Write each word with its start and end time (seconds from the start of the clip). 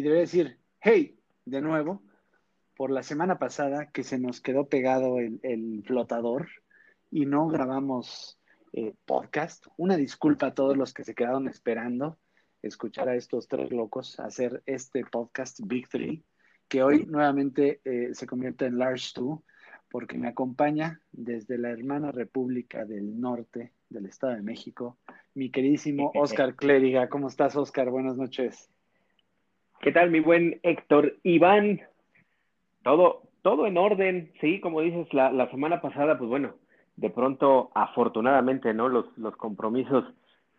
y 0.00 0.02
debería 0.02 0.22
decir, 0.22 0.58
hey, 0.80 1.18
de 1.44 1.60
nuevo, 1.60 2.02
por 2.74 2.90
la 2.90 3.02
semana 3.02 3.38
pasada 3.38 3.90
que 3.90 4.02
se 4.02 4.18
nos 4.18 4.40
quedó 4.40 4.66
pegado 4.66 5.18
el, 5.18 5.84
flotador 5.86 6.48
y 7.10 7.26
no 7.26 7.48
grabamos 7.48 8.38
eh, 8.72 8.94
podcast. 9.04 9.66
Una 9.76 9.98
disculpa 9.98 10.46
a 10.46 10.54
todos 10.54 10.74
los 10.74 10.94
que 10.94 11.04
se 11.04 11.14
quedaron 11.14 11.48
esperando 11.48 12.18
escuchar 12.62 13.10
a 13.10 13.14
estos 13.14 13.46
tres 13.46 13.70
locos 13.72 14.18
hacer 14.20 14.62
este 14.64 15.04
podcast 15.04 15.60
Big 15.64 15.86
Three, 15.86 16.24
que 16.66 16.82
hoy 16.82 17.04
nuevamente 17.04 17.82
eh, 17.84 18.14
se 18.14 18.26
convierte 18.26 18.64
en 18.64 18.78
Large 18.78 19.10
Two, 19.14 19.44
porque 19.90 20.16
me 20.16 20.28
acompaña 20.28 21.02
desde 21.12 21.58
la 21.58 21.72
hermana 21.72 22.10
República 22.10 22.86
del 22.86 23.20
Norte 23.20 23.74
del 23.90 24.06
Estado 24.06 24.34
de 24.34 24.42
México, 24.42 24.96
mi 25.34 25.50
queridísimo 25.50 26.10
Oscar 26.14 26.56
Clériga. 26.56 27.10
¿Cómo 27.10 27.28
estás, 27.28 27.54
Oscar? 27.54 27.90
Buenas 27.90 28.16
noches. 28.16 28.69
¿Qué 29.80 29.92
tal, 29.92 30.10
mi 30.10 30.20
buen 30.20 30.60
Héctor 30.62 31.16
Iván? 31.22 31.80
Todo, 32.82 33.22
todo 33.40 33.66
en 33.66 33.78
orden, 33.78 34.30
sí, 34.42 34.60
como 34.60 34.82
dices, 34.82 35.12
la, 35.14 35.32
la 35.32 35.50
semana 35.50 35.80
pasada, 35.80 36.18
pues 36.18 36.28
bueno, 36.28 36.54
de 36.96 37.08
pronto, 37.08 37.70
afortunadamente, 37.74 38.74
¿no? 38.74 38.90
Los, 38.90 39.06
los 39.16 39.34
compromisos 39.36 40.04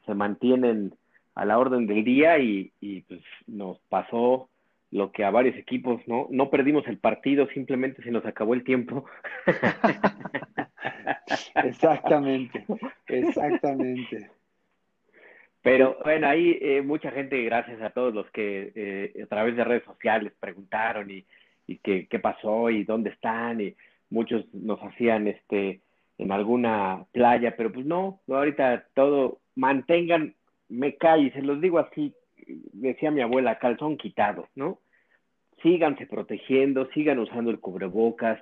se 0.08 0.16
mantienen 0.16 0.96
a 1.36 1.46
la 1.46 1.60
orden 1.60 1.86
del 1.86 2.04
día 2.04 2.40
y, 2.40 2.72
y 2.80 3.02
pues 3.02 3.22
nos 3.46 3.78
pasó 3.90 4.50
lo 4.90 5.12
que 5.12 5.24
a 5.24 5.30
varios 5.30 5.56
equipos, 5.56 6.02
¿no? 6.08 6.26
No 6.32 6.50
perdimos 6.50 6.88
el 6.88 6.98
partido, 6.98 7.48
simplemente 7.54 8.02
se 8.02 8.10
nos 8.10 8.26
acabó 8.26 8.56
el 8.56 8.64
tiempo. 8.64 9.06
exactamente, 11.64 12.66
exactamente. 13.06 14.32
Pero 15.62 15.98
bueno, 16.04 16.28
ahí 16.28 16.58
eh, 16.60 16.82
mucha 16.82 17.12
gente, 17.12 17.44
gracias 17.44 17.82
a 17.82 17.92
todos 17.92 18.14
los 18.14 18.30
que 18.32 18.72
eh, 18.76 19.24
a 19.24 19.28
través 19.28 19.56
de 19.56 19.64
redes 19.64 19.84
sociales 19.84 20.34
preguntaron 20.40 21.12
y, 21.12 21.26
qué, 21.84 22.08
pasó 22.22 22.70
y 22.70 22.84
dónde 22.84 23.12
están 23.12 23.62
y 23.62 23.76
muchos 24.10 24.44
nos 24.54 24.80
hacían 24.80 25.28
este 25.28 25.82
en 26.18 26.32
alguna 26.32 27.06
playa, 27.12 27.56
pero 27.58 27.72
pues 27.72 27.86
no, 27.86 28.22
ahorita 28.28 28.86
todo, 28.94 29.40
mantengan, 29.56 30.36
me 30.70 30.96
cae, 30.96 31.32
se 31.32 31.42
los 31.42 31.60
digo 31.62 31.80
así, 31.80 32.14
decía 32.74 33.10
mi 33.10 33.22
abuela, 33.22 33.58
calzón 33.58 33.98
quitado, 33.98 34.48
¿no? 34.56 34.80
Síganse 35.64 36.06
protegiendo, 36.06 36.88
sigan 36.92 37.18
usando 37.18 37.50
el 37.50 37.60
cubrebocas, 37.60 38.40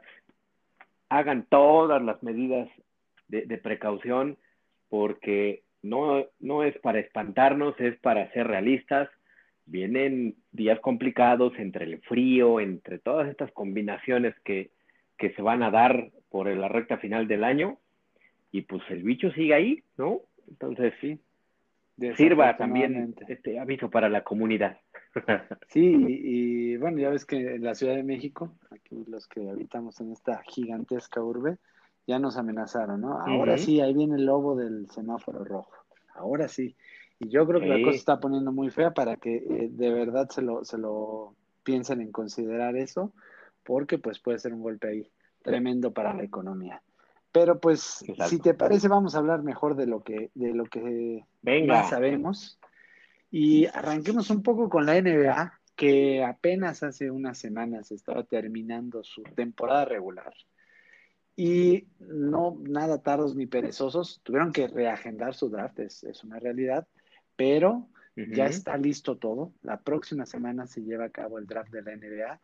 hagan 1.10 1.46
todas 1.50 2.02
las 2.02 2.22
medidas 2.24 2.70
de, 3.28 3.58
precaución, 3.58 4.38
porque 4.90 5.64
no, 5.82 6.26
no 6.40 6.64
es 6.64 6.78
para 6.80 7.00
espantarnos, 7.00 7.80
es 7.80 7.98
para 8.00 8.32
ser 8.32 8.48
realistas. 8.48 9.10
Vienen 9.66 10.36
días 10.52 10.80
complicados 10.80 11.54
entre 11.58 11.86
el 11.86 12.02
frío, 12.02 12.60
entre 12.60 13.00
todas 13.00 13.30
estas 13.30 13.52
combinaciones 13.52 14.34
que, 14.44 14.72
que 15.18 15.32
se 15.34 15.42
van 15.42 15.64
a 15.64 15.72
dar 15.72 16.12
por 16.30 16.48
la 16.48 16.68
recta 16.68 16.98
final 16.98 17.28
del 17.28 17.44
año, 17.44 17.78
y 18.52 18.62
pues 18.62 18.82
el 18.90 19.04
bicho 19.04 19.32
sigue 19.32 19.54
ahí, 19.54 19.84
¿no? 19.98 20.22
Entonces, 20.48 20.94
sí, 21.02 21.20
sirva 22.16 22.58
también 22.58 23.16
este 23.28 23.60
aviso 23.60 23.90
para 23.90 24.10
la 24.10 24.24
comunidad. 24.24 24.78
Sí, 25.70 25.82
y, 26.08 26.78
bueno, 26.78 27.00
ya 27.00 27.10
ves 27.10 27.26
que 27.26 27.56
en 27.56 27.64
la 27.64 27.76
Ciudad 27.76 27.96
de 27.96 28.04
México, 28.04 28.56
aquí 28.72 29.04
los 29.08 29.28
que 29.28 29.50
habitamos 29.50 30.00
en 30.02 30.12
esta 30.12 30.42
gigantesca 30.44 31.22
urbe, 31.22 31.58
ya 32.10 32.18
nos 32.18 32.38
amenazaron, 32.38 33.02
¿no? 33.02 33.22
Ahora 33.22 33.60
sí, 33.60 33.82
ahí 33.82 33.94
viene 33.94 34.16
el 34.16 34.26
lobo 34.26 34.56
del 34.56 34.90
semáforo 34.90 35.44
rojo. 35.44 35.72
Ahora 36.16 36.48
sí. 36.48 36.76
Y 37.20 37.30
yo 37.30 37.46
creo 37.46 37.60
que 37.60 37.68
la 37.68 37.80
cosa 37.84 37.96
está 37.96 38.20
poniendo 38.20 38.52
muy 38.52 38.72
fea 38.72 38.96
para 38.96 39.18
que 39.18 39.36
eh, 39.36 39.70
de 39.70 39.94
verdad 39.94 40.28
se 40.28 40.42
lo, 40.42 40.66
se 40.66 40.80
lo 40.80 41.36
piensen 41.62 42.02
en 42.02 42.12
considerar 42.12 42.76
eso, 42.76 43.14
porque 43.64 44.00
pues 44.00 44.18
puede 44.18 44.40
ser 44.40 44.56
un 44.56 44.64
golpe 44.64 44.88
ahí 44.88 45.12
tremendo 45.44 45.94
para 45.94 46.16
la 46.16 46.24
economía. 46.24 46.82
Pero 47.32 47.60
pues, 47.60 48.04
si 48.28 48.40
te 48.40 48.56
parece, 48.56 48.88
vamos 48.88 49.14
a 49.14 49.20
hablar 49.20 49.44
mejor 49.44 49.76
de 49.76 49.86
lo 49.86 50.02
que, 50.02 50.32
de 50.34 50.56
lo 50.56 50.66
que 50.66 51.26
Venga. 51.44 51.84
sabemos. 51.84 52.60
Y 53.30 53.68
arranquemos 53.68 54.32
un 54.32 54.42
poco 54.42 54.68
con 54.68 54.88
la 54.88 55.00
NBA, 55.00 55.54
que 55.76 56.24
apenas 56.24 56.82
hace 56.82 57.12
unas 57.12 57.38
semanas 57.38 57.92
estaba 57.92 58.24
terminando 58.24 59.04
su 59.04 59.22
temporada 59.22 59.86
regular. 59.86 60.34
Y 61.40 61.88
no 62.00 62.58
nada 62.62 63.02
tardos 63.02 63.34
ni 63.34 63.46
perezosos, 63.46 64.20
tuvieron 64.24 64.52
que 64.52 64.68
reagendar 64.68 65.34
su 65.34 65.50
draft, 65.50 65.80
es, 65.80 66.24
una 66.24 66.38
realidad, 66.38 66.86
pero 67.38 67.88
ya 68.16 68.48
está 68.48 68.76
listo 68.76 69.18
todo. 69.18 69.54
La 69.62 69.80
próxima 69.80 70.26
semana 70.26 70.68
se 70.68 70.82
lleva 70.82 71.06
a 71.06 71.10
cabo 71.10 71.40
el 71.40 71.48
draft 71.48 71.72
de 71.72 71.82
la 71.82 71.96
NBA 71.96 72.42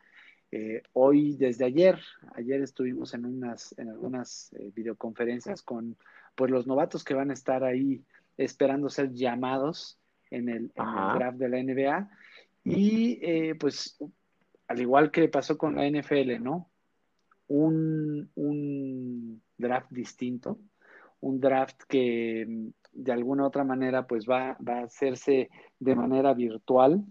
eh, 0.52 0.82
hoy, 0.94 1.36
desde 1.36 1.66
ayer, 1.66 2.00
ayer 2.36 2.62
estuvimos 2.62 3.14
en 3.14 3.26
unas, 3.26 3.78
en 3.78 3.90
algunas 3.90 4.54
eh, 4.54 4.72
videoconferencias 4.74 5.62
con 5.62 5.98
pues 6.34 6.50
los 6.50 6.66
novatos 6.66 7.04
que 7.04 7.14
van 7.14 7.30
a 7.30 7.34
estar 7.34 7.66
ahí 7.66 8.06
esperando 8.38 8.88
ser 8.88 9.12
llamados 9.12 10.00
en 10.32 10.48
el, 10.48 10.72
draft 10.74 11.38
de 11.38 11.50
la 11.50 11.62
NBA. 11.62 12.10
Y 12.64 13.20
eh, 13.22 13.56
pues, 13.56 13.98
al 14.70 14.80
igual 14.80 15.12
que 15.12 15.28
pasó 15.28 15.58
con 15.58 15.76
la 15.76 15.90
NFL, 15.90 16.42
¿no? 16.42 16.70
Un, 17.48 18.30
un 18.36 19.42
draft 19.58 19.92
distinto, 19.92 20.60
un 21.20 21.40
draft 21.40 21.84
que 21.88 22.72
de 22.92 23.12
alguna 23.12 23.46
otra 23.46 23.64
manera 23.64 24.08
pues 24.08 24.26
va, 24.26 24.58
va 24.68 24.80
a 24.80 24.84
hacerse 24.86 25.50
de 25.80 25.96
manera 25.96 26.34
virtual, 26.34 27.04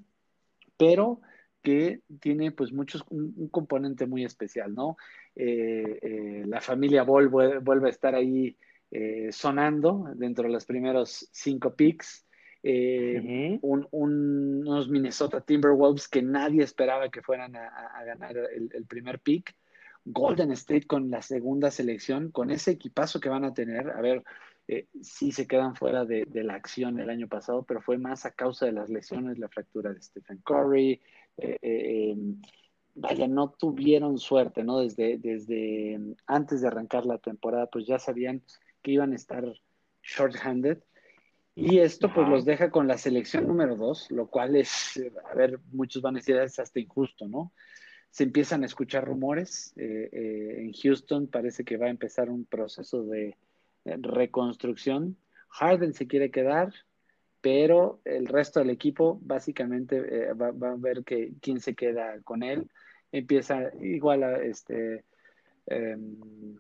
pero 0.77 1.21
que 1.65 2.03
tiene 2.21 2.53
pues 2.53 2.73
muchos, 2.73 3.05
un, 3.09 3.49
componente 3.49 4.07
muy 4.07 4.25
especial, 4.25 4.75
¿no? 4.75 4.97
Eh, 5.35 5.99
eh, 6.03 6.45
la 6.47 6.61
familia 6.61 7.03
Ball 7.03 7.29
vuelve, 7.29 7.87
a 7.87 7.91
estar 7.91 8.15
ahí 8.15 8.57
eh, 8.91 9.33
sonando 9.33 10.05
dentro 10.15 10.45
de 10.45 10.53
los 10.53 10.67
primeros 10.67 11.29
cinco 11.33 11.75
picks. 11.75 12.27
unos 13.63 14.89
Minnesota 14.89 15.41
Timberwolves 15.41 16.07
que 16.07 16.23
nadie 16.23 16.63
esperaba 16.63 17.09
que 17.09 17.23
fueran 17.23 17.57
a, 17.57 18.05
ganar 18.05 18.37
el, 18.37 18.85
primer 18.87 19.21
pick. 19.21 19.55
Golden 20.05 20.53
State 20.53 20.87
con 20.87 21.11
la 21.11 21.23
segunda 21.23 21.71
selección, 21.71 22.31
con 22.31 22.51
ese 22.51 22.73
equipazo 22.73 23.21
que 23.21 23.29
van 23.29 23.45
a 23.45 23.55
tener. 23.55 23.91
A 23.91 24.01
ver, 24.01 24.23
sí 25.03 25.33
se 25.33 25.47
quedan 25.47 25.77
fuera 25.77 26.05
de, 26.05 26.25
de, 26.27 26.43
la 26.43 26.55
acción 26.55 26.99
el 26.99 27.11
año 27.11 27.29
pasado, 27.29 27.65
pero 27.65 27.81
fue 27.81 27.99
más 27.99 28.25
a 28.25 28.33
causa 28.33 28.67
de 28.67 28.73
las 28.73 28.89
lesiones, 28.89 29.39
la 29.39 29.49
fractura 29.49 29.93
de 29.93 30.01
Stephen 30.01 30.41
Curry, 30.45 31.01
eh, 31.37 31.59
eh, 31.61 32.11
em, 32.13 32.41
vaya, 32.95 33.27
no 33.27 33.51
tuvieron 33.51 34.19
suerte, 34.19 34.63
¿no? 34.63 34.81
Desde, 34.81 35.19
desde 35.19 35.99
antes 36.27 36.61
de 36.61 36.69
arrancar 36.69 37.07
la 37.07 37.19
temporada, 37.19 37.67
pues 37.67 37.87
ya 37.87 37.99
sabían 37.99 38.43
que 38.83 38.93
iban 38.93 39.13
a 39.13 39.17
estar 39.17 39.45
short-handed. 40.03 40.79
Y 41.57 41.79
esto 41.79 42.13
pues 42.13 42.29
los 42.29 42.45
deja 42.45 42.71
con 42.71 42.89
la 42.89 42.99
selección 42.99 43.47
número 43.47 43.77
dos, 43.77 44.11
lo 44.11 44.27
cual 44.27 44.57
es, 44.57 45.01
a 45.31 45.35
ver, 45.35 45.61
muchos 45.73 46.03
van 46.03 46.17
a 46.17 46.19
decir 46.19 46.37
es 46.37 46.59
hasta 46.59 46.81
injusto, 46.81 47.29
¿no? 47.29 47.53
Se 48.15 48.23
empiezan 48.23 48.63
a 48.63 48.67
escuchar 48.67 49.05
rumores. 49.05 49.73
Eh, 49.77 50.59
en 50.61 50.73
Houston 50.73 51.27
parece 51.27 51.65
que 51.65 51.77
va 51.77 51.87
a 51.87 51.91
empezar 51.91 52.31
un 52.31 52.45
proceso 52.45 53.03
de 53.03 53.37
reconstrucción. 53.85 55.17
Harden 55.49 55.95
se 55.95 56.07
quiere 56.07 56.31
quedar, 56.31 56.73
pero 57.41 58.01
el 58.05 58.27
resto 58.27 58.61
del 58.61 58.71
equipo 58.71 59.19
básicamente 59.21 59.97
eh, 59.97 60.33
va, 60.33 60.51
a 60.51 60.77
ver 60.77 61.03
que, 61.03 61.33
quién 61.41 61.59
se 61.59 61.75
queda 61.75 62.21
con 62.23 62.45
él. 62.45 62.71
Empieza 63.11 63.73
igual 63.81 64.23
a 64.23 64.41
este 64.45 65.03
um, 65.67 66.57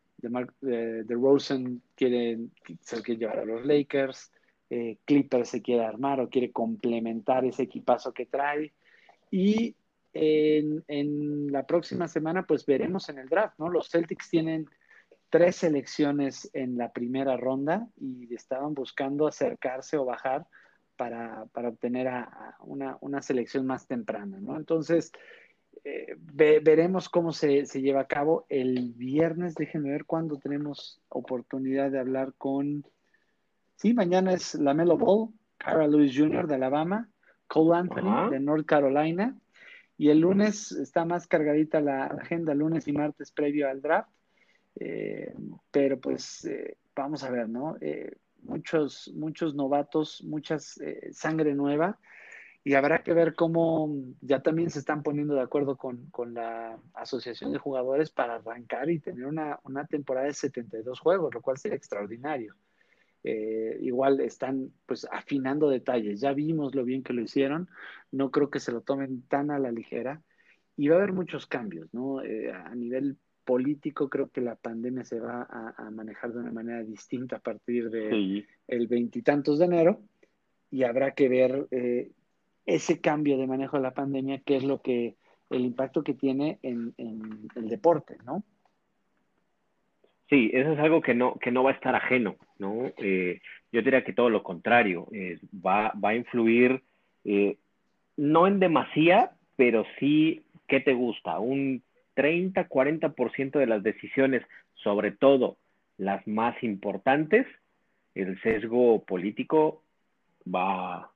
de, 0.60 1.04
Rosen 1.10 1.82
quiere 1.94 2.48
se 2.80 3.00
quiere 3.00 3.20
llevar 3.20 3.38
a 3.38 3.44
los 3.44 3.64
Lakers, 3.64 4.32
eh, 4.70 4.96
Clippers 5.04 5.50
se 5.50 5.62
quiere 5.62 5.84
armar 5.84 6.18
o 6.18 6.28
quiere 6.28 6.50
complementar 6.50 7.44
ese 7.44 7.62
equipazo 7.62 8.12
que 8.12 8.26
trae 8.26 8.72
y 9.30 9.76
en, 10.14 10.84
en, 10.88 11.52
la 11.52 11.66
próxima 11.66 12.08
semana 12.08 12.46
pues 12.46 12.64
veremos 12.64 13.08
en 13.08 13.18
el 13.18 13.28
draft, 13.28 13.58
¿no? 13.58 13.68
Los 13.68 13.90
Celtics 13.90 14.30
tienen 14.30 14.68
tres 15.28 15.56
selecciones 15.56 16.48
en 16.52 16.78
la 16.78 16.92
primera 16.92 17.36
ronda 17.36 17.88
y 17.96 18.32
estaban 18.32 18.72
buscando 18.72 19.26
acercarse 19.26 19.96
o 19.96 20.04
bajar 20.04 20.46
para, 20.96 21.46
obtener 21.68 22.08
a, 22.08 22.56
una, 22.60 23.22
selección 23.22 23.66
más 23.66 23.86
temprana, 23.86 24.38
¿no? 24.40 24.56
Entonces, 24.56 25.12
eh, 25.82 26.14
veremos 26.16 27.08
cómo 27.08 27.32
se, 27.32 27.64
lleva 27.64 28.02
a 28.02 28.06
cabo 28.06 28.46
el 28.48 28.92
viernes. 28.92 29.54
Déjenme 29.54 29.90
ver 29.90 30.04
cuándo 30.04 30.38
tenemos 30.38 31.00
oportunidad 31.08 31.90
de 31.90 31.98
hablar 31.98 32.34
con. 32.38 32.84
Sí, 33.76 33.92
mañana 33.92 34.32
es 34.32 34.54
la 34.54 34.72
Melo 34.72 34.96
Ball, 34.96 35.30
Cara 35.58 35.88
Lewis 35.88 36.16
Jr. 36.16 36.46
de 36.46 36.54
Alabama, 36.54 37.08
Cole 37.48 37.76
Anthony 37.76 38.30
de 38.30 38.40
North 38.40 38.66
Carolina. 38.66 39.36
Y 39.96 40.10
el 40.10 40.20
lunes 40.20 40.72
está 40.72 41.04
más 41.04 41.26
cargadita 41.26 41.80
la 41.80 42.06
agenda, 42.06 42.54
lunes 42.54 42.88
y 42.88 42.92
martes 42.92 43.30
previo 43.30 43.68
al 43.68 43.80
draft. 43.80 44.10
Eh, 44.76 45.32
pero 45.70 46.00
pues 46.00 46.44
eh, 46.46 46.78
vamos 46.94 47.22
a 47.22 47.30
ver, 47.30 47.48
¿no? 47.48 47.76
muchos, 48.44 49.12
muchos 49.14 49.54
novatos, 49.54 50.22
muchas 50.24 50.78
eh, 50.80 51.10
sangre 51.12 51.54
nueva. 51.54 51.98
y 52.66 52.74
habrá 52.74 53.02
que 53.02 53.12
ver 53.12 53.34
cómo 53.34 53.94
ya 54.22 54.40
también 54.42 54.70
se 54.70 54.78
están 54.78 55.02
poniendo 55.02 55.34
de 55.34 55.42
acuerdo 55.42 55.76
con, 55.76 56.10
la 56.32 56.78
Asociación 56.94 57.52
de 57.52 57.58
Jugadores 57.58 58.10
para 58.10 58.36
arrancar 58.36 58.88
y 58.90 59.00
tener 59.00 59.26
una, 59.26 59.58
temporada 59.88 60.26
de 60.26 60.32
72 60.32 60.98
juegos, 60.98 61.34
lo 61.34 61.42
cual 61.42 61.58
sería 61.58 61.76
extraordinario. 61.76 62.54
Eh, 63.26 63.78
igual 63.80 64.20
están 64.20 64.70
pues 64.86 65.08
afinando 65.10 65.70
detalles, 65.70 66.20
ya 66.20 66.34
vimos 66.34 66.74
lo 66.74 66.84
bien 66.84 67.02
que 67.02 67.14
lo 67.14 67.22
hicieron, 67.22 67.68
no 68.12 68.30
creo 68.30 68.50
que 68.50 68.60
se 68.60 68.70
lo 68.70 68.82
tomen 68.82 69.22
tan 69.22 69.50
a 69.50 69.58
la 69.58 69.72
ligera. 69.72 70.22
Y 70.76 70.88
va 70.88 70.96
a 70.96 70.98
haber 70.98 71.12
muchos 71.12 71.46
cambios, 71.46 71.92
¿no? 71.94 72.22
Eh, 72.22 72.52
a 72.52 72.74
nivel 72.74 73.16
político 73.44 74.08
creo 74.08 74.28
que 74.28 74.40
la 74.40 74.56
pandemia 74.56 75.04
se 75.04 75.20
va 75.20 75.46
a, 75.48 75.90
manejar 75.90 76.32
de 76.32 76.40
una 76.40 76.52
manera 76.52 76.82
distinta 76.82 77.36
a 77.36 77.40
partir 77.40 77.90
de 77.90 78.44
el 78.66 78.86
veintitantos 78.86 79.58
de 79.58 79.64
enero. 79.66 80.00
Y 80.70 80.82
habrá 80.82 81.12
que 81.12 81.28
ver 81.28 81.68
eh, 81.70 82.10
ese 82.66 83.00
cambio 83.00 83.38
de 83.38 83.46
manejo 83.46 83.76
de 83.76 83.84
la 83.84 83.94
pandemia, 83.94 84.40
qué 84.40 84.56
es 84.56 84.64
lo 84.64 84.82
que, 84.82 85.16
el 85.50 85.64
impacto 85.64 86.02
que 86.02 86.14
tiene 86.14 86.58
en, 86.62 86.94
el 86.98 87.68
deporte, 87.68 88.16
¿no? 88.24 88.44
Sí, 90.28 90.50
eso 90.52 90.72
es 90.72 90.78
algo 90.78 91.00
que 91.00 91.14
no, 91.14 91.36
que 91.36 91.50
no 91.50 91.62
va 91.62 91.70
a 91.70 91.74
estar 91.74 91.94
ajeno, 91.94 92.36
¿no? 92.58 92.90
Eh, 92.98 93.40
yo 93.72 93.82
diría 93.82 94.04
que 94.04 94.12
todo 94.12 94.30
lo 94.30 94.42
contrario, 94.42 95.06
va, 95.64 95.92
va, 96.02 96.10
a 96.10 96.14
influir, 96.14 96.82
eh, 97.24 97.56
no 98.16 98.46
en 98.46 98.60
demasía, 98.60 99.32
pero 99.56 99.84
sí, 99.98 100.42
¿qué 100.68 100.80
te 100.80 100.94
gusta? 100.94 101.38
Un 101.38 101.82
30, 102.14 102.68
40% 102.68 103.58
de 103.58 103.66
las 103.66 103.82
decisiones, 103.82 104.42
sobre 104.74 105.10
todo 105.10 105.56
las 105.98 106.26
más 106.26 106.60
importantes, 106.62 107.46
el 108.14 108.40
sesgo 108.42 109.02
político 109.04 109.82
va, 110.52 111.10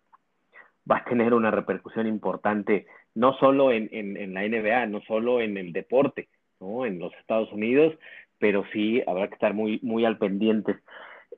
va 0.90 0.96
a 0.96 1.04
tener 1.04 1.34
una 1.34 1.50
repercusión 1.50 2.06
importante, 2.06 2.86
no 3.14 3.34
solo 3.38 3.72
en, 3.72 3.88
la 4.34 4.42
NBA, 4.42 4.86
no 4.86 5.00
solo 5.02 5.40
en 5.40 5.56
el 5.56 5.72
deporte, 5.72 6.28
¿no? 6.60 6.86
en 6.86 6.98
los 6.98 7.12
Estados 7.14 7.52
Unidos, 7.52 7.94
pero 8.38 8.64
sí 8.72 9.02
habrá 9.06 9.28
que 9.28 9.34
estar 9.34 9.54
muy, 9.54 9.80
muy 9.82 10.04
al 10.04 10.18
pendiente. 10.18 10.78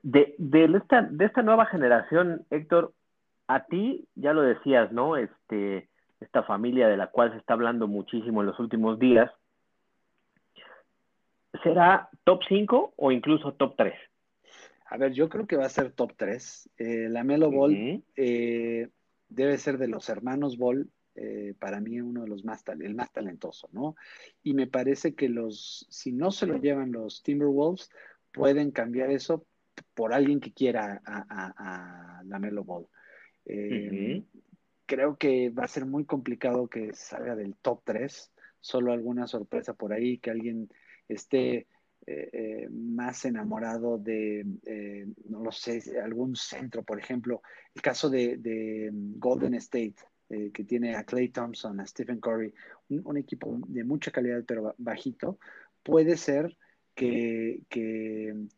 De, 0.03 0.35
esta, 0.75 1.03
de 1.03 1.25
esta 1.25 1.41
nueva 1.41 1.65
generación, 1.65 2.45
Héctor, 2.49 2.93
a 3.47 3.65
ti, 3.65 4.07
ya 4.15 4.33
lo 4.33 4.41
decías, 4.41 4.91
¿no? 4.91 5.17
Este, 5.17 5.89
esta 6.19 6.43
familia 6.43 6.87
de 6.87 6.97
la 6.97 7.07
cual 7.07 7.31
se 7.31 7.37
está 7.37 7.53
hablando 7.53 7.87
muchísimo 7.87 8.41
en 8.41 8.47
los 8.47 8.59
últimos 8.59 8.99
días, 8.99 9.31
¿será 11.63 12.09
top 12.23 12.41
5 12.47 12.93
o 12.95 13.11
incluso 13.11 13.53
top 13.53 13.75
3? 13.75 13.93
A 14.85 14.97
ver, 14.97 15.13
yo 15.13 15.29
creo 15.29 15.47
que 15.47 15.57
va 15.57 15.65
a 15.65 15.69
ser 15.69 15.91
top 15.91 16.13
3. 16.17 16.69
Eh, 16.77 17.07
la 17.09 17.23
Melo 17.23 17.49
Ball 17.49 18.03
eh, 18.15 18.89
debe 19.29 19.57
ser 19.57 19.77
de 19.77 19.87
los 19.87 20.09
hermanos 20.09 20.57
Ball, 20.57 20.89
eh, 21.15 21.53
para 21.59 21.79
mí 21.79 21.99
uno 21.99 22.23
de 22.23 22.29
los 22.29 22.43
más, 22.45 22.63
el 22.79 22.95
más 22.95 23.11
talentoso, 23.11 23.69
¿no? 23.71 23.95
Y 24.43 24.53
me 24.53 24.67
parece 24.67 25.13
que 25.13 25.29
los, 25.29 25.85
si 25.89 26.11
no 26.11 26.31
se 26.31 26.47
lo 26.47 26.57
llevan 26.57 26.91
los 26.91 27.23
Timberwolves, 27.23 27.89
pueden 28.31 28.71
cambiar 28.71 29.11
eso 29.11 29.45
por 29.93 30.13
alguien 30.13 30.39
que 30.39 30.53
quiera 30.53 31.01
a, 31.05 32.21
la 32.25 32.39
Melo 32.39 32.63
Ball. 32.63 32.87
Eh, 33.45 34.23
creo 34.85 35.17
que 35.17 35.49
va 35.49 35.63
a 35.63 35.69
ser 35.69 35.85
muy 35.85 36.05
complicado 36.05 36.67
que 36.67 36.93
salga 36.93 37.35
del 37.35 37.55
top 37.55 37.81
3, 37.85 38.31
solo 38.59 38.91
alguna 38.91 39.27
sorpresa 39.27 39.73
por 39.73 39.93
ahí, 39.93 40.17
que 40.17 40.31
alguien 40.31 40.69
esté 41.07 41.67
eh, 42.07 42.29
eh, 42.33 42.67
más 42.71 43.25
enamorado 43.25 43.99
de, 43.99 44.43
eh, 44.65 45.05
no 45.29 45.43
lo 45.43 45.51
sé, 45.51 45.81
algún 46.03 46.35
centro, 46.35 46.83
por 46.83 46.99
ejemplo, 46.99 47.43
el 47.75 47.81
caso 47.81 48.09
de, 48.09 48.89
Golden 48.91 49.53
State, 49.53 49.95
que 50.53 50.63
tiene 50.63 50.95
a 50.95 51.03
Clay 51.03 51.29
Thompson, 51.29 51.79
a 51.79 51.85
Stephen 51.85 52.19
Curry, 52.19 52.53
un, 52.89 53.17
equipo 53.17 53.59
de 53.67 53.83
mucha 53.83 54.11
calidad 54.11 54.43
pero 54.45 54.73
bajito, 54.77 55.39
puede 55.83 56.17
ser 56.17 56.57
que, 56.95 57.61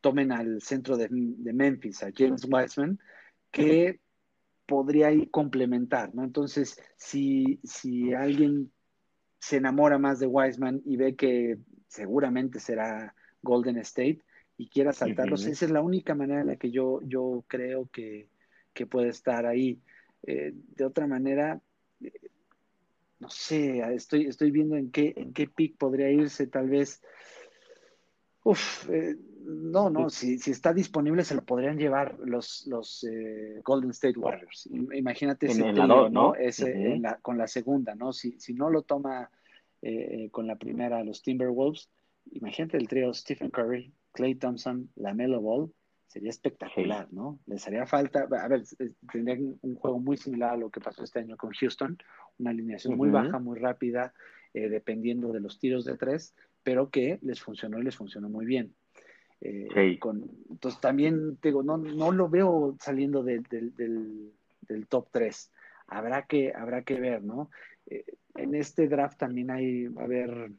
tomen 0.02 0.32
al 0.32 0.62
centro 0.62 0.98
de, 0.98 1.10
Memphis, 1.10 2.04
a 2.04 2.12
James 2.14 2.46
Wiseman, 2.50 3.00
que 3.52 4.00
podría 4.66 5.12
ir 5.12 5.30
complementar, 5.30 6.14
¿no? 6.16 6.24
Entonces, 6.24 6.78
si, 6.98 7.60
si 7.64 8.14
alguien 8.14 8.72
se 9.40 9.58
enamora 9.58 9.98
más 9.98 10.20
de 10.20 10.28
Wiseman 10.28 10.82
y 10.86 10.96
ve 10.96 11.16
que 11.16 11.58
seguramente 11.88 12.60
será 12.60 13.14
Golden 13.42 13.78
State 13.80 14.22
y 14.58 14.70
quiera 14.70 14.94
saltarlos. 14.94 15.46
Esa 15.46 15.66
es 15.66 15.72
la 15.72 15.82
única 15.82 16.16
manera 16.16 16.42
en 16.42 16.48
la 16.48 16.56
que 16.56 16.72
yo, 16.72 17.02
yo 17.04 17.44
creo 17.48 17.90
que, 17.92 18.30
puede 18.90 19.10
estar 19.10 19.46
ahí. 19.46 19.82
Eh, 20.24 20.54
de 20.54 20.86
otra 20.86 21.06
manera, 21.06 21.60
eh, 22.02 22.12
no 23.20 23.30
sé, 23.30 23.80
estoy, 23.94 24.26
estoy 24.26 24.52
viendo 24.52 24.76
en 24.76 24.92
qué, 24.92 25.14
en 25.16 25.34
qué 25.34 25.48
pick 25.48 25.78
podría 25.78 26.10
irse, 26.10 26.48
tal 26.48 26.70
vez. 26.70 27.02
Uf, 28.44 28.90
eh, 28.90 29.16
no, 29.46 29.90
no, 29.90 30.10
si, 30.10 30.38
si, 30.38 30.52
está 30.52 30.74
disponible 30.74 31.24
se 31.24 31.36
lo 31.36 31.44
podrían 31.44 31.78
llevar 31.78 32.18
los, 32.20 32.66
los 32.68 33.06
Golden 33.64 33.92
State 33.92 34.18
Warriors. 34.18 34.70
Imagínate 34.94 35.48
ese 35.48 35.74
¿no? 35.74 36.36
Ese, 36.36 37.02
con 37.22 37.38
la 37.38 37.48
segunda, 37.48 37.96
¿no? 37.96 38.14
Si, 38.14 38.40
si 38.40 38.54
no 38.54 38.70
lo 38.70 38.84
toma 38.84 39.30
con 40.32 40.48
la 40.48 40.56
primera 40.56 41.04
los 41.04 41.22
Timberwolves, 41.22 41.90
imagínate 42.32 42.78
el 42.78 42.88
trío 42.88 43.14
Stephen 43.14 43.50
Curry, 43.50 43.92
Clay 44.14 44.36
Thompson, 44.36 44.90
Lamelo 44.96 45.42
Ball, 45.42 45.74
sería 46.14 46.30
espectacular, 46.30 47.08
¿no? 47.12 47.40
Les 47.48 47.66
haría 47.66 47.88
falta, 47.88 48.28
a 48.30 48.48
ver, 48.48 48.62
tendrían 49.12 49.58
un 49.62 49.76
juego 49.76 50.00
muy 50.00 50.16
similar 50.16 50.52
a 50.52 50.58
lo 50.58 50.70
que 50.70 50.80
pasó 50.80 51.04
este 51.04 51.20
año 51.20 51.36
con 51.38 51.52
Houston, 51.54 51.98
una 52.38 52.52
alineación 52.52 52.96
muy 52.96 53.10
baja, 53.10 53.40
muy 53.40 53.58
rápida, 53.58 54.14
eh, 54.54 54.70
dependiendo 54.70 55.32
de 55.32 55.40
los 55.40 55.58
tiros 55.58 55.86
de 55.86 55.98
tres, 55.98 56.36
pero 56.62 56.92
que 56.92 57.18
les 57.24 57.42
funcionó 57.42 57.80
y 57.80 57.84
les 57.84 57.96
funcionó 57.96 58.30
muy 58.30 58.46
bien. 58.46 58.76
Eh, 59.42 59.68
entonces 60.52 60.80
también 60.80 61.40
digo, 61.42 61.64
no, 61.64 61.78
no 61.80 62.12
lo 62.12 62.30
veo 62.30 62.78
saliendo 62.80 63.24
del, 63.24 63.44
top 64.88 65.08
3. 65.12 65.52
Habrá 65.88 66.28
que, 66.28 66.54
habrá 66.56 66.84
que 66.84 67.00
ver, 67.00 67.24
¿no? 67.24 67.50
Eh, 67.88 68.06
en 68.36 68.54
este 68.54 68.88
draft 68.88 69.18
también 69.18 69.50
hay, 69.50 69.88
va 69.88 70.04
a 70.04 70.06
haber 70.06 70.52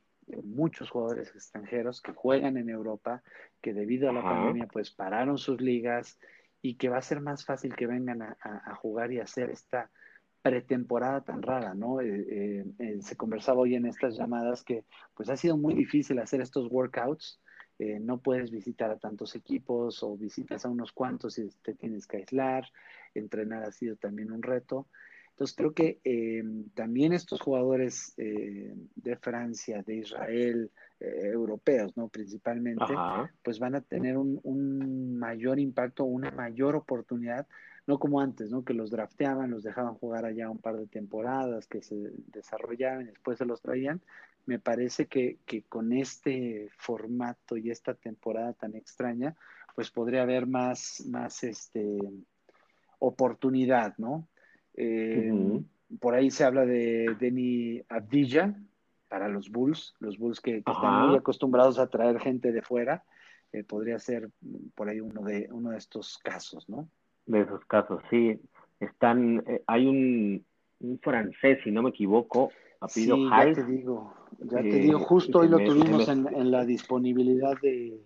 muchos 0.43 0.91
jugadores 0.91 1.29
extranjeros 1.35 2.01
que 2.01 2.13
juegan 2.13 2.57
en 2.57 2.69
Europa, 2.69 3.23
que 3.61 3.73
debido 3.73 4.11
a 4.11 4.13
la 4.13 4.23
pandemia 4.23 4.67
pues 4.67 4.91
pararon 4.91 5.39
sus 5.39 5.61
ligas 5.61 6.19
y 6.65 6.77
que 6.77 6.89
va 6.89 6.99
a 6.99 7.03
ser 7.03 7.21
más 7.21 7.45
fácil 7.45 7.77
que 7.77 7.87
vengan 7.87 8.23
a, 8.23 8.75
jugar 8.77 9.13
y 9.13 9.21
hacer 9.21 9.51
esta 9.51 9.91
pretemporada 10.41 11.23
tan 11.23 11.43
rara, 11.43 11.75
¿no? 11.75 12.01
Eh, 12.01 12.27
eh, 12.29 12.65
eh, 12.79 12.99
se 13.03 13.17
conversaba 13.17 13.61
hoy 13.61 13.75
en 13.75 13.87
estas 13.87 14.17
llamadas 14.17 14.63
que 14.63 14.85
pues 15.15 15.29
ha 15.29 15.37
sido 15.37 15.59
muy 15.59 15.75
difícil 15.75 16.19
hacer 16.19 16.41
estos 16.41 16.71
workouts, 16.71 17.41
no 18.01 18.19
puedes 18.19 18.53
visitar 18.53 18.91
a 18.91 18.99
tantos 18.99 19.35
equipos 19.35 20.03
o 20.05 20.17
visitas 20.17 20.65
a 20.65 20.69
unos 20.69 20.93
cuantos 20.93 21.39
y 21.39 21.49
te 21.63 21.75
tienes 21.75 22.07
que 22.07 22.19
aislar, 22.19 22.71
entrenar 23.15 23.65
ha 23.65 23.73
sido 23.73 23.97
también 23.97 24.31
un 24.31 24.43
reto. 24.43 24.87
Entonces 25.35 25.57
creo 25.57 25.75
que 25.75 26.01
eh, 26.05 26.45
también 26.75 27.13
estos 27.13 27.41
jugadores 27.41 28.15
eh, 28.19 28.73
de 28.95 29.17
Francia, 29.17 29.83
de 29.83 29.97
Israel, 29.97 30.71
eh, 31.01 31.23
europeos, 31.25 31.97
¿no? 31.97 32.07
Principalmente, 32.07 32.95
pues 33.43 33.59
van 33.59 33.75
a 33.75 33.81
tener 33.81 34.17
un, 34.17 35.19
mayor 35.19 35.59
impacto, 35.59 36.05
una 36.05 36.31
mayor 36.31 36.77
oportunidad, 36.77 37.49
no 37.89 37.99
como 37.99 38.21
antes, 38.21 38.53
¿no? 38.53 38.65
Que 38.65 38.75
los 38.75 38.93
drafteaban, 38.93 39.51
los 39.51 39.65
dejaban 39.65 39.95
jugar 39.95 40.25
allá 40.25 40.49
un 40.49 40.59
par 40.59 40.77
de 40.77 40.87
temporadas, 40.87 41.67
que 41.67 41.83
se 41.83 41.97
desarrollaban 42.29 43.03
y 43.03 43.07
después 43.07 43.37
se 43.37 43.45
los 43.45 43.61
traían. 43.61 44.01
Me 44.47 44.61
parece 44.61 45.07
que, 45.07 45.39
que 45.47 45.65
con 45.65 45.93
este 45.93 46.69
formato 46.77 47.57
y 47.57 47.73
esta 47.73 47.95
temporada 47.95 48.53
tan 48.53 48.77
extraña, 48.77 49.35
pues 49.75 49.91
podría 49.91 50.23
haber 50.23 50.47
más, 50.47 51.03
más 51.09 51.43
este, 51.43 51.99
oportunidad, 53.01 53.99
¿no? 53.99 54.29
Eh, 54.77 55.61
por 56.01 56.15
ahí 56.15 56.31
se 56.31 56.45
habla 56.45 56.65
de 56.67 57.17
Denny 57.19 57.83
Abdilla 57.89 58.55
para 59.09 59.29
los 59.29 59.51
Bulls, 59.51 59.95
los 60.01 60.19
Bulls 60.19 60.41
que, 60.41 60.59
están 60.59 61.09
muy 61.09 61.17
acostumbrados 61.17 61.79
a 61.79 61.89
traer 61.89 62.19
gente 62.21 62.53
de 62.53 62.63
fuera. 62.63 63.05
Eh, 63.53 63.63
podría 63.63 63.99
ser 64.01 64.31
por 64.75 64.89
ahí 64.89 65.01
uno 65.01 65.23
de, 65.23 65.49
uno 65.53 65.71
de 65.71 65.79
estos 65.79 66.19
casos, 66.19 66.69
¿no? 66.69 66.89
De 67.27 67.43
esos 67.43 67.65
casos, 67.67 68.03
sí. 68.11 68.41
Están, 68.81 69.45
eh, 69.47 69.63
hay 69.69 69.87
un, 69.87 70.45
francés, 71.01 71.61
si 71.63 71.71
no 71.71 71.83
me 71.83 71.91
equivoco, 71.91 72.51
apellido 72.81 73.17
sí, 73.17 73.29
Ya 73.31 73.53
te 73.53 73.65
digo, 73.65 74.15
ya 74.41 74.61
te 74.61 74.79
digo, 74.81 74.99
justo 74.99 75.39
hoy 75.39 75.49
lo 75.49 75.59
tuvimos 75.59 76.09
en 76.09 76.51
la 76.51 76.65
disponibilidad 76.65 77.55
de, 77.63 77.97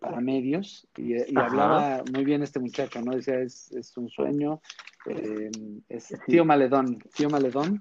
para 0.00 0.20
medios 0.20 0.86
y, 0.96 1.16
hablaba 1.36 2.02
muy 2.12 2.24
bien 2.24 2.42
este 2.42 2.60
muchacho, 2.60 3.00
¿no? 3.02 3.12
Decía, 3.12 3.40
es, 3.40 3.72
es 3.72 3.96
un 3.96 4.08
sueño, 4.08 4.60
eh, 5.06 5.50
es 5.88 6.14
tío 6.26 6.44
Maledón, 6.44 6.98
tío 7.14 7.28
Maledón. 7.30 7.80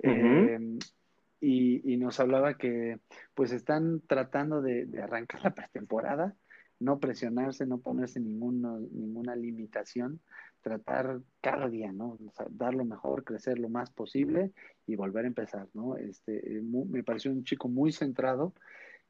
Eh, 0.00 0.78
y, 1.40 1.92
y, 1.92 1.96
nos 1.96 2.18
hablaba 2.20 2.56
que 2.56 2.98
pues 3.34 3.52
están 3.52 4.00
tratando 4.06 4.60
de, 4.60 4.88
arrancar 5.02 5.42
la 5.42 5.54
pretemporada 5.54 6.36
no 6.80 7.00
presionarse, 7.00 7.66
no 7.66 7.78
ponerse 7.78 8.20
ninguna, 8.20 8.78
ninguna 8.92 9.34
limitación, 9.34 10.20
tratar 10.60 11.20
cada 11.40 11.68
día, 11.68 11.92
¿no? 11.92 12.18
dar 12.50 12.74
lo 12.74 12.84
mejor, 12.84 13.24
crecer 13.24 13.58
lo 13.58 13.68
más 13.68 13.90
posible 13.90 14.52
y 14.86 14.96
volver 14.96 15.24
a 15.24 15.28
empezar, 15.28 15.68
¿no? 15.74 15.96
Este, 15.96 16.60
me 16.62 17.02
pareció 17.02 17.30
un 17.30 17.44
chico 17.44 17.68
muy 17.68 17.92
centrado 17.92 18.54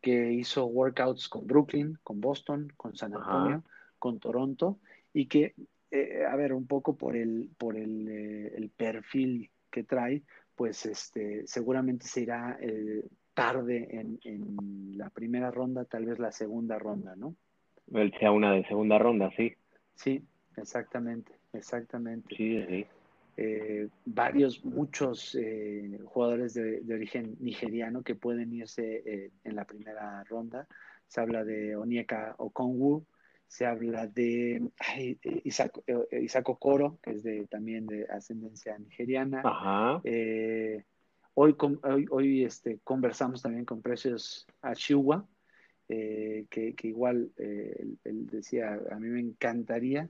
que 0.00 0.33
hizo 0.33 0.67
workouts 0.67 1.28
con 1.28 1.47
Brooklyn, 1.47 1.99
con 2.02 2.21
Boston, 2.21 2.73
con 2.76 2.97
San 2.97 3.14
Antonio, 3.14 3.64
con 3.99 4.19
Toronto 4.19 4.78
y 5.12 5.26
que, 5.26 5.55
eh, 5.90 6.25
a 6.28 6.37
ver, 6.37 6.52
un 6.52 6.66
poco 6.66 6.97
por 6.97 7.16
el, 7.16 7.50
por 7.57 7.76
el, 7.76 8.09
eh, 8.09 8.52
el, 8.57 8.71
perfil 8.71 9.50
que 9.71 9.85
trae, 9.85 10.23
pues 10.54 10.87
este, 10.87 11.47
seguramente 11.47 12.07
se 12.07 12.23
irá 12.23 12.59
eh, 12.61 13.04
tarde 13.35 13.88
en, 13.90 14.18
en 14.25 14.99
la 14.99 15.11
primera 15.11 15.50
ronda, 15.50 15.85
tal 15.85 16.07
vez 16.07 16.18
la 16.18 16.33
segunda 16.33 16.78
ronda, 16.78 17.14
¿no? 17.16 17.35
Él 17.92 18.12
sea 18.18 18.33
una 18.33 18.52
de 18.52 18.64
segunda 18.66 18.99
ronda, 18.99 19.30
sí. 19.37 19.54
Sí, 19.95 20.23
exactamente, 20.57 21.33
exactamente. 21.52 22.35
Sí, 22.37 22.64
sí. 22.68 22.87
Eh, 23.40 23.88
varios, 24.04 24.64
muchos 24.64 25.37
eh, 25.37 26.00
jugadores 26.07 26.54
de, 26.54 26.83
origen 26.92 27.37
nigeriano 27.38 28.02
que 28.02 28.16
pueden 28.16 28.52
irse 28.52 29.02
eh, 29.07 29.30
en 29.45 29.54
la 29.54 29.64
primera 29.64 30.25
ronda. 30.25 30.66
Se 31.07 31.21
habla 31.21 31.45
de 31.45 31.76
Onyeka 31.76 32.35
Okongwu, 32.38 33.07
se 33.49 33.67
habla 33.67 34.07
de 34.07 34.71
Isaac, 35.45 36.49
Okoro, 36.49 36.99
que 37.02 37.11
es 37.11 37.23
de, 37.23 37.47
también 37.47 37.87
de 37.87 38.07
ascendencia 38.07 38.78
nigeriana. 38.78 39.43
Ajá. 39.45 40.00
hoy 41.35 41.57
hoy, 41.83 42.07
hoy 42.11 42.45
este, 42.45 42.78
conversamos 42.85 43.43
también 43.43 43.64
con 43.64 43.83
Precious 43.83 44.47
Ashiwa, 44.62 45.26
eh, 45.90 46.47
que, 46.50 46.75
igual 46.83 47.33
eh, 47.38 47.87
él, 48.05 48.26
decía, 48.26 48.78
a 48.90 48.97
mí 48.97 49.09
me 49.09 49.21
encantaría 49.21 50.09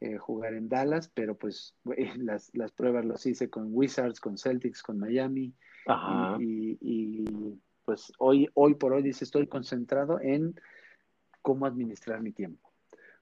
eh, 0.00 0.16
jugar 0.16 0.54
en 0.54 0.70
Dallas, 0.70 1.10
pero 1.12 1.36
pues 1.36 1.74
las, 2.16 2.50
las, 2.54 2.72
pruebas 2.72 3.04
las 3.04 3.26
hice 3.26 3.50
con 3.50 3.68
Wizards, 3.70 4.20
con 4.20 4.38
Celtics, 4.38 4.82
con 4.82 4.98
Miami. 4.98 5.52
Y, 6.40 7.24
pues 7.84 8.12
hoy, 8.18 8.48
hoy 8.54 8.74
por 8.74 8.92
hoy 8.92 9.02
dice, 9.02 9.24
estoy 9.24 9.46
concentrado 9.46 10.20
en 10.20 10.54
cómo 11.42 11.66
administrar 11.66 12.20
mi 12.20 12.32
tiempo 12.32 12.67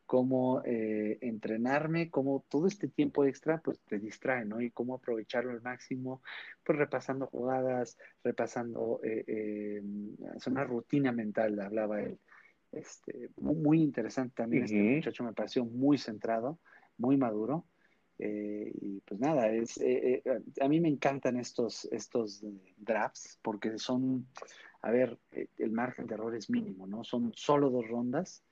cómo 0.06 0.62
eh, 0.64 1.18
entrenarme, 1.20 2.10
cómo 2.10 2.44
todo 2.48 2.68
este 2.68 2.88
tiempo 2.88 3.24
extra 3.24 3.60
pues 3.60 3.80
te 3.80 3.98
distrae, 3.98 4.44
¿no? 4.44 4.60
Y 4.60 4.70
cómo 4.70 4.94
aprovecharlo 4.94 5.50
al 5.50 5.62
máximo, 5.62 6.22
pues 6.64 6.78
repasando 6.78 7.26
jugadas, 7.26 7.98
repasando, 8.22 9.00
eh, 9.02 9.24
eh, 9.26 9.82
es 10.36 10.46
una 10.46 10.64
rutina 10.64 11.12
mental, 11.12 11.60
hablaba 11.60 12.00
él. 12.00 12.18
Este, 12.72 13.30
muy, 13.36 13.82
interesante 13.82 14.34
también 14.36 14.64
este 14.64 14.76
muchacho, 14.76 15.24
me 15.24 15.32
pareció 15.32 15.64
muy 15.64 15.98
centrado, 15.98 16.58
muy 16.98 17.16
maduro. 17.16 17.66
y 18.18 19.00
pues 19.00 19.20
nada, 19.20 19.50
es, 19.50 19.78
a 20.60 20.68
mí 20.68 20.80
me 20.80 20.88
encantan 20.88 21.36
estos, 21.36 21.84
estos 21.92 22.42
drafts 22.76 23.38
porque 23.42 23.78
son, 23.78 24.26
a 24.82 24.90
ver, 24.90 25.18
el 25.58 25.70
margen 25.72 26.06
de 26.06 26.14
error 26.14 26.34
es 26.34 26.48
mínimo, 26.48 26.86
¿no? 26.86 27.04
Son 27.04 27.32
solo 27.34 27.70
dos 27.70 27.86
rondas 27.88 28.45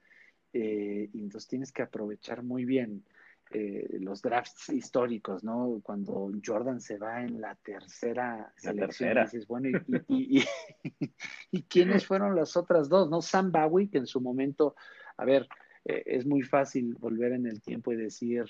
eh, 0.55 1.11
y 1.13 1.19
entonces 1.19 1.49
tienes 1.49 1.73
que 1.73 1.83
aprovechar 1.83 2.45
muy 2.45 2.65
bien 2.65 3.05
eh, 3.51 3.99
los 3.99 4.23
drafts 4.23 4.69
históricos, 4.69 5.43
¿no? 5.43 5.81
Cuando 5.83 6.31
Jordan 6.45 6.81
se 6.81 6.97
va 6.97 7.23
en 7.23 7.41
la 7.41 7.57
tercera 7.57 8.53
selección, 8.57 9.19
dices, 9.25 9.49
bueno, 9.49 9.81
y, 10.07 10.45
y, 11.51 11.63
quiénes 11.65 12.07
fueron 12.07 12.37
las 12.37 12.57
otras 12.57 12.89
dos, 12.89 13.11
¿no? 13.11 13.21
Sam 13.21 13.51
Bowie, 13.51 13.91
que 13.91 13.99
en 13.99 14.07
su 14.07 14.21
momento, 14.21 14.77
a 15.17 15.25
ver, 15.25 15.49
eh, 15.85 16.05
es 16.07 16.25
muy 16.25 16.43
fácil 16.43 16.95
volver 16.95 17.33
en 17.33 17.47
el 17.47 17.61
tiempo 17.61 17.93
y 17.93 17.97
decir, 17.97 18.45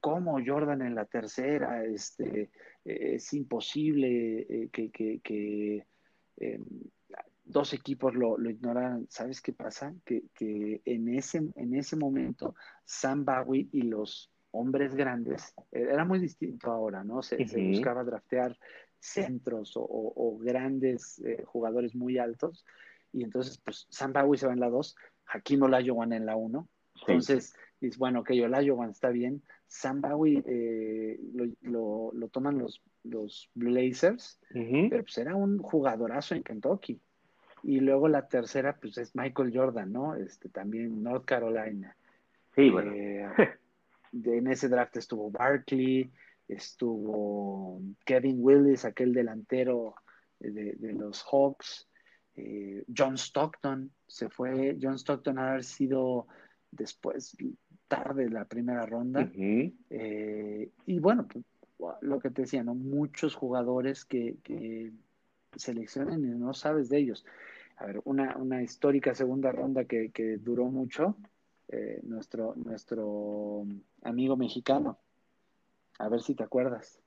¿cómo 0.00 0.38
Jordan 0.44 0.82
en 0.82 0.94
la 0.94 1.06
tercera? 1.06 1.82
Este, 1.82 2.50
es 2.84 3.32
imposible 3.32 4.68
que, 4.70 4.90
que, 4.90 5.20
que 5.20 5.86
em, 6.36 6.64
dos 7.50 7.72
equipos 7.72 8.14
lo, 8.14 8.38
lo 8.38 8.50
ignoraron. 8.50 9.06
¿Sabes 9.08 9.40
qué 9.40 9.52
pasa? 9.52 9.94
Que, 10.04 10.24
que, 10.34 10.80
en, 10.84 11.08
ese, 11.08 11.42
en 11.54 11.74
ese 11.74 11.96
momento 11.96 12.54
Sam 12.84 13.24
Bowie 13.24 13.68
y 13.72 13.82
los 13.82 14.30
hombres 14.52 14.94
grandes, 14.94 15.54
eh, 15.72 15.86
era 15.90 16.04
muy 16.04 16.18
distinto 16.18 16.70
ahora, 16.70 17.04
¿no? 17.04 17.22
Se, 17.22 17.36
buscaba 17.36 18.04
draftear 18.04 18.56
centros 18.98 19.72
o, 19.76 20.38
grandes 20.40 21.20
eh, 21.20 21.42
jugadores 21.46 21.94
muy 21.94 22.18
altos. 22.18 22.64
Y 23.12 23.24
entonces, 23.24 23.58
pues, 23.58 23.86
Sam 23.90 24.12
Bowie 24.12 24.38
se 24.38 24.46
va 24.46 24.52
en 24.52 24.60
la 24.60 24.68
2, 24.68 24.96
Hakim 25.26 25.62
Olajuwon 25.62 26.12
en 26.12 26.26
la 26.26 26.36
1. 26.36 26.68
Entonces, 27.00 27.54
dices, 27.80 27.98
bueno, 27.98 28.20
ok, 28.20 28.30
Olajuwon 28.44 28.90
está 28.90 29.08
bien. 29.08 29.42
Sam 29.66 30.00
Bowie 30.00 30.42
eh, 30.46 31.18
lo, 31.62 32.10
lo, 32.12 32.28
toman 32.28 32.58
los, 32.58 32.82
los 33.04 33.50
Blazers, 33.54 34.38
pero 34.52 35.02
pues 35.02 35.18
era 35.18 35.34
un 35.34 35.58
jugadorazo 35.58 36.34
en 36.34 36.42
Kentucky. 36.42 37.00
Y 37.62 37.80
luego 37.80 38.08
la 38.08 38.28
tercera, 38.28 38.76
pues 38.80 38.98
es 38.98 39.14
Michael 39.14 39.52
Jordan, 39.54 39.92
¿no? 39.92 40.14
Este, 40.14 40.48
también 40.48 41.02
North 41.02 41.24
Carolina. 41.24 41.96
Sí, 42.54 42.70
bueno. 42.70 42.92
Eh, 42.92 43.28
en 44.12 44.46
ese 44.48 44.68
draft 44.68 44.96
estuvo 44.96 45.30
Barkley, 45.30 46.10
estuvo 46.48 47.80
Kevin 48.04 48.38
Willis, 48.40 48.84
aquel 48.84 49.12
delantero 49.12 49.94
de, 50.38 50.76
los 50.92 51.22
Hawks, 51.30 51.88
eh, 52.36 52.84
John 52.96 53.14
Stockton, 53.16 53.90
se 54.06 54.28
fue, 54.28 54.76
John 54.80 54.94
Stockton 54.94 55.38
a 55.38 55.50
haber 55.50 55.64
sido 55.64 56.26
después, 56.70 57.36
tarde 57.88 58.30
la 58.30 58.44
primera 58.44 58.86
ronda. 58.86 59.30
Eh, 59.34 60.70
y 60.86 60.98
bueno, 60.98 61.26
pues, 61.28 61.44
lo 62.00 62.20
que 62.20 62.30
te 62.30 62.42
decía, 62.42 62.62
¿no? 62.62 62.74
Muchos 62.74 63.34
jugadores 63.34 64.04
que, 64.04 64.36
que 64.42 64.92
seleccionan 65.56 66.24
y 66.24 66.28
no 66.28 66.54
sabes 66.54 66.88
de 66.88 66.98
ellos. 66.98 67.24
A 67.76 67.86
ver, 67.86 68.00
una, 68.04 68.36
una 68.36 68.62
histórica 68.62 69.14
segunda 69.14 69.52
ronda 69.52 69.84
que, 69.84 70.10
que 70.10 70.36
duró 70.36 70.66
mucho, 70.66 71.16
eh, 71.68 72.00
nuestro, 72.02 72.54
nuestro 72.56 73.64
amigo 74.02 74.36
mexicano. 74.36 74.98
A 75.98 76.08
ver 76.08 76.20
si 76.20 76.34
te 76.34 76.42
acuerdas. 76.42 77.00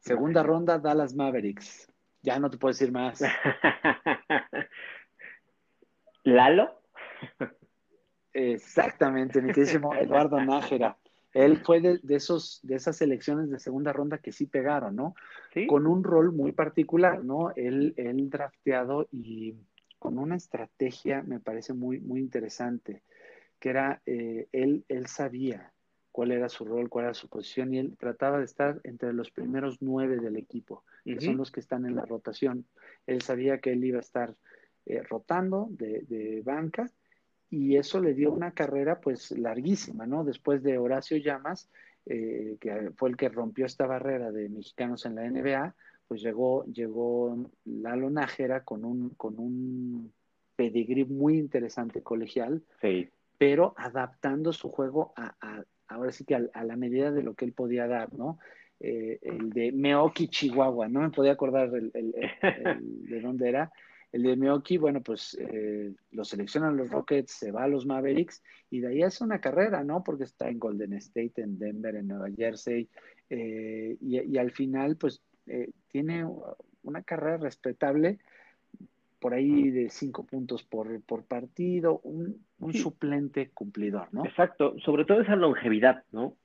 Segunda 0.00 0.42
ronda, 0.42 0.78
Dallas 0.78 1.14
Mavericks. 1.14 1.90
Ya 2.22 2.38
no 2.38 2.50
te 2.50 2.58
puedo 2.58 2.72
decir 2.72 2.92
más. 2.92 3.20
¿Lalo? 6.24 6.82
Exactamente, 8.32 9.40
mi 9.40 9.52
queridísimo 9.52 9.94
Eduardo 9.94 10.40
Nájera. 10.40 10.96
Él 11.32 11.58
fue 11.58 11.80
de, 11.80 12.00
esos, 12.08 12.60
de 12.62 12.74
esas 12.74 12.96
selecciones 12.96 13.50
de 13.50 13.58
segunda 13.58 13.92
ronda 13.92 14.18
que 14.18 14.32
sí 14.32 14.46
pegaron, 14.46 14.96
¿no? 14.96 15.14
Con 15.68 15.86
un 15.86 16.02
rol 16.02 16.32
muy 16.32 16.52
particular, 16.52 17.24
¿no? 17.24 17.52
Él, 17.54 17.94
él 17.96 18.28
drafteado 18.30 19.08
y 19.12 19.54
con 19.98 20.18
una 20.18 20.36
estrategia, 20.36 21.22
me 21.22 21.38
parece 21.38 21.72
muy, 21.72 22.00
muy 22.00 22.20
interesante, 22.20 23.02
que 23.60 23.68
era, 23.68 24.02
eh, 24.06 24.48
él, 24.50 24.84
él 24.88 25.06
sabía 25.06 25.72
cuál 26.10 26.32
era 26.32 26.48
su 26.48 26.64
rol, 26.64 26.88
cuál 26.88 27.04
era 27.04 27.14
su 27.14 27.28
posición, 27.28 27.74
y 27.74 27.78
él 27.78 27.96
trataba 27.98 28.38
de 28.38 28.44
estar 28.44 28.80
entre 28.82 29.12
los 29.12 29.30
primeros 29.30 29.80
nueve 29.80 30.16
del 30.16 30.36
equipo, 30.36 30.84
que 31.04 31.20
son 31.20 31.36
los 31.36 31.52
que 31.52 31.60
están 31.60 31.86
en 31.86 31.94
la 31.94 32.04
rotación. 32.04 32.66
Él 33.06 33.22
sabía 33.22 33.58
que 33.58 33.72
él 33.72 33.84
iba 33.84 33.98
a 33.98 34.00
estar 34.00 34.34
eh, 34.86 35.02
rotando 35.02 35.68
de, 35.70 36.00
de 36.08 36.42
banca 36.42 36.90
y 37.50 37.76
eso 37.76 38.00
le 38.00 38.14
dio 38.14 38.32
una 38.32 38.52
carrera 38.52 39.00
pues 39.00 39.32
larguísima, 39.32 40.06
¿no? 40.06 40.24
Después 40.24 40.62
de 40.62 40.78
Horacio 40.78 41.16
Llamas, 41.16 41.68
eh, 42.06 42.56
que 42.60 42.90
fue 42.96 43.10
el 43.10 43.16
que 43.16 43.28
rompió 43.28 43.66
esta 43.66 43.86
barrera 43.86 44.30
de 44.30 44.48
mexicanos 44.48 45.04
en 45.04 45.16
la 45.16 45.28
NBA, 45.28 45.74
pues 46.06 46.22
llegó, 46.22 46.64
llegó 46.66 47.36
Lalo 47.64 48.08
Nájera 48.08 48.64
con 48.64 48.84
un, 48.84 49.10
con 49.10 49.38
un 49.38 50.12
pedigrí 50.56 51.04
muy 51.04 51.38
interesante 51.38 52.02
colegial, 52.02 52.62
pero 53.38 53.74
adaptando 53.76 54.52
su 54.52 54.70
juego 54.70 55.12
a, 55.16 55.64
ahora 55.88 56.12
sí 56.12 56.24
que 56.24 56.34
a, 56.34 56.64
la 56.64 56.76
medida 56.76 57.10
de 57.10 57.22
lo 57.22 57.34
que 57.34 57.44
él 57.44 57.52
podía 57.52 57.86
dar, 57.86 58.12
¿no? 58.12 58.38
Eh, 58.78 59.18
el 59.22 59.50
de 59.50 59.72
Meoki, 59.72 60.28
Chihuahua, 60.28 60.88
no 60.88 61.00
me 61.00 61.10
podía 61.10 61.32
acordar 61.32 61.70
el, 61.74 61.90
de 61.92 63.20
dónde 63.20 63.48
era, 63.48 63.72
el 64.12 64.22
de 64.24 64.36
Meoki, 64.36 64.76
bueno, 64.76 65.00
pues 65.02 65.36
eh, 65.40 65.92
lo 66.10 66.24
seleccionan 66.24 66.76
los 66.76 66.90
Rockets, 66.90 67.32
se 67.32 67.52
va 67.52 67.64
a 67.64 67.68
los 67.68 67.86
Mavericks 67.86 68.42
y 68.70 68.80
de 68.80 68.88
ahí 68.88 69.02
hace 69.02 69.22
una 69.22 69.40
carrera, 69.40 69.84
¿no? 69.84 70.02
Porque 70.02 70.24
está 70.24 70.48
en 70.48 70.58
Golden 70.58 70.94
State, 70.94 71.34
en 71.36 71.58
Denver, 71.58 71.94
en 71.94 72.08
Nueva 72.08 72.28
Jersey 72.36 72.88
eh, 73.28 73.96
y, 74.00 74.36
al 74.36 74.50
final, 74.50 74.96
pues 74.96 75.22
eh, 75.46 75.70
tiene 75.88 76.26
una 76.82 77.02
carrera 77.02 77.36
respetable 77.36 78.18
por 79.20 79.34
ahí 79.34 79.70
de 79.70 79.90
cinco 79.90 80.24
puntos 80.24 80.64
por, 80.64 81.00
por 81.02 81.24
partido, 81.24 82.00
un, 82.02 82.44
suplente 82.72 83.50
cumplidor, 83.50 84.08
¿no? 84.12 84.24
Exacto, 84.24 84.76
sobre 84.80 85.04
todo 85.04 85.20
esa 85.20 85.36
longevidad, 85.36 86.04
¿no? 86.10 86.36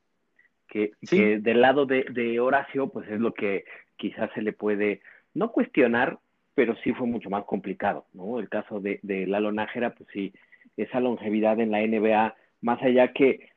Que, 0.68 0.92
del 1.02 1.62
lado 1.62 1.86
de, 1.86 2.06
de 2.12 2.40
Horacio, 2.40 2.90
pues 2.90 3.10
es 3.10 3.20
lo 3.20 3.34
que 3.34 3.64
quizás 3.96 4.30
se 4.34 4.42
le 4.42 4.52
puede 4.52 5.02
no 5.34 5.52
cuestionar, 5.52 6.20
pero 6.56 6.76
sí 6.78 6.94
fue 6.94 7.08
mucho 7.08 7.30
más 7.30 7.44
complicado, 7.44 8.06
¿no? 8.14 8.40
El 8.40 8.50
caso 8.50 8.80
de, 8.80 9.00
de 9.04 9.28
Lalo 9.28 9.52
Nájera, 9.52 9.92
pues 9.92 10.10
sí, 10.14 10.34
esa 10.78 11.00
longevidad 11.00 11.60
en 11.60 11.72
la 11.72 11.86
NBA, 11.86 12.36
más 12.62 12.82
allá 12.82 13.12
que, 13.14 13.50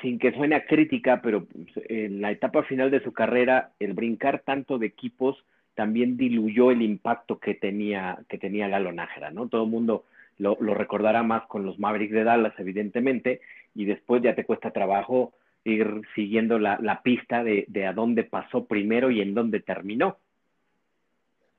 sin 0.00 0.18
que 0.18 0.32
suene 0.32 0.64
crítica, 0.64 1.20
pero 1.22 1.44
pues, 1.44 1.68
en 1.88 2.20
la 2.20 2.30
etapa 2.30 2.62
final 2.64 2.90
de 2.90 3.02
su 3.02 3.12
carrera, 3.12 3.72
el 3.78 3.94
brincar 3.94 4.40
tanto 4.40 4.78
de 4.78 4.86
equipos 4.86 5.44
también 5.74 6.16
diluyó 6.16 6.70
el 6.70 6.82
impacto 6.82 7.38
que 7.38 7.54
tenía, 7.54 8.18
que 8.28 8.38
tenía 8.38 8.68
Galo 8.68 8.92
Nájera, 8.92 9.30
¿no? 9.30 9.48
Todo 9.48 9.64
el 9.64 9.70
mundo 9.70 10.04
lo, 10.38 10.56
recordará 10.56 11.22
más 11.22 11.44
con 11.46 11.64
los 11.64 11.78
Mavericks 11.78 12.12
de 12.12 12.24
Dallas, 12.24 12.54
evidentemente, 12.58 13.40
y 13.74 13.84
después 13.84 14.22
ya 14.22 14.34
te 14.34 14.44
cuesta 14.44 14.70
trabajo 14.70 15.32
ir 15.64 16.02
siguiendo 16.14 16.58
la, 16.58 17.00
pista 17.02 17.44
de, 17.44 17.86
a 17.86 17.92
dónde 17.92 18.24
pasó 18.24 18.64
primero 18.66 19.10
y 19.10 19.20
en 19.20 19.34
dónde 19.34 19.60
terminó. 19.60 20.18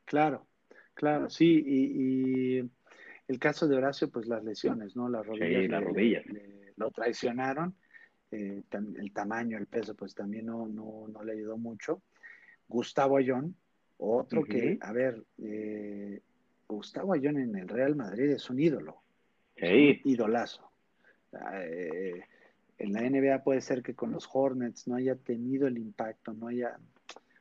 Claro, 0.05 0.47
claro, 0.93 1.29
sí, 1.29 1.63
y, 1.65 2.69
el 3.27 3.39
caso 3.39 3.67
de 3.67 3.77
Horacio, 3.77 4.09
pues 4.09 4.27
las 4.27 4.43
lesiones, 4.43 4.95
¿no? 4.95 5.09
Las 5.09 5.25
rodillas. 5.25 5.69
las 5.69 5.83
rodillas. 5.83 6.23
lo 6.75 6.91
traicionaron, 6.91 7.75
eh, 8.31 8.63
el 8.71 9.13
tamaño, 9.13 9.57
el 9.57 9.67
peso, 9.67 9.95
pues 9.95 10.13
también 10.13 10.47
no, 10.47 10.67
no, 10.67 11.07
no 11.07 11.23
le 11.23 11.33
ayudó 11.33 11.57
mucho. 11.57 12.01
Gustavo 12.67 13.17
Ayón, 13.17 13.55
otro 13.97 14.43
que, 14.43 14.77
a 14.81 14.91
ver, 14.91 15.23
eh, 15.37 16.21
Gustavo 16.67 17.13
Ayón 17.13 17.37
en 17.37 17.55
el 17.55 17.67
Real 17.67 17.95
Madrid 17.95 18.31
es 18.31 18.49
un 18.49 18.59
ídolo. 18.59 19.01
Sí. 19.55 20.01
idolazo. 20.05 20.69
Eh, 21.61 22.21
en 22.79 22.93
la 22.93 23.01
NBA 23.01 23.43
puede 23.43 23.61
ser 23.61 23.83
que 23.83 23.93
con 23.93 24.11
los 24.11 24.27
Hornets 24.31 24.87
no 24.87 24.95
haya 24.95 25.15
tenido 25.15 25.67
el 25.67 25.77
impacto, 25.77 26.33
no 26.33 26.47
haya... 26.47 26.77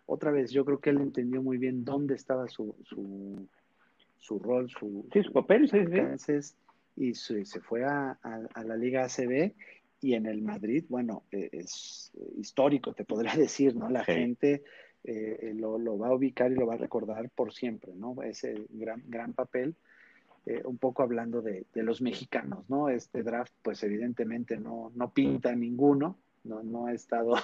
Otra 0.07 0.31
vez, 0.31 0.51
yo 0.51 0.65
creo 0.65 0.81
que 0.81 0.91
él 0.91 1.01
entendió 1.01 1.43
muy 1.43 1.59
bien 1.59 1.85
dónde 1.85 2.15
estaba 2.15 2.49
su, 2.49 2.75
su, 2.85 3.47
su 4.19 4.39
rol, 4.39 4.69
su, 4.71 5.07
sí, 5.13 5.23
su 5.23 5.33
papel, 5.33 5.69
sí, 5.69 5.79
y 6.97 7.15
se 7.15 7.61
fue 7.61 7.85
a, 7.85 8.19
la 8.65 8.77
Liga 8.77 9.05
ACB 9.05 9.53
y 10.01 10.15
en 10.15 10.27
el 10.27 10.43
Madrid, 10.43 10.85
bueno, 10.89 11.23
e, 11.31 11.49
es 11.53 12.13
histórico, 12.39 12.93
te 12.93 13.05
podría 13.05 13.35
decir, 13.37 13.77
¿no? 13.77 13.89
La 13.89 14.05
gente 14.05 14.65
eh, 15.05 15.53
lo, 15.55 15.79
lo, 15.79 15.99
va 15.99 16.09
a 16.09 16.15
ubicar 16.15 16.53
y 16.53 16.57
lo 16.57 16.67
va 16.67 16.75
a 16.75 16.79
recordar 16.79 17.31
por 17.31 17.53
siempre, 17.53 17.93
¿no? 17.95 18.23
Ese 18.23 18.67
gran, 18.71 19.03
gran 19.07 19.33
papel. 19.33 19.77
Eh, 20.45 20.61
un 20.65 20.77
poco 20.77 21.05
hablando 21.05 21.41
de, 21.41 21.67
de, 21.73 21.83
los 21.85 22.03
mexicanos, 22.03 22.69
¿no? 22.69 22.89
Este 22.89 23.23
draft, 23.23 23.53
pues 23.63 23.81
evidentemente 23.85 24.57
no, 24.57 24.91
no 24.97 25.13
pinta 25.13 25.55
ninguno, 25.55 26.19
no, 26.43 26.65
no 26.65 26.87
ha 26.87 26.93
estado, 26.93 27.37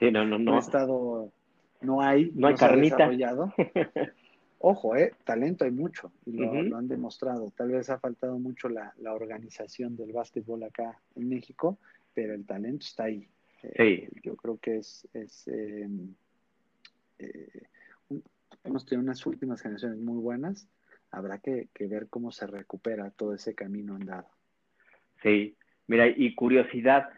sí, 0.00 0.10
no, 0.10 0.24
no, 0.24 0.38
no. 0.38 0.56
ha 0.56 0.60
estado, 0.60 1.32
no 1.80 2.00
hay, 2.00 2.30
no 2.34 2.48
hay 2.48 2.54
carnita. 2.54 3.10
Ojo, 4.58 4.96
eh, 4.96 5.12
talento 5.24 5.64
hay 5.64 5.70
mucho 5.70 6.12
y 6.24 6.32
lo, 6.32 6.76
han 6.76 6.88
demostrado. 6.88 7.52
Tal 7.56 7.70
vez 7.70 7.90
ha 7.90 7.98
faltado 7.98 8.38
mucho 8.38 8.68
la, 8.68 8.94
la, 8.98 9.12
organización 9.12 9.96
del 9.96 10.12
básquetbol 10.12 10.62
acá 10.64 10.98
en 11.14 11.28
México, 11.28 11.78
pero 12.14 12.34
el 12.34 12.46
talento 12.46 12.84
está 12.84 13.04
ahí. 13.04 13.28
Eh, 13.62 14.08
yo 14.22 14.36
creo 14.36 14.58
que 14.58 14.78
es, 14.78 15.06
es 15.12 15.46
em, 15.48 16.14
eh, 17.18 17.66
hemos 18.64 18.84
tenido 18.84 19.02
unas 19.02 19.24
últimas 19.26 19.62
generaciones 19.62 19.98
muy 19.98 20.18
buenas, 20.18 20.68
habrá 21.10 21.38
que, 21.38 21.68
ver 21.78 22.08
cómo 22.08 22.30
se 22.32 22.46
recupera 22.46 23.10
todo 23.10 23.34
ese 23.34 23.54
camino 23.54 23.94
andado. 23.94 24.28
Sí, 25.22 25.56
mira, 25.86 26.08
y 26.08 26.34
curiosidad, 26.34 27.08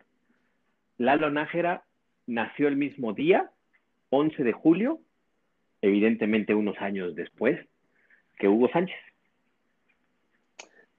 Lalo 0.98 1.30
Nájera 1.30 1.84
nació 2.26 2.68
el 2.68 2.76
mismo 2.76 3.12
día, 3.12 3.50
11 4.10 4.42
de 4.42 4.52
julio, 4.52 5.00
evidentemente 5.80 6.54
unos 6.54 6.76
años 6.78 7.14
después, 7.14 7.58
que 8.38 8.48
Hugo 8.48 8.68
Sánchez. 8.70 8.96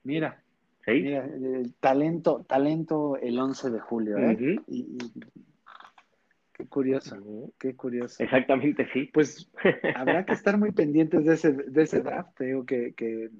Mira, 0.02 0.42
mira 0.86 1.24
el 1.24 1.74
talento, 1.74 2.44
talento 2.48 3.16
el 3.16 3.38
11 3.38 3.70
de 3.70 3.80
julio, 3.80 4.18
¿eh? 4.18 4.60
y, 4.66 4.98
Qué 6.60 6.66
curioso, 6.66 7.16
qué 7.58 7.74
curioso. 7.74 8.22
Exactamente, 8.22 8.86
sí. 8.92 9.08
Pues 9.12 9.50
habrá 9.96 10.26
que 10.26 10.34
estar 10.34 10.58
muy 10.58 10.72
pendientes 10.72 11.24
de 11.24 11.34
ese, 11.34 11.52
de 11.52 11.82
ese 11.82 12.00
draft. 12.00 12.36
Te 12.36 12.46
digo 12.46 12.66
que, 12.66 13.30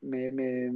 me, 0.00 0.72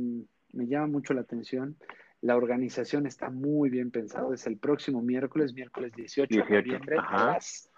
llama 0.53 0.87
mucho 0.87 1.13
la 1.13 1.23
atención. 1.23 1.77
La 2.21 2.37
organización 2.37 3.07
está 3.07 3.31
muy 3.31 3.69
bien 3.69 3.91
pensada. 3.91 4.33
Es 4.33 4.47
el 4.47 4.59
próximo 4.59 5.03
miércoles, 5.03 5.53
miércoles 5.53 5.93
18, 5.97 6.37
de 6.37 6.57
noviembre, 6.57 6.97
a 6.99 7.33
las 7.33 7.70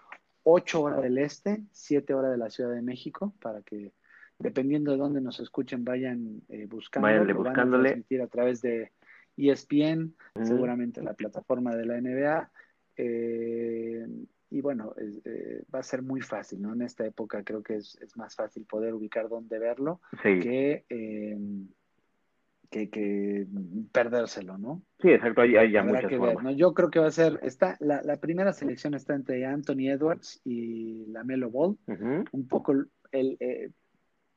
8 0.43 0.81
horas 0.81 1.01
del 1.01 1.17
este, 1.17 1.63
7 1.71 2.13
horas 2.13 2.31
de 2.31 2.37
la 2.37 2.49
Ciudad 2.49 2.71
de 2.71 2.81
México, 2.81 3.33
para 3.41 3.61
que, 3.61 3.93
dependiendo 4.39 4.91
de 4.91 4.97
dónde 4.97 5.21
nos 5.21 5.39
escuchen, 5.39 5.83
vayan 5.83 6.41
eh, 6.49 6.65
buscando. 6.69 7.07
Vayan 7.07 7.35
buscándole. 7.35 8.03
Van 8.09 8.21
a 8.21 8.23
a 8.23 8.27
través 8.27 8.61
de 8.61 8.91
ESPN, 9.37 10.15
seguramente 10.43 11.01
la 11.01 11.13
plataforma 11.13 11.75
de 11.75 11.85
la 11.85 11.99
NBA 11.99 12.51
eh, 12.97 14.07
y 14.49 14.61
bueno, 14.61 14.93
eh, 14.97 15.63
va 15.73 15.79
a 15.79 15.83
ser 15.83 16.03
muy 16.03 16.21
fácil, 16.21 16.61
¿no? 16.61 16.73
En 16.73 16.83
esta 16.83 17.05
época 17.05 17.43
creo 17.43 17.63
que 17.63 17.77
es, 17.77 17.97
más 18.15 18.35
fácil 18.35 18.65
poder 18.65 18.93
ubicar 18.93 19.27
dónde 19.27 19.57
verlo 19.57 19.99
que, 20.21 20.85
eh, 20.89 21.37
que, 22.73 22.89
que, 22.89 23.45
perdérselo, 23.91 24.57
¿no? 24.57 24.81
Sí, 24.99 25.09
exacto, 25.09 25.41
hay, 25.41 25.71
ya 25.71 25.83
muchas 25.83 26.11
¿no? 26.11 26.51
Yo 26.51 26.73
creo 26.73 26.89
que 26.89 26.99
va 26.99 27.07
a 27.07 27.11
ser, 27.11 27.39
está, 27.43 27.77
la, 27.79 28.01
la, 28.01 28.17
primera 28.17 28.51
selección 28.51 28.95
está 28.95 29.13
entre 29.13 29.45
Anthony 29.45 29.91
Edwards 29.91 30.41
y 30.43 31.05
la 31.05 31.23
Melo 31.23 31.51
Ball, 31.51 31.77
un 32.31 32.47
poco 32.47 32.73
el, 33.11 33.37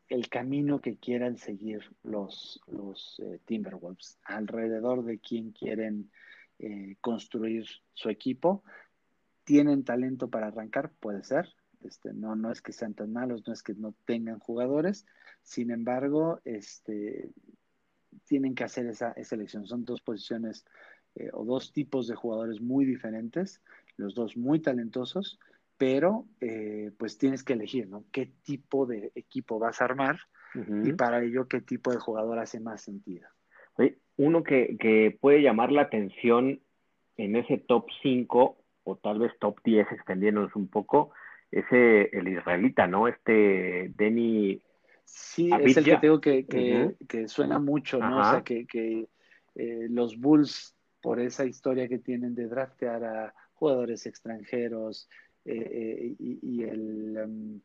el 0.09 0.29
camino 0.29 0.83
que 0.83 0.99
quieran 0.99 1.39
seguir 1.39 1.81
los, 2.03 2.61
los 2.67 3.23
Timberwolves, 3.47 4.19
alrededor 4.25 5.05
de 5.05 5.19
quién 5.19 5.53
quieren 5.53 6.11
eh, 6.59 6.97
construir 7.01 7.67
su 7.93 8.11
equipo. 8.11 8.63
¿Tienen 9.45 9.85
talento 9.85 10.29
para 10.29 10.49
arrancar? 10.49 10.91
Puede 11.01 11.23
ser. 11.25 11.49
Este, 11.83 12.13
no, 12.13 12.35
no 12.35 12.51
es 12.51 12.63
que 12.63 12.73
sean 12.73 12.95
tan 12.95 13.13
malos, 13.13 13.47
no 13.47 13.53
es 13.53 13.63
que 13.63 13.75
no 13.75 13.95
tengan 14.05 14.39
jugadores. 14.39 15.07
Sin 15.43 15.71
embargo, 15.71 16.41
este, 16.45 17.31
tienen 18.25 18.55
que 18.55 18.65
hacer 18.65 18.87
esa, 18.87 19.15
elección. 19.31 19.67
Son 19.67 19.85
dos 19.85 20.01
posiciones 20.01 20.65
eh, 21.15 21.31
o 21.33 21.45
dos 21.45 21.73
tipos 21.73 22.07
de 22.09 22.15
jugadores 22.15 22.61
muy 22.61 22.85
diferentes, 22.85 23.63
los 23.97 24.15
dos 24.15 24.37
muy 24.37 24.61
talentosos, 24.61 25.39
pero 25.79 26.27
eh, 26.41 26.91
pues 26.99 27.19
tienes 27.19 27.45
que 27.45 27.53
elegir, 27.53 27.89
¿no? 27.89 28.05
¿Qué 28.11 28.33
tipo 28.43 28.87
de 28.87 29.13
equipo 29.15 29.59
vas 29.59 29.81
a 29.81 29.85
armar? 29.85 30.19
Y 30.85 30.95
para 30.95 31.23
ello, 31.23 31.49
¿qué 31.49 31.61
tipo 31.61 31.91
de 31.91 31.99
jugador 31.99 32.39
hace 32.39 32.61
más 32.61 32.81
sentido? 32.81 33.29
uno 34.17 34.43
que, 34.43 35.19
puede 35.21 35.43
llamar 35.43 35.71
la 35.71 35.83
atención 35.83 36.61
en 37.19 37.37
ese 37.37 37.59
top 37.59 37.87
5 38.03 38.57
o 38.85 38.97
tal 38.97 39.19
vez 39.19 39.33
top 39.39 39.59
10 39.65 39.93
extendiéndonos 39.93 40.57
un 40.57 40.69
poco, 40.69 41.13
es 41.51 41.65
el 41.71 42.27
israelita, 42.29 42.87
¿no? 42.87 43.09
Este 43.09 43.93
Denny. 43.97 44.63
Sí, 45.07 45.49
es 45.63 45.77
el 45.77 45.85
que 45.85 45.97
tengo 45.97 46.21
que, 46.21 46.45
que, 47.09 47.29
suena 47.29 47.59
mucho, 47.59 47.99
¿no? 47.99 48.19
O 48.19 48.25
sea, 48.25 48.43
que, 48.43 48.67
que 48.67 49.09
eh, 49.55 49.87
los 49.89 50.19
Bulls, 50.19 50.77
por 51.01 51.21
esa 51.21 51.47
historia 51.47 51.89
que 51.89 51.99
tienen 51.99 52.35
de 52.35 52.49
draftear 52.49 53.05
a 53.05 53.35
jugadores 53.55 54.05
extranjeros 54.07 55.09
eh, 55.45 55.55
eh, 55.55 56.17
y, 56.19 56.63
el. 56.63 57.19
Um, 57.25 57.61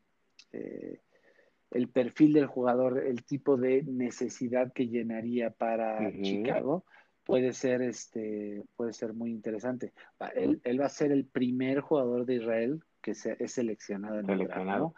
el 1.72 1.88
perfil 1.88 2.34
del 2.34 2.48
jugador, 2.48 3.00
el 3.00 3.24
tipo 3.24 3.58
de 3.58 3.84
necesidad 3.84 4.74
que 4.74 4.88
llenaría 4.88 5.52
para 5.52 6.12
Chicago, 6.22 6.84
puede 7.24 7.54
ser, 7.54 7.82
este, 7.82 8.64
puede 8.76 8.94
ser 8.94 9.14
muy 9.14 9.32
interesante. 9.32 9.94
Él, 10.36 10.82
va 10.82 10.86
a 10.86 10.90
ser 10.90 11.12
el 11.12 11.26
primer 11.26 11.80
jugador 11.80 12.26
de 12.26 12.36
Israel 12.36 12.84
que 13.02 13.14
se, 13.14 13.36
es 13.40 13.54
seleccionado 13.54 14.20
en 14.20 14.30
el 14.30 14.48
draft. 14.48 14.96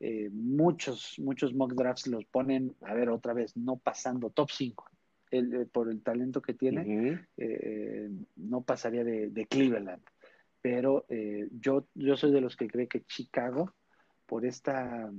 Eh, 0.00 0.30
muchos, 0.32 1.18
muchos 1.18 1.54
mock 1.54 1.72
drafts 1.72 2.06
los 2.06 2.24
ponen, 2.26 2.74
a 2.82 2.94
ver, 2.94 3.08
otra 3.08 3.32
vez, 3.32 3.56
no 3.56 3.76
pasando 3.76 4.30
top 4.30 4.50
5. 4.50 4.90
Eh, 5.32 5.66
por 5.72 5.90
el 5.90 6.02
talento 6.02 6.40
que 6.40 6.54
tiene, 6.54 7.26
eh, 7.36 8.08
no 8.36 8.62
pasaría 8.62 9.02
de, 9.02 9.30
de 9.30 9.46
Cleveland. 9.46 10.02
Pero 10.60 11.06
yo, 11.52 11.86
yo 11.94 12.16
soy 12.16 12.32
de 12.32 12.40
los 12.40 12.56
que 12.56 12.66
cree 12.66 12.88
que 12.88 13.04
Chicago, 13.04 13.72
por 14.26 14.44
esta 14.44 15.10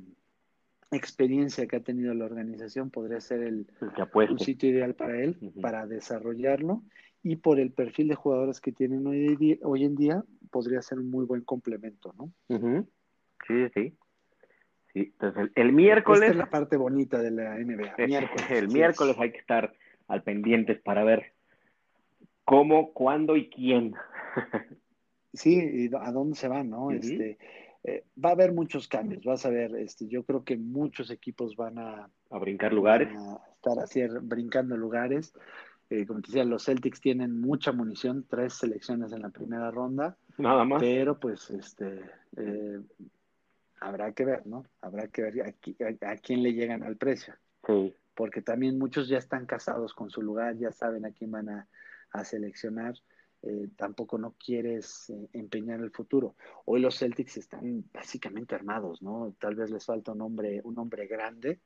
experiencia 0.91 1.67
que 1.67 1.77
ha 1.77 1.81
tenido 1.81 2.13
la 2.13 2.25
organización 2.25 2.89
podría 2.89 3.21
ser 3.21 3.43
el, 3.43 3.67
un 4.29 4.39
sitio 4.39 4.69
ideal 4.69 4.93
para 4.95 5.21
él, 5.21 5.37
para 5.61 5.85
desarrollarlo 5.85 6.83
y 7.27 7.35
por 7.35 7.59
el 7.59 7.71
perfil 7.71 8.07
de 8.07 8.15
jugadores 8.15 8.61
que 8.61 8.71
tienen 8.71 9.05
hoy, 9.05 9.59
hoy 9.61 9.83
en 9.83 9.95
día 9.95 10.23
podría 10.49 10.81
ser 10.81 10.99
un 10.99 11.11
muy 11.11 11.25
buen 11.25 11.41
complemento, 11.41 12.13
¿no? 12.17 12.31
Sí, 13.45 13.67
sí. 13.73 13.97
Sí, 14.93 14.99
entonces 15.11 15.51
el, 15.55 15.73
miércoles... 15.73 16.21
Esta 16.21 16.31
es 16.31 16.37
la 16.37 16.49
parte 16.49 16.77
bonita 16.77 17.21
de 17.21 17.31
la 17.31 17.55
NBA. 17.55 17.95
el 18.49 18.69
miércoles 18.69 19.15
hay 19.19 19.31
que 19.31 19.39
estar 19.39 19.73
al 20.07 20.23
pendientes 20.23 20.79
para 20.81 21.03
ver 21.03 21.33
cómo, 22.45 22.93
cuándo 22.93 23.35
y 23.35 23.49
quién. 23.49 23.93
sí, 25.33 25.59
y 25.59 25.89
a 25.93 26.11
dónde 26.13 26.37
se 26.37 26.47
van, 26.47 26.69
¿no? 26.69 26.91
Este, 26.91 27.37
eh, 27.83 28.05
va 28.23 28.29
a 28.29 28.33
haber 28.33 28.53
muchos 28.53 28.87
cambios, 28.87 29.25
vas 29.25 29.45
a 29.45 29.49
ver, 29.49 29.75
este, 29.75 30.07
yo 30.07 30.23
creo 30.23 30.45
que 30.45 30.55
muchos 30.55 31.11
equipos 31.11 31.57
van 31.57 31.77
a, 31.77 32.09
a 32.29 32.39
brincar 32.39 32.71
lugares. 32.71 33.09
a 33.17 33.41
estar 33.53 33.79
así 33.83 34.01
brincando 34.21 34.77
lugares. 34.77 35.33
Eh, 35.89 36.05
como 36.05 36.21
te 36.21 36.27
decía, 36.27 36.43
los 36.43 36.65
Celtics 36.65 36.99
tienen 36.99 37.39
mucha 37.39 37.71
munición, 37.71 38.25
tres 38.29 38.53
selecciones 38.53 39.13
en 39.13 39.21
la 39.21 39.29
primera 39.29 39.71
ronda. 39.71 40.17
Nada 40.37 40.65
más. 40.65 40.81
Pero 40.81 41.19
pues 41.19 41.49
este 41.49 42.01
eh, 42.35 42.79
habrá 43.79 44.11
que 44.11 44.25
ver, 44.25 44.45
¿no? 44.45 44.65
Habrá 44.81 45.07
que 45.07 45.21
ver 45.21 45.41
a, 45.41 46.11
a, 46.11 46.17
quién 46.17 46.43
le 46.43 46.53
llegan 46.53 46.83
al 46.83 46.97
precio. 46.97 47.35
Sí. 47.65 47.93
Porque 48.15 48.41
también 48.41 48.77
muchos 48.77 49.07
ya 49.07 49.17
están 49.17 49.45
casados 49.45 49.93
con 49.93 50.09
su 50.09 50.21
lugar, 50.21 50.57
ya 50.57 50.71
saben 50.71 51.05
a 51.05 51.11
quién 51.11 51.31
van 51.31 51.49
a, 51.49 51.67
a 52.11 52.23
seleccionar. 52.25 52.95
Eh, 53.43 53.69
tampoco 53.77 54.17
no 54.17 54.33
quieres 54.43 55.13
empeñar 55.31 55.79
el 55.79 55.91
futuro. 55.91 56.35
Hoy 56.65 56.81
los 56.81 56.97
Celtics 56.97 57.37
están 57.37 57.85
básicamente 57.93 58.55
armados, 58.55 59.01
¿no? 59.01 59.33
Tal 59.39 59.55
vez 59.55 59.69
les 59.69 59.85
falta 59.85 60.11
un 60.11 60.21
hombre, 60.21 60.59
un 60.63 60.77
hombre 60.79 61.05
grande 61.05 61.59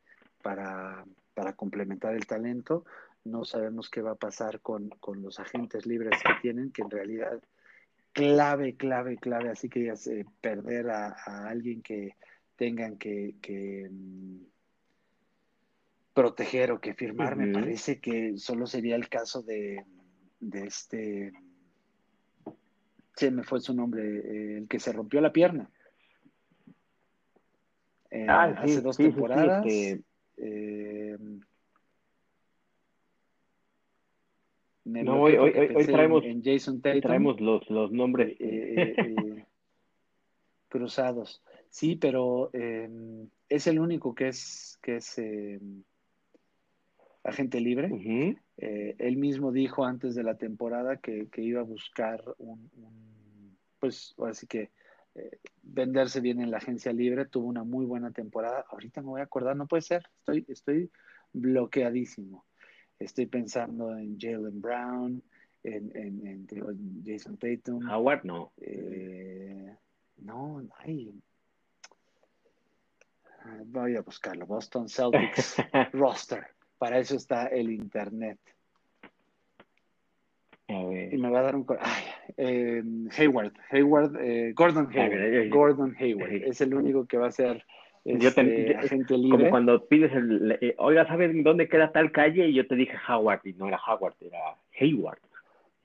para, 0.43 1.05
para 1.34 1.53
complementar 1.53 2.13
el 2.13 2.27
talento. 2.27 2.86
No 3.23 3.45
sabemos 3.45 3.89
qué 3.89 4.01
va 4.01 4.12
a 4.12 4.15
pasar 4.15 4.62
con, 4.62 4.89
con, 4.99 5.21
los 5.21 5.39
agentes 5.39 5.86
libres 5.86 6.19
que 6.23 6.34
tienen, 6.41 6.71
que 6.71 6.81
en 6.81 6.89
realidad 6.89 7.41
clave, 8.13 8.75
clave, 8.75 9.17
clave, 9.17 9.49
así 9.49 9.69
que 9.69 9.86
ya 9.86 9.95
sé, 9.95 10.25
perder 10.41 10.89
a, 10.89 11.15
a, 11.25 11.47
alguien 11.49 11.81
que 11.81 12.15
tengan 12.55 12.97
que, 12.97 13.36
que 13.41 13.88
mm, 13.89 14.38
proteger 16.13 16.71
o 16.71 16.81
que 16.81 16.93
firmar, 16.93 17.36
me 17.36 17.53
parece 17.53 17.99
que 17.99 18.38
solo 18.38 18.65
sería 18.65 18.95
el 18.95 19.07
caso 19.07 19.41
de, 19.43 19.86
de 20.39 20.63
este 20.65 21.31
se 23.15 23.29
me 23.29 23.43
fue 23.43 23.60
su 23.60 23.73
nombre, 23.73 24.03
eh, 24.03 24.57
el 24.57 24.67
que 24.67 24.79
se 24.79 24.91
rompió 24.91 25.21
la 25.21 25.31
pierna. 25.31 25.69
Eh, 28.10 28.25
ah, 28.27 28.55
hace 28.57 28.81
dos 28.81 28.97
temporadas. 28.97 29.65
Este 29.65 30.03
eh, 30.38 31.17
no, 34.91 35.21
hoy, 35.21 35.36
hoy, 35.36 35.51
hoy 35.75 35.86
traemos, 35.86 36.23
en 36.25 36.43
Jason 36.43 36.82
traemos 36.82 37.39
los, 37.39 37.69
los 37.69 37.91
nombres 37.91 38.38
cruzados. 40.71 41.43
Sí, 41.69 41.95
pero 41.95 42.49
em, 42.54 43.30
es 43.47 43.67
el 43.67 43.80
único 43.80 44.15
que 44.15 44.30
es, 44.30 44.80
que 44.82 44.97
es 44.97 45.17
em, 45.17 45.84
agente 47.23 47.60
libre. 47.60 47.89
Eh, 48.58 48.95
él 48.97 49.17
mismo 49.17 49.51
dijo 49.51 49.86
antes 49.86 50.15
de 50.15 50.23
la 50.23 50.36
temporada 50.36 50.97
que, 50.97 51.30
iba 51.38 51.62
a 51.62 51.65
buscar 51.65 52.23
un, 52.39 52.69
pues 53.80 54.15
así 54.25 54.47
que 54.47 54.71
eh, 55.15 55.38
venderse 55.62 56.19
bien 56.21 56.41
en 56.41 56.51
la 56.51 56.58
agencia 56.58 56.91
libre. 56.93 57.25
Tuvo 57.25 57.47
una 57.47 57.63
muy 57.63 57.86
buena 57.86 58.12
temporada. 58.12 58.65
Ahorita 58.69 59.01
me 59.01 59.08
voy 59.08 59.21
a 59.21 59.25
acordar, 59.25 59.56
no 59.56 59.67
puede 59.67 59.82
ser. 59.82 60.04
Estoy, 60.19 60.45
estoy 60.47 60.91
bloqueadísimo. 61.34 62.45
Estoy 63.01 63.25
pensando 63.25 63.97
en 63.97 64.19
Jalen 64.19 64.61
Brown, 64.61 65.23
en, 65.63 65.91
en, 65.95 66.47
Jason 67.03 67.37
Tatum. 67.37 67.89
Howard, 67.89 68.23
no. 68.23 68.51
Eh, 68.61 69.75
no, 70.17 70.61
ay, 70.79 71.13
Voy 73.65 73.95
a 73.95 74.01
buscarlo. 74.01 74.45
Boston 74.45 74.87
Celtics 74.87 75.57
roster. 75.93 76.45
Para 76.77 76.99
eso 76.99 77.15
está 77.15 77.47
el 77.47 77.71
Internet. 77.71 78.39
Y 80.67 81.17
me 81.17 81.29
va 81.29 81.39
a 81.39 81.43
dar 81.43 81.55
un... 81.55 81.65
Ay, 81.79 82.03
eh, 82.37 82.83
Hayward, 83.17 83.51
Hayward, 83.71 84.15
eh, 84.21 84.53
Gordon 84.53 84.87
Hayward. 84.89 85.49
Gordon 85.49 85.95
Hayward. 85.99 86.33
Es 86.33 86.61
el 86.61 86.73
único 86.73 87.05
que 87.05 87.17
va 87.17 87.27
a 87.27 87.31
ser 87.31 87.65
este, 88.03 88.75
agente 88.75 89.17
libre. 89.17 89.37
Como 89.37 89.49
cuando 89.49 89.85
pides 89.87 90.13
el... 90.13 90.57
Eh, 90.61 90.75
Oiga, 90.77 91.05
¿sabes 91.07 91.31
dónde 91.43 91.67
queda 91.67 91.91
tal 91.91 92.11
calle? 92.11 92.47
Y 92.47 92.53
yo 92.53 92.67
te 92.67 92.75
dije 92.75 92.97
Howard, 93.07 93.41
y 93.45 93.53
no 93.53 93.67
era 93.67 93.79
Howard, 93.87 94.15
era 94.21 94.57
Hayward. 94.79 95.19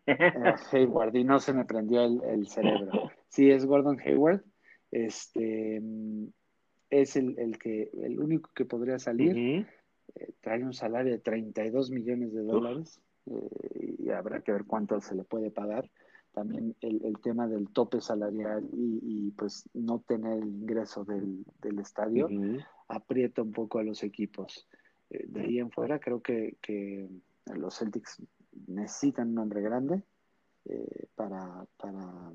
Era 0.07 0.57
Hayward, 0.73 1.15
y 1.15 1.25
no 1.25 1.39
se 1.39 1.53
me 1.53 1.65
prendió 1.65 2.05
el, 2.05 2.47
cerebro. 2.47 3.11
Sí, 3.29 3.51
es 3.51 3.67
Gordon 3.67 4.01
Hayward. 4.01 4.43
Este 4.91 5.83
es 6.91 7.17
el, 7.17 7.39
el 7.39 7.59
que 7.59 7.91
el 8.03 8.21
único 8.21 8.51
que 8.55 8.65
podría 8.65 8.99
salir. 8.99 9.67
Eh, 10.15 10.33
trae 10.41 10.63
un 10.63 10.73
salario 10.73 11.13
de 11.13 11.19
32 11.19 11.91
millones 11.91 12.33
de 12.33 12.43
dólares 12.43 13.01
eh, 13.27 13.97
y 13.99 14.11
habrá 14.11 14.41
que 14.41 14.53
ver 14.53 14.65
cuánto 14.65 15.01
se 15.01 15.15
le 15.15 15.25
puede 15.25 15.51
pagar. 15.51 15.91
También 16.37 16.77
el, 16.83 17.03
el 17.03 17.19
tema 17.21 17.49
del 17.49 17.71
tope 17.71 18.03
salarial 18.03 18.69
y, 18.73 19.31
pues 19.31 19.67
no 19.73 20.01
tener 20.01 20.35
el 20.35 20.49
ingreso 20.49 21.03
del, 21.03 21.47
del 21.63 21.79
estadio 21.79 22.29
aprieta 22.89 23.41
un 23.41 23.53
poco 23.53 23.79
a 23.79 23.83
los 23.83 24.03
equipos. 24.03 24.69
Eh, 25.09 25.25
de 25.29 25.41
ahí 25.41 25.59
en 25.59 25.71
fuera 25.71 25.99
creo 25.99 26.21
que, 26.21 26.59
que 26.61 27.09
los 27.55 27.79
Celtics 27.79 28.23
necesitan 28.67 29.31
un 29.31 29.39
hombre 29.39 29.63
grande 29.63 30.03
para, 31.15 31.65
para 31.79 32.33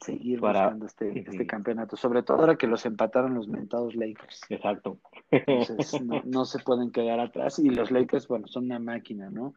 seguir 0.00 0.40
buscando 0.40 0.86
este, 0.86 1.20
este 1.28 1.46
campeonato, 1.46 1.96
sobre 1.96 2.22
todo 2.22 2.38
ahora 2.38 2.56
que 2.56 2.66
los 2.66 2.86
empataron 2.86 3.34
los 3.34 3.48
mentados 3.48 3.94
Lakers. 3.94 4.40
Exacto. 4.48 4.98
Entonces 5.30 6.00
no, 6.02 6.44
se 6.44 6.58
pueden 6.60 6.90
quedar 6.90 7.20
atrás 7.20 7.58
y 7.58 7.70
los 7.70 7.90
Lakers, 7.90 8.26
bueno, 8.28 8.46
son 8.46 8.64
una 8.64 8.78
máquina, 8.78 9.30
¿no? 9.30 9.54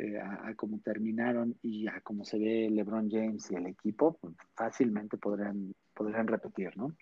Eh, 0.00 0.16
a, 0.16 0.54
cómo 0.54 0.78
terminaron 0.78 1.56
y 1.60 1.88
a 1.88 2.00
cómo 2.02 2.24
se 2.24 2.38
ve 2.38 2.68
LeBron 2.70 3.10
James 3.10 3.50
y 3.50 3.56
el 3.56 3.66
equipo, 3.66 4.16
pues, 4.20 4.32
fácilmente 4.54 5.16
podrían, 5.16 5.74
podrían 5.92 6.28
repetir, 6.28 6.76
¿no? 6.76 6.94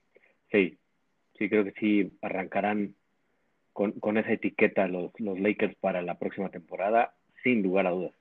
Sí, 0.51 0.79
sí, 1.37 1.51
creo 1.51 1.63
que 1.65 1.73
sí 1.73 2.19
arrancarán 2.23 2.95
con, 3.75 3.93
con 4.01 4.17
esa 4.17 4.33
etiqueta 4.33 4.89
los, 4.89 5.13
los 5.19 5.39
Lakers 5.39 5.77
para 5.77 6.01
la 6.01 6.19
próxima 6.19 6.49
temporada, 6.49 7.15
sin 7.43 7.63
lugar 7.63 7.87
a 7.87 7.91
dudas. 7.91 8.15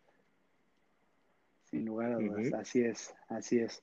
Sin 1.69 1.85
lugar 1.85 2.11
a 2.11 2.17
dudas, 2.17 2.51
así 2.55 2.81
es, 2.81 3.15
así 3.29 3.59
es. 3.59 3.81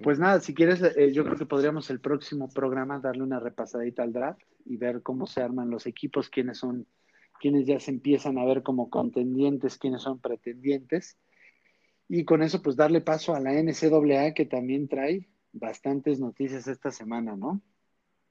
Pues 0.00 0.20
nada, 0.20 0.38
si 0.38 0.54
quieres, 0.54 0.80
eh, 0.80 1.12
yo 1.12 1.24
creo 1.24 1.38
que 1.38 1.46
podríamos 1.46 1.90
el 1.90 1.98
próximo 1.98 2.48
programa 2.48 3.00
darle 3.00 3.24
una 3.24 3.40
repasadita 3.40 4.04
al 4.04 4.12
draft 4.12 4.42
y 4.64 4.76
ver 4.76 5.02
cómo 5.02 5.26
se 5.26 5.42
arman 5.42 5.70
los 5.70 5.86
equipos, 5.86 6.30
quiénes 6.30 6.58
son, 6.58 6.86
quiénes 7.40 7.66
ya 7.66 7.80
se 7.80 7.90
empiezan 7.90 8.38
a 8.38 8.44
ver 8.44 8.62
como 8.62 8.90
contendientes, 8.90 9.78
quiénes 9.78 10.02
son 10.02 10.20
pretendientes. 10.20 11.18
Y 12.08 12.24
con 12.24 12.42
eso, 12.42 12.62
pues 12.62 12.76
darle 12.76 13.00
paso 13.00 13.34
a 13.34 13.40
la 13.40 13.52
NCAA 13.52 14.34
que 14.34 14.44
también 14.44 14.88
trae 14.88 15.28
bastantes 15.52 16.20
noticias 16.20 16.68
esta 16.68 16.90
semana, 16.90 17.36
¿no? 17.36 17.60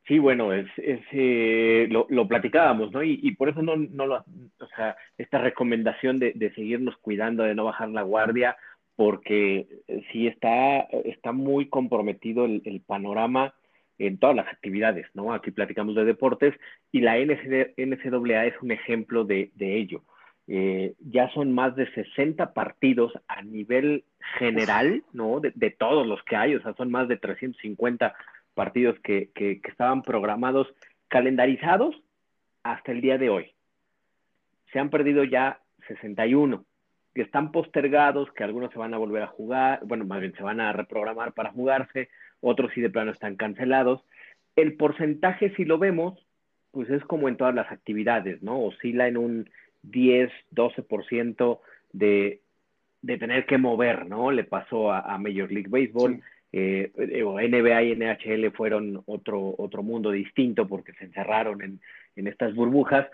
Sí, 0.08 0.18
bueno, 0.18 0.54
es, 0.54 0.68
es 0.78 1.02
eh, 1.12 1.88
lo, 1.90 2.28
platicábamos, 2.28 2.92
¿no? 2.92 3.04
Y, 3.04 3.32
por 3.36 3.50
eso 3.50 3.62
no, 3.62 3.76
no 3.76 4.08
lo, 4.08 4.16
o 4.16 4.68
sea, 4.76 4.98
esta 5.18 5.38
recomendación 5.38 6.18
de, 6.18 6.52
seguirnos 6.56 6.98
cuidando, 6.98 7.44
de 7.44 7.54
no 7.54 7.66
bajar 7.66 7.90
la 7.90 8.02
guardia, 8.02 8.58
porque 8.96 9.68
sí 10.12 10.26
está, 10.26 10.80
está 10.80 11.32
muy 11.32 11.70
comprometido 11.70 12.46
el, 12.46 12.82
panorama 12.86 13.54
en 14.00 14.18
todas 14.18 14.36
las 14.36 14.48
actividades, 14.48 15.06
¿no? 15.14 15.34
Aquí 15.34 15.52
platicamos 15.52 15.96
de 15.96 16.06
deportes 16.06 16.56
y 16.92 17.02
la 17.02 17.18
NCAA 17.18 18.46
es 18.46 18.56
un 18.62 18.72
ejemplo 18.72 19.26
de, 19.26 19.52
ello. 19.60 20.04
Eh, 20.48 20.96
ya 21.00 21.30
son 21.30 21.54
más 21.54 21.76
de 21.76 21.92
60 21.94 22.54
partidos 22.54 23.14
a 23.28 23.44
nivel 23.44 24.06
general, 24.40 25.04
¿no? 25.14 25.40
De, 25.42 25.70
todos 25.72 26.08
los 26.08 26.24
que 26.24 26.36
hay, 26.36 26.56
o 26.56 26.62
sea, 26.62 26.74
son 26.74 26.90
más 26.90 27.08
de 27.08 27.18
350 27.18 28.16
partidos 28.56 28.98
que, 29.02 29.30
que, 29.36 29.62
que 29.62 29.70
estaban 29.70 30.02
programados, 30.02 30.68
calendarizados 31.10 31.96
hasta 32.64 32.92
el 32.92 33.02
día 33.02 33.18
de 33.18 33.30
hoy. 33.30 33.52
Se 34.72 34.80
han 34.80 34.90
perdido 34.90 35.24
ya 35.24 35.60
61 35.88 36.66
que 37.14 37.22
están 37.22 37.52
postergados, 37.52 38.32
que 38.34 38.44
algunos 38.44 38.72
se 38.72 38.80
van 38.80 38.94
a 38.94 38.98
volver 38.98 39.24
a 39.24 39.28
jugar, 39.28 39.82
bueno, 39.84 40.06
más 40.06 40.20
bien 40.20 40.34
se 40.36 40.44
van 40.44 40.60
a 40.60 40.72
reprogramar 40.74 41.34
para 41.34 41.52
jugarse, 41.52 42.10
otros 42.42 42.72
sí 42.74 42.82
de 42.82 42.90
plano 42.90 43.12
están 43.12 43.36
cancelados. 43.36 44.04
El 44.56 44.76
porcentaje, 44.76 45.54
si 45.56 45.66
lo 45.66 45.78
vemos, 45.78 46.26
pues 46.72 46.90
es 46.90 47.04
como 47.06 47.28
en 47.30 47.38
todas 47.38 47.56
las 47.56 47.72
actividades, 47.72 48.42
¿no? 48.42 48.62
Oscila 48.62 49.08
en 49.08 49.18
un 49.18 49.50
10, 49.84 50.32
12% 50.54 51.60
de, 51.94 52.42
de 53.02 53.18
tener 53.18 53.46
que 53.46 53.58
mover, 53.58 54.08
¿no? 54.08 54.32
Le 54.32 54.44
pasó 54.44 54.92
a, 54.92 55.18
Major 55.18 55.52
League 55.52 55.70
Baseball. 55.70 56.22
Eh, 56.52 56.92
NBA 56.96 57.84
y 57.84 57.96
NHL 57.96 58.52
fueron 58.52 59.04
otro, 59.06 59.54
otro 59.60 59.84
mundo 59.84 60.10
distinto 60.10 60.68
porque 60.68 60.94
se 60.94 61.06
encerraron 61.06 61.62
en, 61.62 61.80
en 62.16 62.28
estas 62.28 62.56
burbujas, 62.56 63.08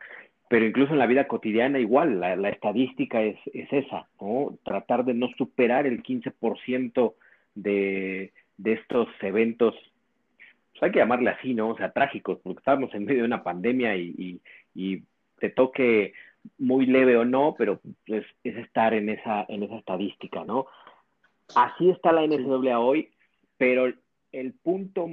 pero 0.47 0.65
incluso 0.65 0.93
en 0.93 0.99
la 0.99 1.07
vida 1.07 1.27
cotidiana 1.27 1.79
igual, 1.79 2.19
la, 2.19 2.49
estadística 2.49 3.21
es, 3.23 3.37
esa, 3.53 4.07
¿no? 4.21 4.57
Tratar 4.63 5.03
de 5.05 5.13
no 5.13 5.27
superar 5.37 5.87
el 5.87 6.03
15% 6.03 7.13
de, 7.55 8.31
de 8.57 8.73
estos 8.73 9.07
eventos, 9.21 9.75
pues 10.71 10.83
hay 10.83 10.91
que 10.91 10.99
llamarle 10.99 11.29
así, 11.29 11.53
¿no? 11.53 11.69
O 11.69 11.77
sea, 11.77 11.91
trágicos, 11.91 12.39
porque 12.43 12.59
estamos 12.59 12.93
en 12.93 13.05
medio 13.05 13.21
de 13.21 13.27
una 13.27 13.43
pandemia 13.43 13.95
y, 13.95 14.41
y, 14.73 15.03
te 15.37 15.49
toque 15.49 16.13
muy 16.57 16.85
leve 16.85 17.17
o 17.17 17.25
no, 17.25 17.55
pero 17.57 17.81
es, 18.05 18.25
es, 18.43 18.55
estar 18.55 18.93
en 18.93 19.09
esa, 19.09 19.45
en 19.49 19.63
esa 19.63 19.75
estadística, 19.75 20.45
¿no? 20.45 20.65
Así 21.55 21.89
está 21.89 22.13
la 22.13 22.25
NCAA 22.25 22.79
hoy, 22.79 23.09
pero 23.57 23.91
el 24.31 24.53
punto 24.53 25.09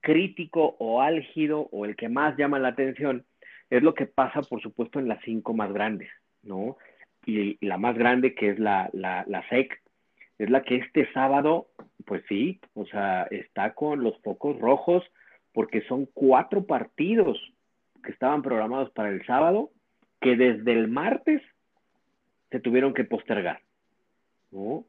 crítico 0.00 0.76
o 0.78 1.00
álgido 1.00 1.68
o 1.72 1.86
el 1.86 1.96
que 1.96 2.10
más 2.10 2.36
llama 2.36 2.58
la 2.58 2.68
atención 2.68 3.24
es 3.70 3.82
lo 3.82 3.94
que 3.94 4.04
pasa, 4.04 4.42
por 4.42 4.60
supuesto, 4.60 4.98
en 4.98 5.08
las 5.08 5.22
cinco 5.24 5.54
más 5.54 5.72
grandes, 5.72 6.10
¿no? 6.42 6.76
Y 7.24 7.64
la 7.64 7.78
más 7.78 7.96
grande, 7.96 8.34
que 8.34 8.50
es 8.50 8.58
la, 8.58 8.90
la, 8.92 9.24
la 9.26 9.48
SEC, 9.48 9.81
es 10.38 10.50
la 10.50 10.62
que 10.62 10.76
este 10.76 11.10
sábado, 11.12 11.68
pues 12.04 12.22
sí, 12.28 12.60
o 12.74 12.84
sea, 12.86 13.24
está 13.30 13.74
con 13.74 14.02
los 14.02 14.18
focos 14.22 14.58
rojos, 14.58 15.04
porque 15.52 15.82
son 15.82 16.06
cuatro 16.06 16.64
partidos 16.64 17.38
que 18.02 18.10
estaban 18.10 18.42
programados 18.42 18.90
para 18.90 19.10
el 19.10 19.24
sábado, 19.26 19.70
que 20.20 20.36
desde 20.36 20.72
el 20.72 20.88
martes 20.88 21.42
se 22.50 22.60
tuvieron 22.60 22.94
que 22.94 23.04
postergar, 23.04 23.60
¿no? 24.50 24.84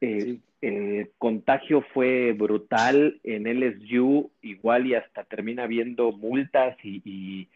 Eh, 0.00 0.38
el 0.60 1.10
contagio 1.18 1.82
fue 1.92 2.32
brutal 2.32 3.20
en 3.24 3.46
LSU, 3.46 4.30
igual 4.42 4.86
y 4.86 4.94
hasta 4.94 5.24
termina 5.24 5.64
habiendo 5.64 6.12
multas 6.12 6.76
y, 6.84 7.48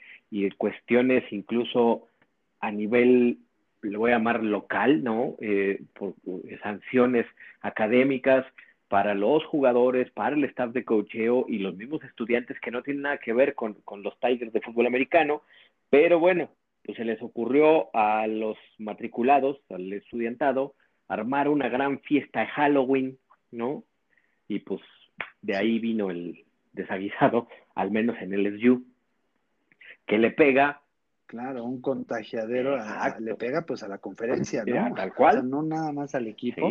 cuestiones 0.58 1.24
incluso 1.32 2.08
a 2.60 2.70
nivel, 2.70 3.38
lo 3.82 3.98
voy 4.00 4.10
a 4.10 4.14
llamar 4.14 4.42
local, 4.42 5.04
¿no? 5.04 5.36
Eh, 5.40 5.82
por, 5.94 6.14
sanciones 6.62 7.26
académicas 7.60 8.46
para 8.88 9.14
los 9.14 9.44
jugadores, 9.44 10.10
para 10.12 10.36
el 10.36 10.44
staff 10.44 10.72
de 10.72 10.84
cocheo 10.84 11.46
y 11.48 11.58
los 11.58 11.76
mismos 11.76 12.02
estudiantes 12.04 12.58
que 12.60 12.70
no 12.70 12.82
tienen 12.82 13.02
nada 13.02 13.18
que 13.18 13.32
ver 13.32 13.54
con, 13.54 13.74
con 13.84 14.02
los 14.02 14.18
Tigers 14.20 14.52
de 14.52 14.60
fútbol 14.60 14.86
americano, 14.86 15.42
pero 15.90 16.20
bueno, 16.20 16.50
pues 16.84 16.96
se 16.96 17.04
les 17.04 17.20
ocurrió 17.20 17.94
a 17.94 18.26
los 18.28 18.56
matriculados, 18.78 19.60
al 19.70 19.92
estudiantado, 19.92 20.74
armar 21.08 21.48
una 21.48 21.68
gran 21.68 22.00
fiesta 22.00 22.40
de 22.40 22.46
Halloween, 22.46 23.18
¿no? 23.50 23.84
Y 24.48 24.60
pues 24.60 24.80
de 25.42 25.56
ahí 25.56 25.78
vino 25.78 26.10
el 26.10 26.44
desaguisado, 26.72 27.48
al 27.74 27.90
menos 27.90 28.16
en 28.20 28.34
el 28.34 28.60
SU, 28.60 28.84
que 30.06 30.18
le 30.18 30.30
pega. 30.30 30.82
Claro, 31.26 31.64
un 31.64 31.80
contagiadero 31.80 32.78
le 33.18 33.34
pega 33.34 33.62
pues 33.62 33.82
a 33.82 33.88
la 33.88 33.98
conferencia, 33.98 34.64
¿no? 34.64 34.94
tal 34.94 35.12
cual. 35.12 35.38
O 35.38 35.40
sea, 35.40 35.48
no 35.48 35.62
nada 35.62 35.92
más 35.92 36.14
al 36.14 36.28
equipo, 36.28 36.68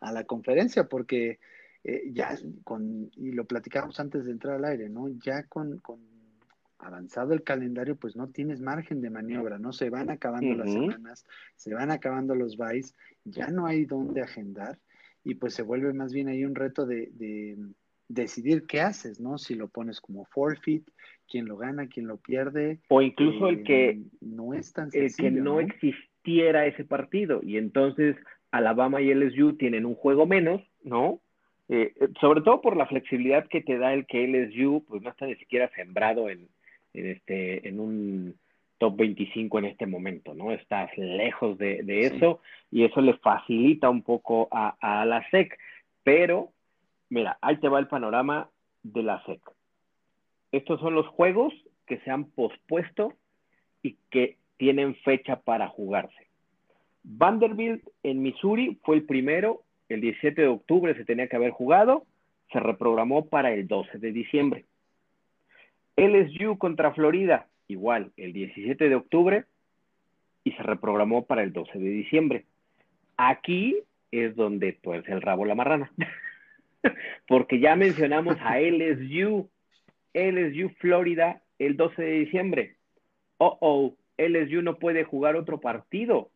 a 0.00 0.12
la 0.12 0.24
conferencia, 0.24 0.84
porque 0.84 1.40
eh, 1.82 2.04
ya 2.12 2.36
con, 2.64 3.10
y 3.16 3.32
lo 3.32 3.44
platicamos 3.44 3.98
antes 3.98 4.24
de 4.24 4.32
entrar 4.32 4.54
al 4.54 4.64
aire, 4.64 4.88
¿no? 4.88 5.08
Ya 5.08 5.42
con, 5.44 5.78
con 5.78 5.98
avanzado 6.78 7.32
el 7.32 7.42
calendario, 7.42 7.96
pues 7.96 8.14
no 8.14 8.28
tienes 8.28 8.60
margen 8.60 9.00
de 9.00 9.10
maniobra, 9.10 9.58
¿no? 9.58 9.72
Se 9.72 9.90
van 9.90 10.10
acabando 10.10 10.54
las 10.54 10.72
semanas, 10.72 11.26
se 11.56 11.74
van 11.74 11.90
acabando 11.90 12.34
los 12.34 12.56
buys, 12.56 12.94
ya 13.24 13.48
no 13.48 13.66
hay 13.66 13.84
dónde 13.84 14.22
agendar 14.22 14.78
y 15.24 15.34
pues 15.34 15.54
se 15.54 15.62
vuelve 15.62 15.92
más 15.92 16.12
bien 16.12 16.28
ahí 16.28 16.44
un 16.44 16.54
reto 16.54 16.86
de, 16.86 17.56
decidir 18.08 18.66
qué 18.66 18.80
haces, 18.80 19.20
¿no? 19.20 19.38
Si 19.38 19.54
lo 19.54 19.68
pones 19.68 20.00
como 20.00 20.24
forfeit, 20.26 20.88
quién 21.28 21.46
lo 21.46 21.56
gana, 21.56 21.88
quién 21.88 22.06
lo 22.06 22.16
pierde. 22.16 22.78
O 22.88 23.02
incluso 23.02 23.48
el 23.48 23.62
que 23.62 23.90
eh, 23.90 24.00
no 24.20 24.54
es 24.54 24.72
tan 24.72 24.88
El 24.92 25.14
que 25.14 25.30
no, 25.30 25.60
existiera 25.60 26.66
ese 26.66 26.84
partido 26.84 27.40
y 27.42 27.56
entonces 27.56 28.16
Alabama 28.50 29.00
y 29.00 29.12
LSU 29.14 29.54
tienen 29.56 29.86
un 29.86 29.94
juego 29.94 30.26
menos, 30.26 30.62
¿no? 30.82 31.20
Eh, 31.68 31.92
sobre 32.20 32.40
todo 32.40 32.62
por 32.62 32.76
la 32.76 32.86
flexibilidad 32.86 33.46
que 33.46 33.60
te 33.60 33.76
da 33.76 33.92
el 33.92 34.06
que 34.06 34.26
LSU 34.26 34.84
pues 34.88 35.02
no 35.02 35.10
está 35.10 35.26
ni 35.26 35.36
siquiera 35.36 35.70
sembrado 35.74 36.30
en, 36.30 36.48
en, 36.94 37.06
este, 37.06 37.68
en 37.68 37.78
un 37.78 38.34
top 38.78 38.96
25 38.96 39.58
en 39.58 39.64
este 39.66 39.86
momento, 39.86 40.34
¿no? 40.34 40.52
Estás 40.52 40.96
lejos 40.96 41.58
de, 41.58 41.82
eso 42.02 42.40
y 42.70 42.84
eso 42.84 43.00
le 43.00 43.14
facilita 43.14 43.90
un 43.90 44.02
poco 44.02 44.48
a, 44.50 44.76
a, 44.80 45.04
la 45.04 45.28
SEC. 45.30 45.58
Pero, 46.04 46.52
mira, 47.10 47.38
ahí 47.40 47.56
te 47.58 47.68
va 47.68 47.78
el 47.78 47.88
panorama 47.88 48.50
de 48.82 49.02
la 49.02 49.22
SEC. 49.24 49.40
Estos 50.52 50.80
son 50.80 50.94
los 50.94 51.06
juegos 51.06 51.52
que 51.86 51.98
se 52.00 52.10
han 52.10 52.24
pospuesto 52.24 53.14
y 53.82 53.96
que 54.10 54.36
tienen 54.56 54.94
fecha 54.96 55.40
para 55.40 55.68
jugarse. 55.68 56.28
Vanderbilt 57.02 57.86
en 58.02 58.22
Missouri 58.22 58.78
fue 58.84 58.96
el 58.96 59.04
primero, 59.04 59.62
el 59.88 60.00
17 60.00 60.42
de 60.42 60.48
octubre 60.48 60.94
se 60.94 61.04
tenía 61.04 61.28
que 61.28 61.36
haber 61.36 61.52
jugado, 61.52 62.04
se 62.52 62.60
reprogramó 62.60 63.26
para 63.26 63.52
el 63.52 63.66
12 63.66 63.98
de 63.98 64.12
diciembre. 64.12 64.64
LSU 65.96 66.58
contra 66.58 66.92
Florida, 66.92 67.46
igual, 67.66 68.12
el 68.16 68.32
17 68.32 68.88
de 68.88 68.94
octubre 68.94 69.44
y 70.44 70.52
se 70.52 70.62
reprogramó 70.62 71.26
para 71.26 71.42
el 71.42 71.52
12 71.52 71.78
de 71.78 71.90
diciembre. 71.90 72.44
Aquí 73.16 73.76
es 74.10 74.36
donde 74.36 74.78
pues 74.82 75.06
el 75.08 75.20
rabo 75.20 75.44
la 75.44 75.54
marrana. 75.54 75.92
Porque 77.28 77.60
ya 77.60 77.76
mencionamos 77.76 78.36
a 78.40 78.60
LSU, 78.60 79.50
LSU 80.14 80.70
Florida 80.78 81.42
el 81.58 81.76
12 81.76 82.02
de 82.02 82.12
diciembre. 82.12 82.76
Oh, 83.38 83.58
oh, 83.60 83.96
LSU 84.16 84.62
no 84.62 84.78
puede 84.78 85.04
jugar 85.04 85.36
otro 85.36 85.60
partido 85.60 86.30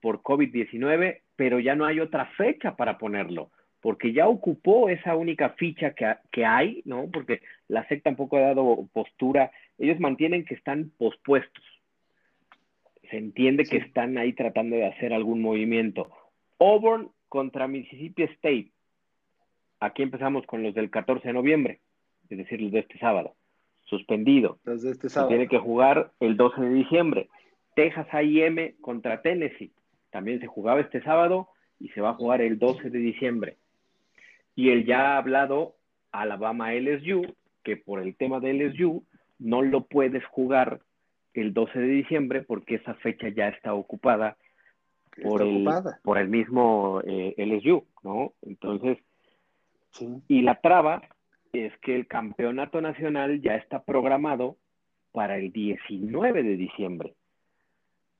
por 0.00 0.22
COVID-19, 0.22 1.20
pero 1.36 1.58
ya 1.58 1.74
no 1.74 1.84
hay 1.84 2.00
otra 2.00 2.26
fecha 2.36 2.76
para 2.76 2.98
ponerlo 2.98 3.50
porque 3.86 4.12
ya 4.12 4.26
ocupó 4.26 4.88
esa 4.88 5.14
única 5.14 5.50
ficha 5.50 5.94
que, 5.94 6.44
hay, 6.44 6.82
¿no? 6.86 7.08
Porque 7.08 7.40
la 7.68 7.86
SEC 7.86 8.02
tampoco 8.02 8.36
ha 8.36 8.40
dado 8.40 8.88
postura. 8.92 9.52
Ellos 9.78 10.00
mantienen 10.00 10.44
que 10.44 10.54
están 10.54 10.90
pospuestos. 10.98 11.62
Se 13.08 13.16
entiende 13.16 13.64
que 13.64 13.76
están 13.76 14.18
ahí 14.18 14.32
tratando 14.32 14.74
de 14.74 14.86
hacer 14.86 15.12
algún 15.12 15.40
movimiento. 15.40 16.10
Auburn 16.58 17.12
contra 17.28 17.68
Mississippi 17.68 18.24
State. 18.24 18.72
Aquí 19.80 20.02
empezamos 20.02 20.46
con 20.46 20.62
los 20.62 20.74
del 20.74 20.90
14 20.90 21.28
de 21.28 21.34
noviembre, 21.34 21.80
es 22.28 22.38
decir, 22.38 22.60
los 22.60 22.72
de 22.72 22.80
este 22.80 22.98
sábado. 22.98 23.34
Suspendido. 23.84 24.58
Los 24.64 24.82
de 24.82 24.92
este 24.92 25.08
sábado. 25.08 25.28
tiene 25.28 25.48
que 25.48 25.58
jugar 25.58 26.12
el 26.20 26.36
12 26.36 26.60
de 26.60 26.70
diciembre. 26.70 27.28
Texas 27.74 28.06
A&M 28.10 28.74
contra 28.80 29.22
Tennessee. 29.22 29.72
También 30.10 30.40
se 30.40 30.46
jugaba 30.46 30.80
este 30.80 31.02
sábado 31.02 31.48
y 31.78 31.88
se 31.90 32.00
va 32.00 32.10
a 32.10 32.14
jugar 32.14 32.40
el 32.40 32.58
12 32.58 32.90
de 32.90 32.98
diciembre. 32.98 33.56
Y 34.54 34.70
él 34.70 34.86
ya 34.86 35.14
ha 35.14 35.18
hablado 35.18 35.76
Alabama 36.10 36.72
LSU, 36.72 37.36
que 37.62 37.76
por 37.76 38.00
el 38.00 38.16
tema 38.16 38.40
de 38.40 38.54
LSU 38.54 39.04
no 39.38 39.62
lo 39.62 39.82
puedes 39.84 40.24
jugar 40.26 40.80
el 41.34 41.52
12 41.52 41.78
de 41.78 41.86
diciembre 41.86 42.42
porque 42.42 42.76
esa 42.76 42.94
fecha 42.94 43.28
ya 43.28 43.48
está 43.48 43.74
ocupada 43.74 44.38
por, 45.22 45.42
el, 45.42 45.68
por 46.02 46.18
el 46.18 46.28
mismo 46.28 47.02
eh, 47.06 47.34
LSU, 47.36 47.84
¿no? 48.02 48.32
Entonces, 48.42 48.98
y 50.28 50.42
la 50.42 50.60
traba 50.60 51.02
es 51.52 51.76
que 51.78 51.94
el 51.94 52.06
campeonato 52.06 52.80
nacional 52.80 53.40
ya 53.40 53.56
está 53.56 53.82
programado 53.82 54.56
para 55.12 55.38
el 55.38 55.52
19 55.52 56.42
de 56.42 56.56
diciembre. 56.56 57.14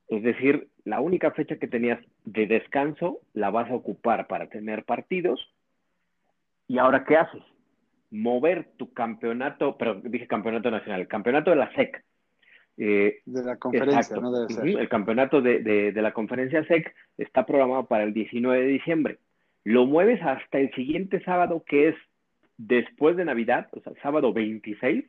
Es 0.09 0.23
decir, 0.23 0.69
la 0.85 1.01
única 1.01 1.33
fecha 1.33 1.57
que 1.57 1.67
tenías 1.67 2.01
de 2.25 2.47
descanso 2.47 3.21
la 3.35 3.51
vas 3.51 3.71
a 3.71 3.75
ocupar 3.75 4.27
para 4.29 4.49
tener 4.49 4.85
partidos 4.85 5.41
¿Y 6.69 6.79
ahora 6.79 7.05
qué 7.05 7.17
haces? 7.17 7.43
Mover 8.11 8.69
tu 8.77 8.93
campeonato, 8.93 9.77
pero 9.77 9.97
dije 9.97 10.27
campeonato 10.27 10.71
nacional, 10.71 11.01
el 11.01 11.09
campeonato 11.09 11.51
de 11.51 11.57
la 11.57 11.73
SEC. 11.75 12.05
Eh, 12.79 13.21
de 13.25 13.43
la 13.43 13.57
conferencia, 13.57 14.17
no 14.17 14.31
debe 14.33 14.53
ser. 14.53 14.67
El 14.67 14.89
campeonato 14.89 15.41
de, 15.41 15.93
la 15.95 16.13
conferencia 16.13 16.65
SEC 16.65 16.95
está 17.17 17.47
programado 17.47 17.87
para 17.87 18.05
el 18.05 18.13
19 18.13 18.61
de 18.61 18.67
diciembre. 18.67 19.19
Lo 19.67 19.85
mueves 19.85 20.23
hasta 20.23 20.61
el 20.61 20.73
siguiente 20.75 21.21
sábado, 21.25 21.65
que 21.67 21.89
es 21.89 21.97
después 22.57 23.17
de 23.17 23.25
Navidad, 23.25 23.69
o 23.73 23.81
sea, 23.81 23.93
sábado 24.01 24.33
26. 24.33 25.05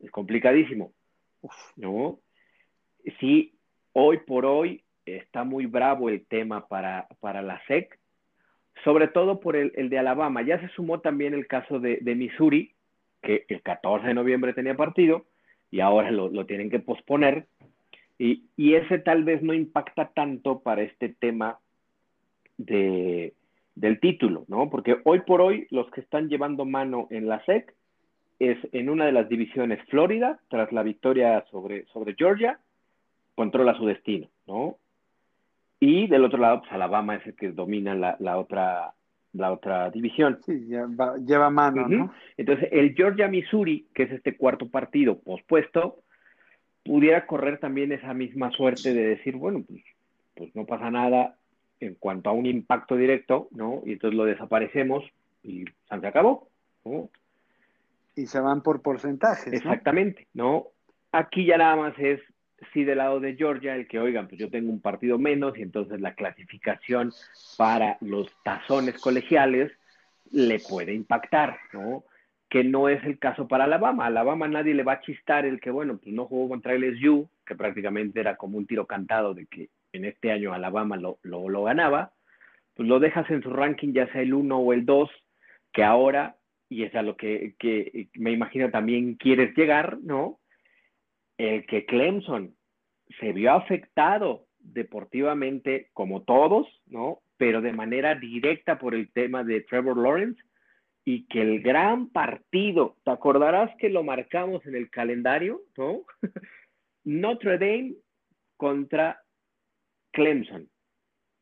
Es 0.00 0.10
complicadísimo. 0.10 0.92
¿No? 1.76 2.18
Sí, 3.20 3.54
hoy 3.92 4.18
por 4.18 4.46
hoy 4.46 4.82
está 5.06 5.44
muy 5.44 5.66
bravo 5.66 6.08
el 6.08 6.26
tema 6.26 6.66
para, 6.66 7.06
para 7.20 7.40
la 7.42 7.62
SEC 7.66 7.98
sobre 8.84 9.08
todo 9.08 9.40
por 9.40 9.56
el, 9.56 9.72
de 9.90 9.98
Alabama. 9.98 10.42
Ya 10.42 10.60
se 10.60 10.68
sumó 10.68 11.00
también 11.00 11.34
el 11.34 11.46
caso 11.46 11.78
de, 11.78 12.00
Missouri, 12.16 12.74
que 13.22 13.44
el 13.48 13.62
14 13.62 14.08
de 14.08 14.14
noviembre 14.14 14.54
tenía 14.54 14.76
partido 14.76 15.26
y 15.70 15.80
ahora 15.80 16.10
lo, 16.10 16.46
tienen 16.46 16.70
que 16.70 16.80
posponer. 16.80 17.46
Y, 18.18 18.44
ese 18.56 18.98
tal 18.98 19.24
vez 19.24 19.42
no 19.42 19.52
impacta 19.54 20.10
tanto 20.14 20.60
para 20.60 20.82
este 20.82 21.08
tema 21.08 21.58
de, 22.56 23.34
del 23.74 24.00
título, 24.00 24.44
¿no? 24.48 24.68
Porque 24.70 24.98
hoy 25.04 25.20
por 25.20 25.40
hoy 25.40 25.66
los 25.70 25.90
que 25.90 26.00
están 26.00 26.28
llevando 26.28 26.64
mano 26.64 27.06
en 27.10 27.28
la 27.28 27.44
SEC 27.44 27.74
es 28.38 28.58
en 28.72 28.90
una 28.90 29.06
de 29.06 29.12
las 29.12 29.28
divisiones 29.28 29.80
Florida, 29.88 30.40
tras 30.48 30.72
la 30.72 30.82
victoria 30.82 31.44
sobre, 31.50 31.86
sobre 31.86 32.14
Georgia, 32.14 32.58
controla 33.34 33.76
su 33.76 33.86
destino, 33.86 34.28
¿no? 34.46 34.76
Y 35.80 36.06
del 36.06 36.24
otro 36.24 36.38
lado, 36.38 36.60
pues 36.60 36.72
Alabama 36.72 37.16
es 37.16 37.26
el 37.26 37.34
que 37.34 37.50
domina 37.50 37.94
la, 37.94 38.38
otra, 38.38 38.94
la 39.32 39.52
otra 39.52 39.90
división. 39.90 40.38
Sí, 40.44 40.68
lleva, 41.26 41.50
mano, 41.50 41.88
¿no? 41.88 42.12
Entonces, 42.36 42.68
el 42.70 42.94
Georgia-Missouri, 42.94 43.88
que 43.92 44.04
es 44.04 44.12
este 44.12 44.36
cuarto 44.36 44.68
partido 44.68 45.18
pospuesto, 45.18 46.02
pudiera 46.84 47.26
correr 47.26 47.58
también 47.58 47.90
esa 47.90 48.14
misma 48.14 48.52
suerte 48.52 48.94
de 48.94 49.08
decir, 49.08 49.36
bueno, 49.36 49.64
pues, 49.66 49.82
pues 50.36 50.54
no 50.54 50.66
pasa 50.66 50.90
nada 50.90 51.36
en 51.82 51.94
cuanto 51.94 52.30
a 52.30 52.32
un 52.32 52.46
impacto 52.46 52.96
directo, 52.96 53.48
¿no? 53.50 53.82
Y 53.84 53.92
entonces 53.92 54.16
lo 54.16 54.24
desaparecemos 54.24 55.04
y 55.42 55.64
se 55.64 56.06
acabó, 56.06 56.48
¿no? 56.84 57.10
Y 58.16 58.26
se 58.26 58.40
van 58.40 58.62
por 58.62 58.82
porcentajes. 58.82 59.52
Exactamente, 59.52 60.26
¿no? 60.34 60.68
aquí 61.12 61.44
ya 61.44 61.58
nada 61.58 61.76
más 61.76 61.98
es 61.98 62.20
si 62.72 62.84
del 62.84 62.98
lado 62.98 63.20
de 63.20 63.34
Georgia, 63.34 63.74
el 63.74 63.88
que 63.88 63.98
oigan, 63.98 64.28
pues 64.28 64.40
yo 64.40 64.48
tengo 64.48 64.70
un 64.70 64.80
partido 64.80 65.18
menos 65.18 65.58
y 65.58 65.62
entonces 65.62 66.00
la 66.00 66.14
clasificación 66.14 67.12
para 67.56 67.98
los 68.00 68.32
tazones 68.44 69.00
colegiales 69.00 69.72
le 70.30 70.60
puede 70.60 70.94
impactar, 70.94 71.58
¿no? 71.72 72.04
Que 72.48 72.62
no 72.62 72.88
es 72.88 73.02
el 73.04 73.18
caso 73.18 73.48
para 73.48 73.64
Alabama. 73.64 74.06
Alabama 74.06 74.46
nadie 74.46 74.74
le 74.74 74.84
va 74.84 74.94
a 74.94 75.00
chistar 75.00 75.44
el 75.44 75.60
que, 75.60 75.70
bueno, 75.70 75.98
pues 75.98 76.14
no 76.14 76.26
jugó 76.26 76.50
contra 76.50 76.72
el 76.72 76.84
SU, 76.98 77.28
que 77.44 77.56
prácticamente 77.56 78.20
era 78.20 78.36
como 78.36 78.58
un 78.58 78.66
tiro 78.66 78.86
cantado 78.86 79.34
de 79.34 79.46
que 79.46 79.68
en 79.92 80.04
este 80.04 80.32
año 80.32 80.52
Alabama 80.52 80.96
lo, 80.96 81.18
lo, 81.22 81.62
ganaba, 81.64 82.12
pues 82.74 82.88
lo 82.88 83.00
dejas 83.00 83.30
en 83.30 83.42
su 83.42 83.50
ranking 83.50 83.92
ya 83.92 84.10
sea 84.12 84.22
el 84.22 84.34
1 84.34 84.58
o 84.58 84.72
el 84.72 84.86
2, 84.86 85.10
que 85.72 85.84
ahora, 85.84 86.36
y 86.68 86.84
es 86.84 86.94
a 86.94 87.02
lo 87.02 87.16
que, 87.16 87.54
que 87.58 88.08
me 88.14 88.32
imagino 88.32 88.70
también 88.70 89.14
quieres 89.14 89.56
llegar, 89.56 89.98
¿no? 89.98 90.40
el 91.38 91.66
que 91.66 91.84
Clemson 91.86 92.54
se 93.20 93.32
vio 93.32 93.52
afectado 93.52 94.46
deportivamente 94.58 95.90
como 95.92 96.22
todos, 96.22 96.66
¿no? 96.86 97.20
Pero 97.36 97.60
de 97.60 97.72
manera 97.72 98.14
directa 98.14 98.78
por 98.78 98.94
el 98.94 99.10
tema 99.12 99.42
de 99.44 99.62
Trevor 99.62 99.96
Lawrence 99.96 100.40
y 101.04 101.26
que 101.26 101.42
el 101.42 101.62
gran 101.62 102.10
partido, 102.10 102.96
te 103.04 103.10
acordarás 103.10 103.74
que 103.78 103.88
lo 103.88 104.04
marcamos 104.04 104.64
en 104.66 104.76
el 104.76 104.88
calendario, 104.88 105.62
¿no? 105.76 106.02
Notre 107.04 107.58
Dame 107.58 107.94
contra 108.56 109.21
Clemson. 110.12 110.68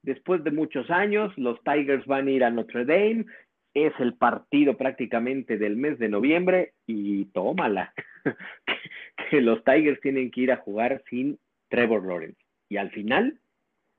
Después 0.02 0.42
de 0.44 0.50
muchos 0.50 0.90
años, 0.90 1.37
los 1.37 1.62
Tigers 1.62 2.06
van 2.06 2.26
a 2.26 2.30
ir 2.30 2.44
a 2.44 2.50
Notre 2.50 2.85
Dame, 2.85 3.26
es 3.74 3.92
el 3.98 4.14
partido 4.14 4.76
prácticamente 4.76 5.59
del 5.59 5.76
mes 5.76 5.98
de 5.98 6.09
noviembre 6.09 6.72
y 6.87 7.26
tómala, 7.26 7.92
que 9.30 9.40
los 9.40 9.62
Tigers 9.64 10.00
tienen 10.00 10.30
que 10.30 10.40
ir 10.40 10.52
a 10.52 10.56
jugar 10.56 11.02
sin 11.09 11.38
Trevor 11.68 12.04
Lawrence. 12.04 12.40
Y 12.68 12.78
al 12.78 12.90
final, 12.90 13.38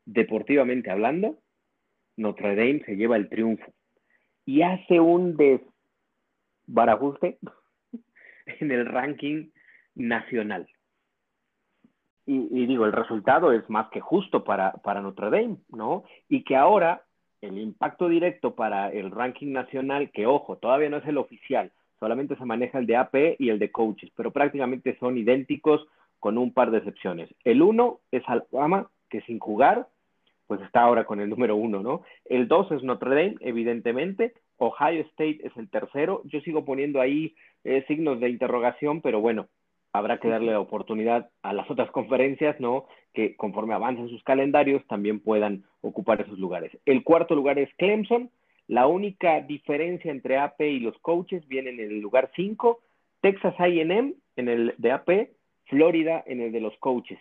deportivamente 0.05 0.89
hablando, 0.89 1.37
Notre 2.17 2.55
Dame 2.55 2.83
se 2.85 2.95
lleva 2.95 3.15
el 3.17 3.29
triunfo 3.29 3.71
y 4.45 4.63
hace 4.63 4.99
un 4.99 5.37
desbarajuste 6.67 7.37
en 8.45 8.71
el 8.71 8.85
ranking 8.85 9.49
nacional. 9.95 10.67
Y, 12.33 12.65
digo, 12.65 12.85
el 12.85 12.93
resultado 12.93 13.51
es 13.51 13.69
más 13.69 13.89
que 13.89 13.99
justo 13.99 14.45
para, 14.45 14.71
para 14.71 15.01
Notre 15.01 15.29
Dame, 15.29 15.57
¿no? 15.69 16.05
Y 16.29 16.45
que 16.45 16.55
ahora 16.55 17.03
el 17.41 17.57
impacto 17.57 18.07
directo 18.07 18.55
para 18.55 18.89
el 18.89 19.11
ranking 19.11 19.51
nacional, 19.51 20.11
que 20.11 20.27
ojo, 20.27 20.55
todavía 20.55 20.89
no 20.89 20.97
es 20.97 21.05
el 21.07 21.17
oficial, 21.17 21.73
solamente 21.99 22.37
se 22.37 22.45
maneja 22.45 22.79
el 22.79 22.85
de 22.85 22.95
AP 22.95 23.35
y 23.37 23.49
el 23.49 23.59
de 23.59 23.69
coaches, 23.69 24.11
pero 24.15 24.31
prácticamente 24.31 24.97
son 24.97 25.17
idénticos 25.17 25.85
con 26.21 26.37
un 26.37 26.53
par 26.53 26.71
de 26.71 26.77
excepciones. 26.77 27.29
El 27.43 27.61
uno 27.61 27.99
es 28.11 28.23
Alabama, 28.27 28.87
que 29.09 29.19
sin 29.23 29.39
jugar, 29.39 29.87
pues 30.47 30.61
está 30.61 30.83
ahora 30.83 31.03
con 31.03 31.19
el 31.19 31.29
número 31.29 31.57
uno, 31.57 31.81
¿no? 31.81 32.03
El 32.23 32.47
dos 32.47 32.71
es 32.71 32.81
Notre 32.81 33.09
Dame, 33.09 33.35
evidentemente. 33.41 34.33
Ohio 34.55 35.01
State 35.01 35.39
es 35.43 35.57
el 35.57 35.69
tercero. 35.69 36.21
Yo 36.23 36.39
sigo 36.41 36.63
poniendo 36.63 37.01
ahí 37.01 37.35
eh, 37.65 37.83
signos 37.89 38.21
de 38.21 38.29
interrogación, 38.29 39.01
pero 39.01 39.19
bueno, 39.19 39.47
habrá 39.93 40.19
que 40.19 40.29
darle 40.29 40.51
la 40.51 40.59
oportunidad 40.59 41.29
a 41.41 41.53
las 41.53 41.69
otras 41.69 41.91
conferencias, 41.91 42.59
¿no? 42.59 42.85
Que 43.13 43.35
conforme 43.35 43.73
avancen 43.73 44.09
sus 44.09 44.23
calendarios 44.23 44.85
también 44.87 45.19
puedan 45.19 45.63
ocupar 45.81 46.21
esos 46.21 46.39
lugares. 46.39 46.71
El 46.85 47.03
cuarto 47.03 47.35
lugar 47.35 47.59
es 47.59 47.69
Clemson. 47.75 48.29
La 48.67 48.87
única 48.87 49.41
diferencia 49.41 50.11
entre 50.11 50.37
AP 50.37 50.61
y 50.61 50.79
los 50.79 50.97
coaches 50.99 51.45
viene 51.47 51.71
en 51.71 51.79
el 51.79 51.99
lugar 51.99 52.31
5, 52.35 52.79
Texas 53.19 53.55
AM 53.59 54.13
en 54.37 54.49
el 54.49 54.73
de 54.77 54.91
AP, 54.91 55.29
Florida 55.65 56.23
en 56.25 56.41
el 56.41 56.51
de 56.51 56.61
los 56.61 56.77
coaches. 56.77 57.19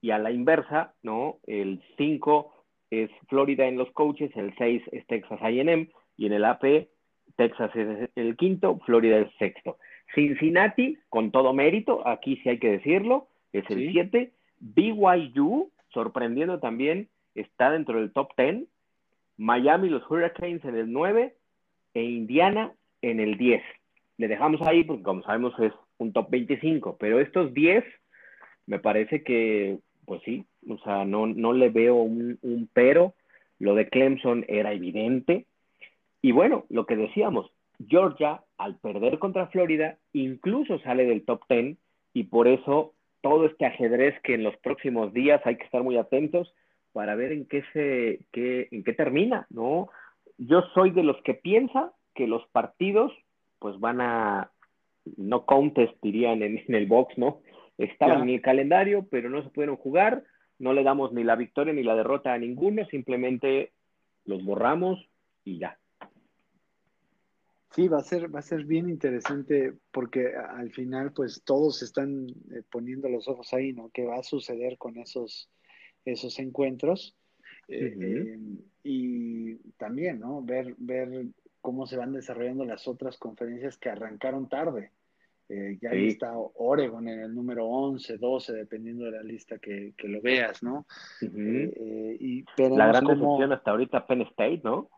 Y 0.00 0.10
a 0.10 0.18
la 0.18 0.30
inversa, 0.30 0.94
¿no? 1.02 1.38
El 1.46 1.82
5 1.96 2.52
es 2.90 3.10
Florida 3.28 3.66
en 3.66 3.78
los 3.78 3.90
coaches, 3.92 4.30
el 4.36 4.54
6 4.56 4.82
es 4.92 5.06
Texas 5.06 5.40
AM 5.42 5.88
y 6.16 6.26
en 6.26 6.32
el 6.32 6.44
AP 6.44 6.88
Texas 7.36 7.74
es 7.74 8.10
el 8.14 8.36
quinto, 8.36 8.78
Florida 8.84 9.18
es 9.18 9.26
el 9.26 9.38
sexto. 9.38 9.78
Cincinnati, 10.14 10.98
con 11.08 11.30
todo 11.30 11.52
mérito, 11.52 12.06
aquí 12.06 12.36
sí 12.42 12.50
hay 12.50 12.58
que 12.58 12.72
decirlo, 12.72 13.28
es 13.52 13.68
el 13.70 13.90
7. 13.90 14.32
BYU, 14.60 15.70
sorprendiendo 15.88 16.60
también, 16.60 17.08
está 17.34 17.70
dentro 17.70 17.98
del 17.98 18.12
top 18.12 18.30
10. 18.36 18.64
Miami, 19.38 19.88
los 19.88 20.08
Hurricanes 20.10 20.64
en 20.64 20.76
el 20.76 20.92
9 20.92 21.34
e 21.94 22.02
Indiana 22.02 22.72
en 23.00 23.20
el 23.20 23.36
10. 23.36 23.62
Le 24.18 24.28
dejamos 24.28 24.62
ahí 24.62 24.84
porque 24.84 25.02
como 25.02 25.22
sabemos 25.22 25.58
es 25.58 25.72
un 25.98 26.12
top 26.12 26.30
25, 26.30 26.96
pero 26.98 27.20
estos 27.20 27.52
10 27.54 27.84
me 28.66 28.78
parece 28.78 29.22
que, 29.22 29.78
pues 30.04 30.22
sí, 30.24 30.44
o 30.68 30.78
sea, 30.78 31.04
no, 31.04 31.26
no 31.26 31.52
le 31.52 31.70
veo 31.70 31.96
un, 31.96 32.38
un 32.42 32.68
pero. 32.72 33.14
Lo 33.58 33.76
de 33.76 33.88
Clemson 33.88 34.44
era 34.48 34.72
evidente. 34.72 35.46
Y 36.20 36.32
bueno, 36.32 36.64
lo 36.68 36.84
que 36.84 36.96
decíamos, 36.96 37.50
Georgia, 37.88 38.42
al 38.58 38.78
perder 38.78 39.18
contra 39.18 39.48
Florida, 39.48 39.98
incluso 40.12 40.78
sale 40.80 41.04
del 41.04 41.24
top 41.24 41.42
10 41.48 41.76
y 42.14 42.24
por 42.24 42.48
eso 42.48 42.94
todo 43.20 43.46
este 43.46 43.66
ajedrez 43.66 44.20
que 44.22 44.34
en 44.34 44.42
los 44.42 44.56
próximos 44.58 45.12
días 45.12 45.40
hay 45.44 45.56
que 45.56 45.64
estar 45.64 45.82
muy 45.82 45.96
atentos 45.96 46.52
para 46.92 47.14
ver 47.14 47.32
en 47.32 47.46
qué 47.46 47.62
se 47.72 48.20
qué, 48.32 48.68
en 48.70 48.84
qué 48.84 48.92
termina, 48.92 49.46
¿no? 49.50 49.88
Yo 50.38 50.62
soy 50.74 50.90
de 50.90 51.02
los 51.02 51.16
que 51.22 51.34
piensa 51.34 51.92
que 52.14 52.26
los 52.26 52.46
partidos 52.48 53.12
pues 53.58 53.78
van 53.80 54.00
a 54.00 54.50
no 55.16 55.46
contest 55.46 55.94
dirían 56.02 56.42
en, 56.42 56.62
el 56.68 56.86
box, 56.86 57.16
¿no? 57.16 57.40
Estaban 57.78 58.22
en 58.22 58.30
el 58.30 58.42
calendario, 58.42 59.06
pero 59.10 59.30
no 59.30 59.42
se 59.42 59.50
pudieron 59.50 59.76
jugar, 59.76 60.24
no 60.58 60.72
le 60.72 60.84
damos 60.84 61.12
ni 61.12 61.24
la 61.24 61.36
victoria 61.36 61.72
ni 61.72 61.82
la 61.82 61.96
derrota 61.96 62.32
a 62.32 62.38
ninguno, 62.38 62.84
simplemente 62.86 63.72
los 64.24 64.44
borramos 64.44 65.04
y 65.44 65.58
ya. 65.58 65.78
Sí, 67.74 67.88
va 67.88 67.98
a 67.98 68.02
ser, 68.02 68.34
va 68.34 68.40
a 68.40 68.42
ser 68.42 68.64
bien 68.64 68.88
interesante 68.90 69.72
porque 69.90 70.34
al 70.36 70.70
final, 70.72 71.12
pues 71.12 71.42
todos 71.42 71.82
están 71.82 72.26
eh, 72.28 72.62
poniendo 72.70 73.08
los 73.08 73.28
ojos 73.28 73.52
ahí, 73.54 73.72
¿no? 73.72 73.90
¿Qué 73.94 74.04
va 74.04 74.16
a 74.16 74.22
suceder 74.22 74.76
con 74.76 74.98
esos, 74.98 75.50
esos 76.04 76.38
encuentros? 76.38 77.16
Eh, 77.68 77.94
eh, 77.98 78.38
y 78.84 79.54
también, 79.78 80.20
¿no? 80.20 80.42
Ver, 80.42 80.74
ver 80.76 81.28
cómo 81.62 81.86
se 81.86 81.96
van 81.96 82.12
desarrollando 82.12 82.66
las 82.66 82.86
otras 82.86 83.16
conferencias 83.16 83.78
que 83.78 83.88
arrancaron 83.88 84.50
tarde. 84.50 84.90
ya 85.48 85.90
ahí 85.90 86.08
está 86.08 86.32
Oregon 86.36 87.08
en 87.08 87.20
el 87.20 87.34
número 87.34 87.66
11, 87.66 88.18
12, 88.18 88.52
dependiendo 88.52 89.06
de 89.06 89.12
la 89.12 89.22
lista 89.22 89.58
que, 89.58 89.94
lo 90.02 90.20
veas, 90.20 90.62
¿no? 90.62 90.86
y 91.20 92.44
la 92.58 92.88
gran 92.88 93.04
decepción 93.04 93.52
hasta 93.52 93.70
ahorita 93.70 94.06
Penn 94.06 94.22
State, 94.22 94.60
¿no? 94.62 94.90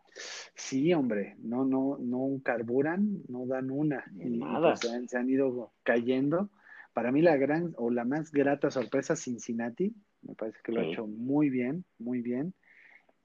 Sí, 0.55 0.93
hombre, 0.93 1.35
no, 1.39 1.65
no, 1.65 1.97
no 1.99 2.41
carburan, 2.43 3.21
no 3.27 3.45
dan 3.45 3.69
una. 3.69 4.05
Y, 4.17 4.37
Nada. 4.37 4.75
Pues, 4.81 5.09
se, 5.09 5.17
han, 5.17 5.29
ido 5.29 5.73
cayendo. 5.83 6.49
Para 6.93 7.11
mí 7.11 7.21
la 7.21 7.35
gran 7.35 7.73
o 7.77 7.89
la 7.89 8.05
más 8.05 8.31
grata 8.31 8.71
sorpresa, 8.71 9.15
Cincinnati, 9.15 9.93
me 10.21 10.35
parece 10.35 10.59
que 10.63 10.71
lo 10.71 10.81
ha 10.81 10.85
hecho 10.85 11.07
muy 11.07 11.49
bien, 11.49 11.83
muy 11.99 12.21
bien. 12.21 12.53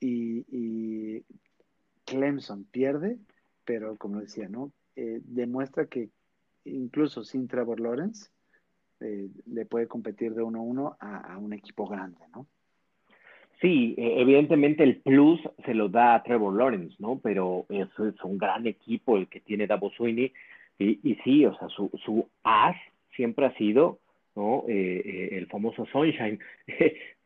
Y, 0.00 1.24
Clemson 2.04 2.64
pierde, 2.64 3.18
pero 3.64 3.96
como 3.96 4.20
decía, 4.20 4.48
¿no? 4.48 4.72
Eh, 4.96 5.20
demuestra 5.22 5.86
que 5.86 6.10
incluso 6.64 7.22
sin 7.22 7.46
Trevor 7.46 7.78
Lawrence 7.78 8.30
eh, 8.98 9.30
le 9.46 9.64
puede 9.64 9.86
competir 9.86 10.34
de 10.34 10.42
uno 10.42 10.58
a 10.58 10.62
uno 10.62 10.96
a 10.98 11.38
un 11.38 11.52
equipo 11.52 11.86
grande, 11.86 12.18
¿no? 12.34 12.48
Sí, 13.60 13.94
e, 13.98 14.20
evidentemente 14.20 14.82
el 14.82 14.96
plus 14.96 15.40
se 15.64 15.74
lo 15.74 15.88
da 15.88 16.14
a 16.14 16.22
Trevor 16.22 16.54
Lawrence, 16.54 16.96
¿no? 16.98 17.20
Pero 17.22 17.66
es 17.68 17.88
un 18.24 18.38
gran 18.38 18.66
equipo 18.66 19.16
el 19.16 19.28
que 19.28 19.40
tiene 19.40 19.66
Davo 19.66 19.90
Sweeney. 19.90 20.32
Y, 20.78 20.98
y 21.02 21.14
sí, 21.24 21.44
o 21.44 21.54
sea, 21.56 21.68
su, 21.68 21.90
su 22.04 22.26
as 22.42 22.76
siempre 23.14 23.44
ha 23.44 23.54
sido, 23.56 23.98
¿no? 24.34 24.64
Eh, 24.66 25.02
eh, 25.04 25.28
el 25.32 25.46
famoso 25.48 25.84
Sunshine. 25.86 26.38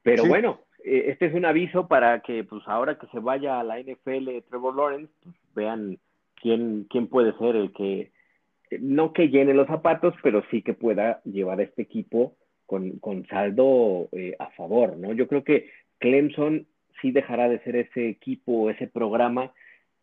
Pero 0.02 0.26
bueno, 0.26 0.60
eh, 0.84 1.04
este 1.08 1.26
es 1.26 1.34
un 1.34 1.44
aviso 1.44 1.86
para 1.86 2.20
que, 2.20 2.42
pues 2.42 2.62
ahora 2.66 2.98
que 2.98 3.06
se 3.08 3.20
vaya 3.20 3.60
a 3.60 3.64
la 3.64 3.78
NFL 3.78 4.28
Trevor 4.48 4.74
Lawrence, 4.74 5.12
pues 5.22 5.36
vean 5.54 5.98
quién, 6.34 6.86
quién 6.90 7.06
puede 7.06 7.32
ser 7.38 7.54
el 7.54 7.72
que, 7.72 8.10
no 8.80 9.12
que 9.12 9.28
llene 9.28 9.54
los 9.54 9.68
zapatos, 9.68 10.14
pero 10.20 10.42
sí 10.50 10.62
que 10.62 10.74
pueda 10.74 11.22
llevar 11.24 11.60
a 11.60 11.62
este 11.62 11.82
equipo 11.82 12.34
con, 12.66 12.98
con 12.98 13.24
saldo 13.28 14.08
a 14.38 14.50
favor, 14.50 14.96
¿no? 14.96 15.12
Yo 15.12 15.28
creo 15.28 15.44
que 15.44 15.70
Clemson 16.04 16.66
sí 17.00 17.12
dejará 17.12 17.48
de 17.48 17.60
ser 17.60 17.76
ese 17.76 18.10
equipo, 18.10 18.68
ese 18.68 18.86
programa 18.86 19.54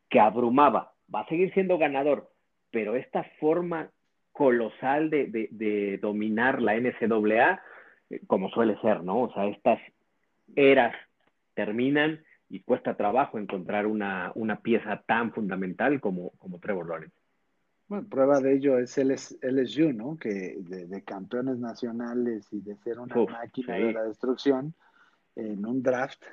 que 0.09 0.19
abrumaba. 0.19 0.95
Va 1.13 1.19
a 1.19 1.27
seguir 1.27 1.53
siendo 1.53 1.77
ganador, 1.77 2.31
pero 2.71 2.95
esta 2.95 3.23
forma 3.39 3.91
colosal 4.31 5.11
de, 5.11 5.99
dominar 6.01 6.59
la 6.59 6.73
NCAA, 6.73 7.61
eh, 8.09 8.19
como 8.25 8.49
suele 8.49 8.81
ser, 8.81 9.03
¿no? 9.03 9.21
O 9.21 9.33
sea, 9.35 9.45
estas 9.45 9.79
eras 10.55 10.95
terminan 11.53 12.23
y 12.49 12.61
cuesta 12.61 12.97
trabajo 12.97 13.37
encontrar 13.37 13.85
una, 13.85 14.33
pieza 14.63 15.03
tan 15.05 15.31
fundamental 15.33 16.01
como, 16.01 16.31
como 16.39 16.57
Trevor 16.57 16.87
Lawrence. 16.87 17.15
Bueno, 17.87 18.07
prueba 18.09 18.39
de 18.39 18.55
ello 18.55 18.79
es 18.79 18.97
LSU, 18.97 19.93
¿no? 19.93 20.17
Que 20.17 20.55
de, 20.61 21.03
campeones 21.03 21.59
nacionales 21.59 22.51
y 22.51 22.59
de 22.61 22.75
ser 22.77 22.97
una 22.97 23.15
máquina 23.15 23.75
de 23.75 23.93
la 23.93 24.03
destrucción, 24.05 24.73
en 25.35 25.65
un 25.65 25.81
draft 25.81 26.23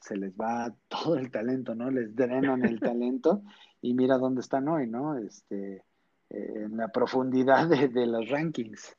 se 0.00 0.16
les 0.16 0.32
va 0.34 0.72
todo 0.88 1.16
el 1.16 1.30
talento, 1.30 1.74
¿no? 1.74 1.90
Les 1.90 2.14
drenan 2.14 2.64
el 2.64 2.80
talento 2.80 3.42
y 3.82 3.94
mira 3.94 4.18
dónde 4.18 4.40
están 4.40 4.68
hoy, 4.68 4.86
¿no? 4.86 5.16
Este, 5.18 5.82
eh, 6.30 6.52
en 6.64 6.76
la 6.76 6.88
profundidad 6.88 7.68
de, 7.68 8.06
los 8.06 8.28
rankings. 8.28 8.96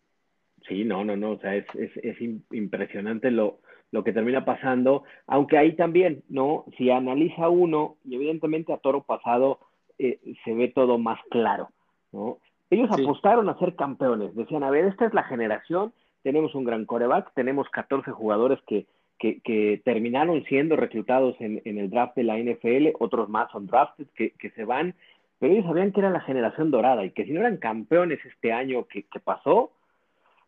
Sí, 0.67 0.83
no, 0.83 1.05
no, 1.05 1.15
no, 1.15 1.31
o 1.31 1.39
sea, 1.39 1.55
es, 1.55 1.65
es, 1.75 1.91
es 1.97 2.17
impresionante 2.51 3.31
lo, 3.31 3.59
lo 3.91 4.03
que 4.03 4.13
termina 4.13 4.43
pasando, 4.43 5.03
aunque 5.27 5.57
ahí 5.57 5.75
también, 5.75 6.23
¿no? 6.29 6.65
Si 6.77 6.89
analiza 6.89 7.49
uno, 7.49 7.97
y 8.03 8.15
evidentemente 8.15 8.73
a 8.73 8.77
toro 8.77 9.03
pasado 9.03 9.59
eh, 9.97 10.19
se 10.43 10.53
ve 10.53 10.69
todo 10.69 10.97
más 10.97 11.19
claro, 11.29 11.69
¿no? 12.11 12.39
Ellos 12.69 12.89
apostaron 12.91 13.47
a 13.47 13.57
ser 13.59 13.75
campeones, 13.75 14.35
decían, 14.35 14.63
a 14.63 14.69
ver, 14.69 14.85
esta 14.85 15.05
es 15.05 15.13
la 15.13 15.23
generación, 15.23 15.93
tenemos 16.21 16.53
un 16.53 16.65
gran 16.65 16.85
coreback, 16.85 17.33
tenemos 17.33 17.69
14 17.69 18.11
jugadores 18.11 18.59
que, 18.67 18.87
que, 19.17 19.81
terminaron 19.83 20.43
siendo 20.45 20.75
reclutados 20.75 21.35
en, 21.39 21.61
en, 21.65 21.77
el 21.77 21.89
draft 21.89 22.15
de 22.15 22.23
la 22.23 22.37
NFL, 22.37 22.89
otros 22.99 23.29
más 23.29 23.51
son 23.51 23.67
drafted 23.67 24.07
que, 24.15 24.51
se 24.51 24.65
van, 24.65 24.95
pero 25.39 25.53
ellos 25.53 25.65
sabían 25.65 25.91
que 25.91 25.99
era 25.99 26.09
la 26.09 26.21
generación 26.21 26.71
dorada 26.71 27.05
y 27.05 27.11
que 27.11 27.25
si 27.25 27.31
no 27.31 27.41
eran 27.41 27.57
campeones 27.57 28.19
este 28.25 28.51
año 28.51 28.85
que, 28.85 29.05
pasó, 29.23 29.71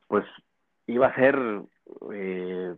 pues 0.07 0.25
iba 0.87 1.07
a 1.07 1.15
ser 1.15 1.37
eh, 2.13 2.75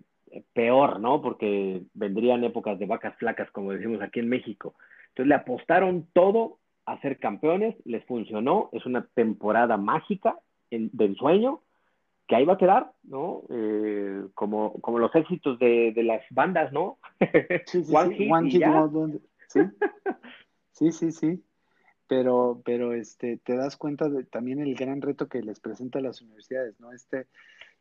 peor, 0.53 0.99
¿no? 0.99 1.21
Porque 1.21 1.81
vendrían 1.93 2.43
épocas 2.43 2.79
de 2.79 2.85
vacas 2.85 3.15
flacas, 3.17 3.49
como 3.51 3.71
decimos 3.71 4.01
aquí 4.01 4.19
en 4.19 4.29
México. 4.29 4.73
Entonces 5.09 5.27
le 5.27 5.35
apostaron 5.35 6.07
todo 6.13 6.57
a 6.85 6.99
ser 7.01 7.19
campeones, 7.19 7.75
les 7.85 8.03
funcionó, 8.05 8.69
es 8.71 8.85
una 8.85 9.05
temporada 9.13 9.77
mágica 9.77 10.37
de 10.69 11.05
ensueño, 11.05 11.61
que 12.31 12.37
ahí 12.37 12.45
va 12.45 12.53
a 12.53 12.57
quedar, 12.57 12.93
¿no? 13.03 13.43
Eh, 13.49 14.23
como, 14.35 14.79
como 14.79 14.99
los 14.99 15.13
éxitos 15.15 15.59
de, 15.59 15.93
las 15.97 16.23
bandas, 16.29 16.71
¿no? 16.71 16.97
Sí, 17.65 17.83
sí, 17.83 17.91
sí. 20.71 20.91
sí, 20.93 21.11
sí, 21.11 21.43
Pero, 22.07 22.61
pero 22.63 22.93
este, 22.93 23.35
te 23.43 23.57
das 23.57 23.75
cuenta 23.75 24.07
de 24.07 24.23
también 24.23 24.59
el 24.61 24.75
gran 24.75 25.01
reto 25.01 25.27
que 25.27 25.41
les 25.41 25.59
presenta 25.59 25.99
a 25.99 26.03
las 26.03 26.21
universidades, 26.21 26.79
¿no? 26.79 26.93
Este, 26.93 27.27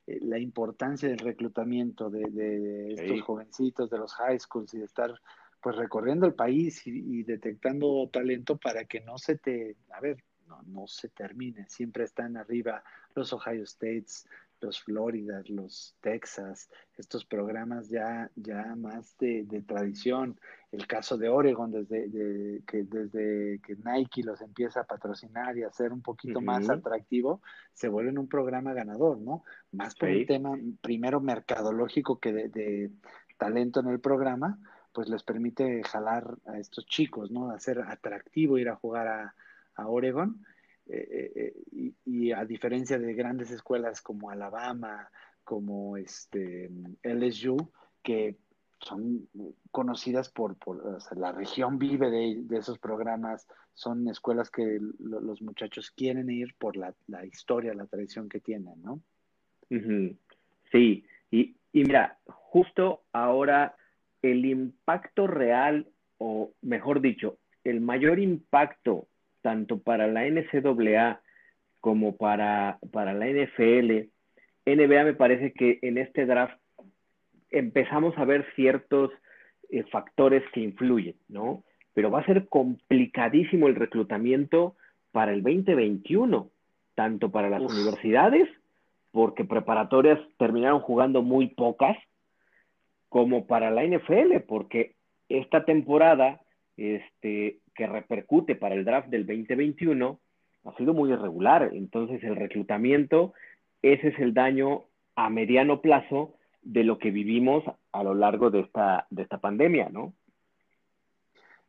eh, 0.09 0.19
la 0.21 0.41
importancia 0.41 1.09
del 1.09 1.19
reclutamiento 1.19 2.11
de, 2.11 2.95
estos 2.95 3.23
jovencitos 3.23 3.89
de 3.89 3.99
los 3.99 4.13
high 4.15 4.41
schools 4.41 4.75
y 4.75 4.79
de 4.79 4.87
estar 4.87 5.15
pues 5.63 5.77
recorriendo 5.77 6.27
el 6.27 6.35
país 6.35 6.85
y, 6.89 7.23
detectando 7.23 8.11
talento 8.13 8.57
para 8.57 8.85
que 8.85 8.99
no 9.03 9.17
se 9.17 9.39
te, 9.39 9.77
a 9.93 10.01
ver, 10.01 10.25
no, 10.51 10.63
no 10.67 10.87
se 10.87 11.09
termine, 11.09 11.67
siempre 11.69 12.05
están 12.05 12.37
arriba 12.37 12.83
los 13.15 13.33
Ohio 13.33 13.63
States, 13.63 14.27
los 14.61 14.81
Florida, 14.81 15.43
los 15.49 15.95
Texas, 16.01 16.69
estos 16.97 17.25
programas 17.25 17.89
ya, 17.89 18.31
ya 18.37 18.75
más 18.77 19.17
de, 19.19 19.65
tradición. 19.67 20.39
El 20.71 20.87
caso 20.87 21.17
de 21.17 21.29
Oregon, 21.29 21.71
desde, 21.71 22.63
que, 22.67 22.85
desde 22.85 23.61
que 23.61 23.77
Nike 23.77 24.23
los 24.23 24.41
empieza 24.41 24.81
a 24.81 24.85
patrocinar 24.85 25.57
y 25.57 25.63
a 25.63 25.69
hacer 25.69 25.93
un 25.93 26.03
poquito 26.03 26.41
más 26.41 26.69
atractivo, 26.69 27.41
se 27.73 27.89
vuelven 27.89 28.19
un 28.19 28.29
programa 28.29 28.75
ganador, 28.75 29.19
¿no? 29.19 29.45
Más 29.73 29.95
por 29.95 30.11
un 30.11 30.27
tema, 30.27 30.59
primero 30.83 31.21
mercadológico 31.21 32.21
que 32.21 32.33
de, 32.33 32.91
talento 33.39 33.81
en 33.81 33.89
el 33.89 34.01
programa, 34.01 34.59
pues 34.93 35.09
les 35.09 35.23
permite 35.23 35.83
jalar 35.85 36.37
a 36.47 36.59
estos 36.59 36.85
chicos, 36.87 37.31
¿no? 37.31 37.51
Hacer 37.51 37.81
atractivo 37.81 38.59
ir 38.59 38.69
a 38.69 38.77
jugar 38.77 39.09
a, 39.09 39.35
a 39.81 39.89
Oregon 39.89 40.45
eh, 40.87 41.33
eh, 41.35 41.93
y, 42.05 42.33
a 42.33 42.45
diferencia 42.45 42.99
de 42.99 43.15
grandes 43.15 43.51
escuelas 43.51 44.03
como 44.03 44.31
Alabama, 44.31 45.09
como 45.45 45.97
este 45.97 46.71
LSU, 47.03 47.57
que 48.03 48.37
son 48.81 49.29
conocidas 49.71 50.31
por, 50.31 50.57
la 51.17 51.33
región 51.33 51.79
vive 51.79 52.11
de, 52.11 52.59
esos 52.59 52.79
programas, 52.79 53.47
son 53.75 54.09
escuelas 54.09 54.51
que 54.51 54.81
los 54.99 55.43
muchachos 55.43 55.91
quieren 55.91 56.31
ir 56.31 56.55
por 56.59 56.77
la, 56.77 56.95
historia, 57.27 57.75
la 57.75 57.87
tradición 57.87 58.29
que 58.29 58.41
tienen, 58.41 58.83
¿no? 58.83 59.01
Sí, 60.73 61.05
y, 61.31 61.57
y 61.73 61.85
mira, 61.85 62.19
justo 62.27 63.03
ahora 63.13 63.77
el 64.23 64.45
impacto 64.45 65.27
real, 65.27 65.87
o 66.19 66.53
mejor 66.63 67.01
dicho, 67.01 67.39
el 67.65 67.81
mayor 67.81 68.19
impacto 68.19 69.10
tanto 69.43 69.81
para 69.81 70.07
la 70.07 70.27
NCAA 70.27 71.21
como 71.81 72.17
para, 72.17 72.79
para 72.93 73.15
la 73.15 73.27
NFL, 73.27 74.09
NBA 74.67 75.05
me 75.05 75.15
parece 75.15 75.53
que 75.53 75.79
en 75.83 75.99
este 75.99 76.27
draft 76.27 76.59
empezamos 77.51 78.17
a 78.19 78.25
ver 78.25 78.47
ciertos 78.55 79.11
eh, 79.71 79.85
factores 79.85 80.43
que 80.53 80.61
influyen, 80.61 81.17
¿no? 81.29 81.65
Pero 81.95 82.11
va 82.11 82.21
a 82.21 82.27
ser 82.27 82.49
complicadísimo 82.49 83.67
el 83.67 83.75
reclutamiento 83.75 84.77
para 85.13 85.33
el 85.33 85.43
2021, 85.43 86.51
tanto 86.95 87.31
para 87.31 87.49
las 87.49 87.63
universidades, 87.63 88.49
porque 89.11 89.45
preparatorias 89.45 90.21
terminaron 90.39 90.81
jugando 90.81 91.23
muy 91.23 91.49
pocas, 91.49 91.97
como 93.09 93.47
para 93.47 93.71
la 93.71 93.85
NFL, 93.85 94.41
porque 94.47 94.95
esta 95.29 95.65
temporada 95.65 96.41
este, 96.77 97.60
que 97.75 97.87
repercute 97.87 98.57
para 98.57 98.75
el 98.75 98.85
draft 98.85 99.09
del 99.09 99.27
2021 99.27 100.21
ha 100.65 100.77
sido 100.77 100.95
muy 100.95 101.13
irregular. 101.13 101.71
Entonces 101.73 102.23
el 102.23 102.37
reclutamiento, 102.37 103.33
ese 103.83 104.09
es 104.09 104.19
el 104.19 104.35
daño 104.35 104.85
a 105.17 105.31
mediano 105.31 105.81
plazo 105.81 106.35
de 106.63 106.85
lo 106.85 106.99
que 106.99 107.11
vivimos 107.11 107.65
a 107.93 108.03
lo 108.03 108.15
largo 108.15 108.51
de 108.51 108.61
esta, 108.61 109.07
de 109.11 109.23
esta 109.23 109.39
pandemia, 109.39 109.89
¿no? 109.89 110.15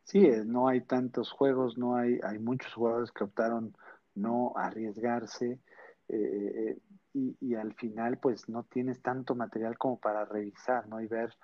Sí, 0.04 0.26
eh, 0.26 0.42
no 0.44 0.68
hay 0.68 0.82
tantos 0.82 1.30
juegos, 1.30 1.78
no 1.78 1.96
hay, 1.96 2.18
hay 2.22 2.38
muchos 2.38 2.72
jugadores 2.74 3.12
que 3.12 3.24
optaron 3.24 3.74
no 4.14 4.52
arriesgarse 4.56 5.60
eh, 6.08 6.78
y, 7.14 7.54
al 7.54 7.74
final 7.74 8.18
pues 8.18 8.48
no 8.48 8.64
tienes 8.64 9.00
tanto 9.02 9.34
material 9.34 9.78
como 9.78 9.98
para 9.98 10.24
revisar, 10.24 10.86
¿no? 10.88 11.00
Y 11.00 11.06
ver 11.06 11.34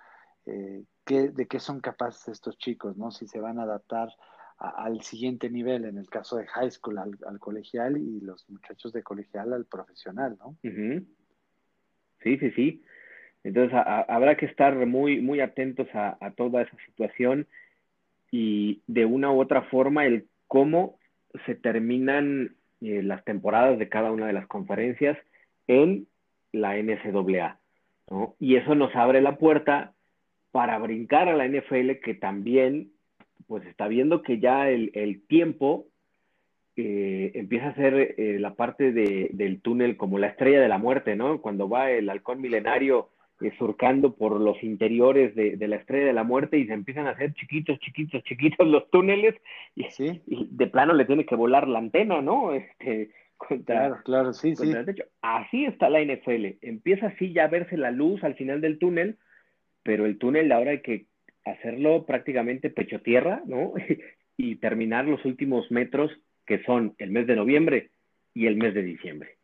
eh, 0.45 0.83
de 1.05 1.47
qué 1.47 1.59
son 1.59 1.79
capaces 1.79 2.27
estos 2.27 2.57
chicos, 2.57 2.97
¿no? 2.97 3.11
Si 3.11 3.27
se 3.27 3.39
van 3.39 3.59
a 3.59 3.63
adaptar 3.63 4.09
al 4.59 5.01
siguiente 5.03 5.49
nivel, 5.49 5.85
en 5.85 5.97
el 5.97 6.09
caso 6.09 6.35
de 6.35 6.45
high 6.47 6.69
school, 6.69 6.97
al, 6.97 7.39
colegial 7.39 7.97
y 7.97 8.19
los 8.19 8.49
muchachos 8.49 8.91
de 8.91 9.03
colegial 9.03 9.53
al 9.53 9.65
profesional, 9.65 10.37
¿no? 10.37 10.57
Sí, 10.61 12.37
sí, 12.37 12.51
sí. 12.51 12.83
Entonces 13.43 13.73
habrá 13.73 14.35
que 14.35 14.45
estar 14.45 14.75
muy, 14.85 15.21
muy 15.21 15.39
atentos 15.39 15.87
a, 15.93 16.17
toda 16.35 16.63
esa 16.63 16.75
situación 16.85 17.47
y 18.31 18.81
de 18.87 19.05
una 19.05 19.31
u 19.31 19.39
otra 19.39 19.61
forma 19.63 20.05
el 20.05 20.27
cómo 20.47 20.99
se 21.45 21.55
terminan 21.55 22.55
eh, 22.81 23.01
las 23.01 23.23
temporadas 23.23 23.79
de 23.79 23.87
cada 23.87 24.11
una 24.11 24.27
de 24.27 24.33
las 24.33 24.47
conferencias 24.47 25.17
en 25.67 26.07
la 26.51 26.75
NCAA. 26.75 27.59
¿no? 28.09 28.35
Y 28.39 28.57
eso 28.57 28.75
nos 28.75 28.93
abre 28.93 29.21
la 29.21 29.37
puerta 29.37 29.93
para 30.51 30.77
brincar 30.79 31.29
a 31.29 31.35
la 31.35 31.47
NFL 31.47 32.01
que 32.03 32.13
también 32.13 32.91
pues 33.49 33.65
está 33.65 33.87
viendo 33.87 34.21
que 34.21 34.37
ya 34.37 34.69
el, 34.69 34.91
el 34.93 35.25
tiempo 35.25 35.87
eh, 36.75 37.31
empieza 37.33 37.69
a 37.69 37.75
ser 37.75 37.95
eh, 37.95 38.37
la 38.39 38.53
parte 38.53 38.91
de, 38.91 39.31
del 39.33 39.59
túnel 39.59 39.97
como 39.97 40.19
la 40.19 40.27
estrella 40.27 40.61
de 40.61 40.67
la 40.67 40.77
muerte, 40.77 41.15
¿no? 41.15 41.41
Cuando 41.41 41.67
va 41.67 41.89
el 41.89 42.11
halcón 42.11 42.41
milenario 42.41 43.09
eh, 43.41 43.51
surcando 43.57 44.13
por 44.13 44.39
los 44.39 44.61
interiores 44.63 45.33
de, 45.33 45.57
de, 45.57 45.67
la 45.67 45.77
estrella 45.77 46.05
de 46.05 46.13
la 46.13 46.23
muerte 46.23 46.59
y 46.59 46.67
se 46.67 46.73
empiezan 46.73 47.07
a 47.07 47.11
hacer 47.11 47.33
chiquitos, 47.33 47.79
chiquitos, 47.79 48.23
chiquitos 48.23 48.67
los 48.67 48.87
túneles 48.91 49.33
y, 49.73 49.85
¿Sí? 49.85 50.21
y 50.27 50.47
de 50.51 50.67
plano 50.67 50.93
le 50.93 51.05
tiene 51.05 51.25
que 51.25 51.35
volar 51.35 51.67
la 51.67 51.79
antena, 51.79 52.21
¿no? 52.21 52.53
Este, 52.53 53.09
contra, 53.35 53.87
claro, 53.87 54.03
claro, 54.05 54.33
sí, 54.33 54.55
sí. 54.55 54.71
Así 55.23 55.65
está 55.65 55.89
la 55.89 56.03
NFL. 56.03 56.59
Empieza 56.61 57.07
así 57.07 57.33
ya 57.33 57.45
a 57.45 57.47
verse 57.47 57.77
la 57.77 57.89
luz 57.89 58.23
al 58.23 58.35
final 58.35 58.61
del 58.61 58.77
túnel 58.77 59.17
pero 59.83 60.05
el 60.05 60.17
túnel 60.17 60.51
ahora 60.51 60.71
hay 60.71 60.81
que 60.81 61.07
hacerlo 61.51 62.05
prácticamente 62.05 62.69
pecho 62.69 63.01
tierra, 63.01 63.41
¿no? 63.45 63.73
y 64.37 64.55
terminar 64.57 65.05
los 65.05 65.23
últimos 65.25 65.69
metros 65.71 66.11
que 66.45 66.63
son 66.63 66.95
el 66.97 67.11
mes 67.11 67.27
de 67.27 67.35
noviembre 67.35 67.91
y 68.33 68.47
el 68.47 68.55
mes 68.55 68.73
de 68.73 68.83
diciembre. 68.83 69.37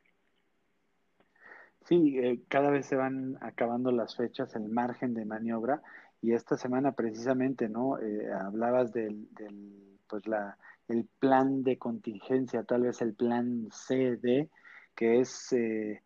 Sí, 1.85 2.17
eh, 2.17 2.39
cada 2.47 2.71
vez 2.71 2.87
se 2.87 2.95
van 2.95 3.37
acabando 3.41 3.91
las 3.91 4.15
fechas, 4.15 4.55
el 4.55 4.69
margen 4.69 5.13
de 5.13 5.25
maniobra, 5.25 5.81
y 6.21 6.33
esta 6.33 6.57
semana 6.57 6.93
precisamente, 6.93 7.69
¿no? 7.69 7.99
Eh, 7.99 8.31
hablabas 8.33 8.91
del, 8.91 9.27
del, 9.35 9.99
pues 10.07 10.25
la, 10.25 10.57
el 10.87 11.07
plan 11.19 11.63
de 11.63 11.77
contingencia, 11.77 12.63
tal 12.63 12.83
vez 12.83 13.01
el 13.01 13.13
plan 13.13 13.67
CD, 13.71 14.49
que 14.95 15.19
es 15.19 15.53
eh, 15.53 16.01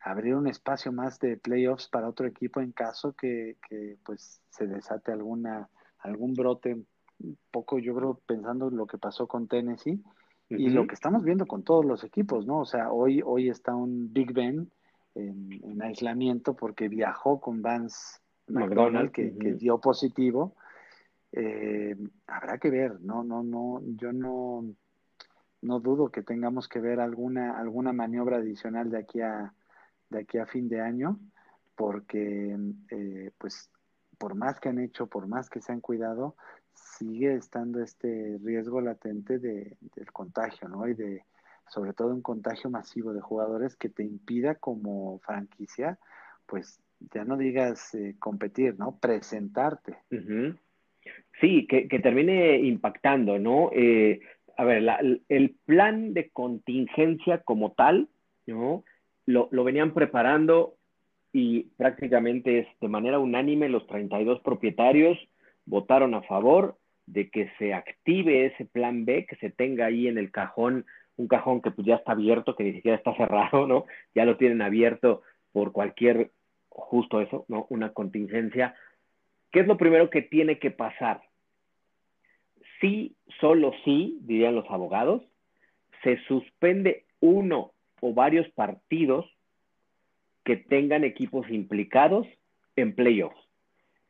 abrir 0.00 0.34
un 0.34 0.46
espacio 0.46 0.92
más 0.92 1.18
de 1.18 1.36
playoffs 1.36 1.88
para 1.88 2.08
otro 2.08 2.26
equipo 2.26 2.60
en 2.60 2.72
caso 2.72 3.14
que, 3.14 3.56
pues 4.04 4.40
se 4.50 4.66
desate 4.66 5.12
alguna 5.12 5.68
algún 5.98 6.34
brote 6.34 6.74
un 7.20 7.36
poco 7.50 7.78
yo 7.78 7.94
creo 7.94 8.20
pensando 8.24 8.68
en 8.68 8.76
lo 8.76 8.86
que 8.86 8.98
pasó 8.98 9.26
con 9.26 9.48
Tennessee 9.48 10.00
Y 10.48 10.70
lo 10.70 10.86
que 10.86 10.94
estamos 10.94 11.24
viendo 11.24 11.46
con 11.46 11.62
todos 11.64 11.84
los 11.84 12.04
equipos, 12.04 12.46
¿no? 12.46 12.60
O 12.60 12.64
sea, 12.64 12.90
hoy, 12.90 13.20
hoy 13.24 13.48
está 13.48 13.74
un 13.74 14.12
Big 14.12 14.32
Ben 14.32 14.70
en, 15.14 15.82
aislamiento 15.82 16.54
porque 16.54 16.88
viajó 16.88 17.40
con 17.40 17.60
Vance 17.60 18.20
McDonald, 18.46 19.10
que, 19.10 19.30
dio 19.58 19.78
positivo. 19.78 20.54
Eh, 21.32 21.96
habrá 22.26 22.56
que 22.58 22.70
ver, 22.70 23.00
no, 23.00 23.24
no, 23.24 23.42
no, 23.42 23.82
yo 23.96 24.12
no, 24.12 24.64
no 25.60 25.80
dudo 25.80 26.10
que 26.10 26.22
tengamos 26.22 26.68
que 26.68 26.80
ver 26.80 27.00
alguna, 27.00 27.58
alguna 27.58 27.92
maniobra 27.92 28.38
adicional 28.38 28.88
de 28.90 28.98
aquí 28.98 29.20
a, 29.20 29.52
de 30.10 30.20
aquí 30.20 30.38
a 30.38 30.46
fin 30.46 30.68
de 30.68 30.80
año, 30.80 31.18
porque 31.76 32.56
eh, 32.90 33.30
pues 33.38 33.70
por 34.18 34.34
más 34.34 34.58
que 34.60 34.68
han 34.68 34.80
hecho, 34.80 35.06
por 35.06 35.26
más 35.28 35.48
que 35.48 35.60
se 35.60 35.72
han 35.72 35.80
cuidado, 35.80 36.36
sigue 36.74 37.34
estando 37.34 37.80
este 37.82 38.38
riesgo 38.42 38.80
latente 38.80 39.38
de, 39.38 39.76
del 39.94 40.12
contagio, 40.12 40.68
¿no? 40.68 40.88
Y 40.88 40.94
de, 40.94 41.22
sobre 41.68 41.92
todo 41.92 42.14
un 42.14 42.22
contagio 42.22 42.70
masivo 42.70 43.12
de 43.12 43.20
jugadores 43.20 43.76
que 43.76 43.88
te 43.88 44.02
impida 44.02 44.56
como 44.56 45.18
franquicia, 45.20 45.98
pues 46.46 46.80
ya 47.12 47.24
no 47.24 47.36
digas 47.36 47.94
eh, 47.94 48.16
competir, 48.18 48.76
¿no? 48.78 48.98
Presentarte. 48.98 49.98
Sí, 51.40 51.66
que, 51.68 51.86
termine 52.00 52.58
impactando, 52.58 53.38
¿no? 53.38 53.70
Eh, 53.72 54.20
a 54.56 54.64
ver, 54.64 54.84
el 55.28 55.56
plan 55.64 56.12
de 56.12 56.30
contingencia 56.30 57.42
como 57.42 57.72
tal, 57.72 58.08
¿no? 58.46 58.84
Lo, 59.28 59.48
lo, 59.50 59.62
venían 59.62 59.92
preparando 59.92 60.76
y 61.34 61.64
prácticamente 61.76 62.60
es 62.60 62.66
de 62.80 62.88
manera 62.88 63.18
unánime 63.18 63.68
los 63.68 63.86
32 63.86 64.40
propietarios 64.40 65.18
votaron 65.66 66.14
a 66.14 66.22
favor 66.22 66.78
de 67.04 67.28
que 67.28 67.50
se 67.58 67.74
active 67.74 68.46
ese 68.46 68.64
plan 68.64 69.04
B, 69.04 69.26
que 69.26 69.36
se 69.36 69.50
tenga 69.50 69.84
ahí 69.84 70.08
en 70.08 70.16
el 70.16 70.30
cajón, 70.30 70.86
un 71.16 71.28
cajón 71.28 71.60
que 71.60 71.70
pues 71.70 71.86
ya 71.86 71.96
está 71.96 72.12
abierto, 72.12 72.56
que 72.56 72.64
ni 72.64 72.72
siquiera 72.72 72.96
está 72.96 73.14
cerrado, 73.16 73.66
¿no? 73.66 73.84
Ya 74.14 74.24
lo 74.24 74.38
tienen 74.38 74.62
abierto 74.62 75.22
por 75.52 75.72
cualquier, 75.72 76.30
justo 76.70 77.20
eso, 77.20 77.44
¿no? 77.48 77.66
Una 77.68 77.92
contingencia. 77.92 78.74
¿Qué 79.52 79.60
es 79.60 79.66
lo 79.66 79.76
primero 79.76 80.08
que 80.08 80.22
tiene 80.22 80.58
que 80.58 80.70
pasar? 80.70 81.20
Sí, 82.80 83.14
solo 83.40 83.72
sí, 83.84 84.18
dirían 84.22 84.54
los 84.54 84.70
abogados, 84.70 85.22
se 86.02 86.18
suspende 86.24 87.04
uno 87.20 87.72
o 88.00 88.14
varios 88.14 88.48
partidos 88.50 89.26
que 90.44 90.56
tengan 90.56 91.04
equipos 91.04 91.48
implicados 91.50 92.26
en 92.76 92.94
playoffs. 92.94 93.38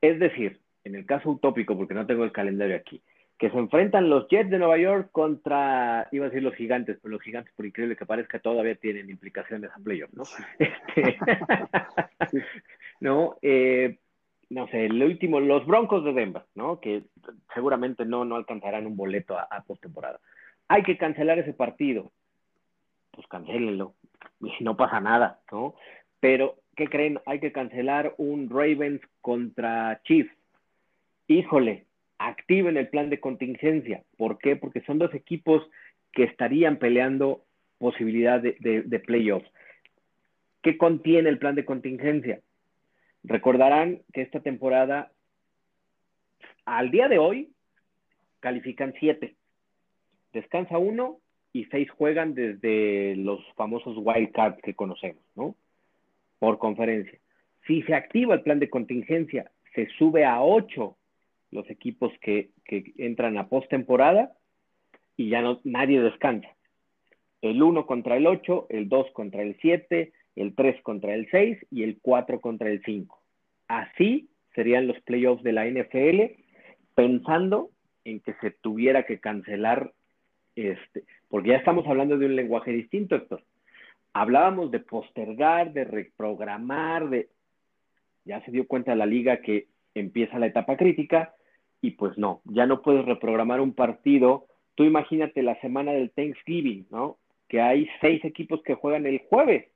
Es 0.00 0.18
decir, 0.20 0.60
en 0.84 0.94
el 0.94 1.06
caso 1.06 1.30
utópico, 1.30 1.76
porque 1.76 1.94
no 1.94 2.06
tengo 2.06 2.24
el 2.24 2.32
calendario 2.32 2.76
aquí, 2.76 3.02
que 3.38 3.50
se 3.50 3.58
enfrentan 3.58 4.10
los 4.10 4.28
Jets 4.28 4.50
de 4.50 4.58
Nueva 4.58 4.78
York 4.78 5.10
contra, 5.12 6.08
iba 6.10 6.26
a 6.26 6.28
decir 6.28 6.42
los 6.42 6.54
gigantes, 6.54 6.98
pero 7.00 7.12
los 7.12 7.22
gigantes, 7.22 7.52
por 7.54 7.66
increíble 7.66 7.96
que 7.96 8.06
parezca, 8.06 8.40
todavía 8.40 8.74
tienen 8.74 9.10
implicaciones 9.10 9.70
en 9.76 9.84
playoffs, 9.84 10.14
¿no? 10.14 10.24
Este, 10.58 11.18
no, 13.00 13.36
eh, 13.42 13.98
no 14.50 14.66
sé, 14.68 14.86
el 14.86 15.02
último, 15.02 15.40
los 15.40 15.66
Broncos 15.66 16.04
de 16.04 16.12
Denver, 16.12 16.42
¿no? 16.54 16.80
Que 16.80 17.04
seguramente 17.54 18.04
no, 18.04 18.24
no 18.24 18.34
alcanzarán 18.34 18.86
un 18.86 18.96
boleto 18.96 19.38
a, 19.38 19.42
a 19.42 19.62
postemporada. 19.62 20.18
Hay 20.66 20.82
que 20.82 20.98
cancelar 20.98 21.38
ese 21.38 21.52
partido. 21.52 22.10
Pues 23.18 23.26
cancélenlo. 23.26 23.94
Y 24.40 24.62
no 24.62 24.76
pasa 24.76 25.00
nada, 25.00 25.40
¿no? 25.50 25.74
Pero, 26.20 26.58
¿qué 26.76 26.86
creen? 26.86 27.18
Hay 27.26 27.40
que 27.40 27.50
cancelar 27.50 28.14
un 28.16 28.48
Ravens 28.48 29.00
contra 29.20 30.00
Chiefs 30.04 30.30
híjole, 31.28 31.86
activen 32.18 32.76
el 32.76 32.88
plan 32.88 33.10
de 33.10 33.20
contingencia. 33.20 34.02
¿Por 34.16 34.38
qué? 34.38 34.56
Porque 34.56 34.80
son 34.82 34.98
dos 34.98 35.14
equipos 35.14 35.62
que 36.12 36.24
estarían 36.24 36.78
peleando 36.78 37.44
posibilidad 37.78 38.40
de, 38.40 38.56
de, 38.84 39.00
playoffs. 39.00 39.48
¿Qué 40.62 40.76
contiene 40.76 41.28
el 41.28 41.38
plan 41.38 41.54
de 41.54 41.64
contingencia? 41.64 42.40
Recordarán 43.22 44.00
que 44.12 44.22
esta 44.22 44.40
temporada, 44.40 45.12
al 46.64 46.90
día 46.90 47.08
de 47.08 47.18
hoy, 47.18 47.52
califican 48.40 48.94
siete. 48.98 49.36
Descansa 50.32 50.78
uno 50.78 51.20
y 51.52 51.64
seis 51.66 51.90
juegan 51.90 52.34
desde 52.34 53.16
los 53.16 53.40
famosos 53.54 53.96
wild 53.98 54.32
cards 54.32 54.60
que 54.62 54.74
conocemos, 54.74 55.22
¿no? 55.34 55.54
Por 56.38 56.58
conferencia. 56.58 57.18
Si 57.66 57.82
se 57.82 57.94
activa 57.94 58.34
el 58.34 58.42
plan 58.42 58.58
de 58.58 58.70
contingencia, 58.70 59.50
se 59.74 59.88
sube 59.98 60.24
a 60.24 60.42
ocho 60.42 60.96
los 61.50 61.68
equipos 61.70 62.12
que, 62.20 62.50
entran 62.98 63.38
a 63.38 63.48
postemporada 63.48 64.32
y 65.16 65.30
ya 65.30 65.40
no, 65.40 65.60
nadie 65.64 66.00
descansa. 66.00 66.48
El 67.40 67.62
1 67.62 67.86
contra 67.86 68.16
el 68.16 68.26
8, 68.26 68.66
el 68.68 68.88
2 68.88 69.10
contra 69.12 69.42
el 69.42 69.56
7, 69.60 70.12
el 70.36 70.54
3 70.54 70.82
contra 70.82 71.14
el 71.14 71.28
6 71.30 71.58
y 71.70 71.82
el 71.82 71.98
4 72.00 72.40
contra 72.40 72.70
el 72.70 72.82
5. 72.84 73.18
Así 73.68 74.28
serían 74.54 74.86
los 74.86 75.00
playoffs 75.02 75.42
de 75.42 75.52
la 75.52 75.66
NFL, 75.66 76.34
pensando 76.94 77.70
en 78.04 78.20
que 78.20 78.34
se 78.40 78.50
tuviera 78.50 79.04
que 79.04 79.20
cancelar, 79.20 79.92
este, 80.66 81.04
porque 81.28 81.50
ya 81.50 81.56
estamos 81.56 81.86
hablando 81.86 82.18
de 82.18 82.26
un 82.26 82.34
lenguaje 82.34 82.72
distinto, 82.72 83.14
Héctor. 83.14 83.44
Hablábamos 84.12 84.70
de 84.70 84.80
postergar, 84.80 85.72
de 85.72 85.84
reprogramar, 85.84 87.08
de... 87.08 87.28
Ya 88.24 88.44
se 88.44 88.50
dio 88.50 88.66
cuenta 88.66 88.94
la 88.94 89.06
liga 89.06 89.40
que 89.40 89.68
empieza 89.94 90.38
la 90.38 90.46
etapa 90.46 90.76
crítica 90.76 91.34
y 91.80 91.92
pues 91.92 92.18
no, 92.18 92.42
ya 92.44 92.66
no 92.66 92.82
puedes 92.82 93.04
reprogramar 93.04 93.60
un 93.60 93.72
partido. 93.72 94.46
Tú 94.74 94.84
imagínate 94.84 95.42
la 95.42 95.58
semana 95.60 95.92
del 95.92 96.10
Thanksgiving, 96.10 96.86
¿no? 96.90 97.18
Que 97.48 97.60
hay 97.60 97.88
seis 98.00 98.24
equipos 98.24 98.62
que 98.62 98.74
juegan 98.74 99.06
el 99.06 99.20
jueves. 99.28 99.70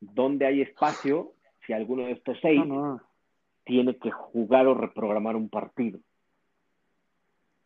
¿Dónde 0.00 0.46
hay 0.46 0.60
espacio 0.60 1.32
si 1.66 1.72
alguno 1.72 2.04
de 2.04 2.12
estos 2.12 2.38
seis 2.42 2.62
tiene 3.64 3.96
que 3.96 4.10
jugar 4.10 4.66
o 4.66 4.74
reprogramar 4.74 5.36
un 5.36 5.48
partido? 5.48 6.00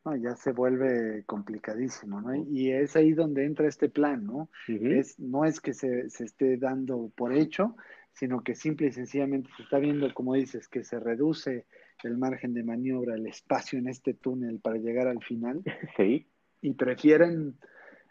No, 0.07 0.15
ya 0.15 0.37
se 0.37 0.53
vuelve 0.53 1.25
complicadísimo, 1.27 2.21
¿no? 2.21 2.33
Y 2.33 2.71
es 2.71 2.95
ahí 2.95 3.13
donde 3.13 3.45
entra 3.45 3.67
este 3.67 3.89
plan, 3.89 4.25
¿no? 4.25 4.49
es, 4.69 5.19
no 5.19 5.45
es 5.45 5.61
que 5.61 5.75
se, 5.75 6.09
se, 6.11 6.25
esté 6.25 6.59
dando 6.59 7.11
por 7.17 7.33
hecho, 7.33 7.75
sino 8.13 8.45
que 8.45 8.55
simple 8.55 8.87
y 8.87 8.93
sencillamente 8.93 9.51
se 9.57 9.65
está 9.65 9.81
viendo, 9.81 10.15
como 10.15 10.35
dices, 10.35 10.69
que 10.69 10.85
se 10.85 11.01
reduce 11.01 11.67
el 12.05 12.19
margen 12.19 12.55
de 12.55 12.63
maniobra, 12.63 13.17
el 13.17 13.27
espacio 13.27 13.81
en 13.81 13.89
este 13.89 14.15
túnel 14.15 14.61
para 14.61 14.77
llegar 14.77 15.09
al 15.09 15.25
final. 15.25 15.63
Sí. 15.97 16.29
Y 16.63 16.75
prefieren, 16.75 17.59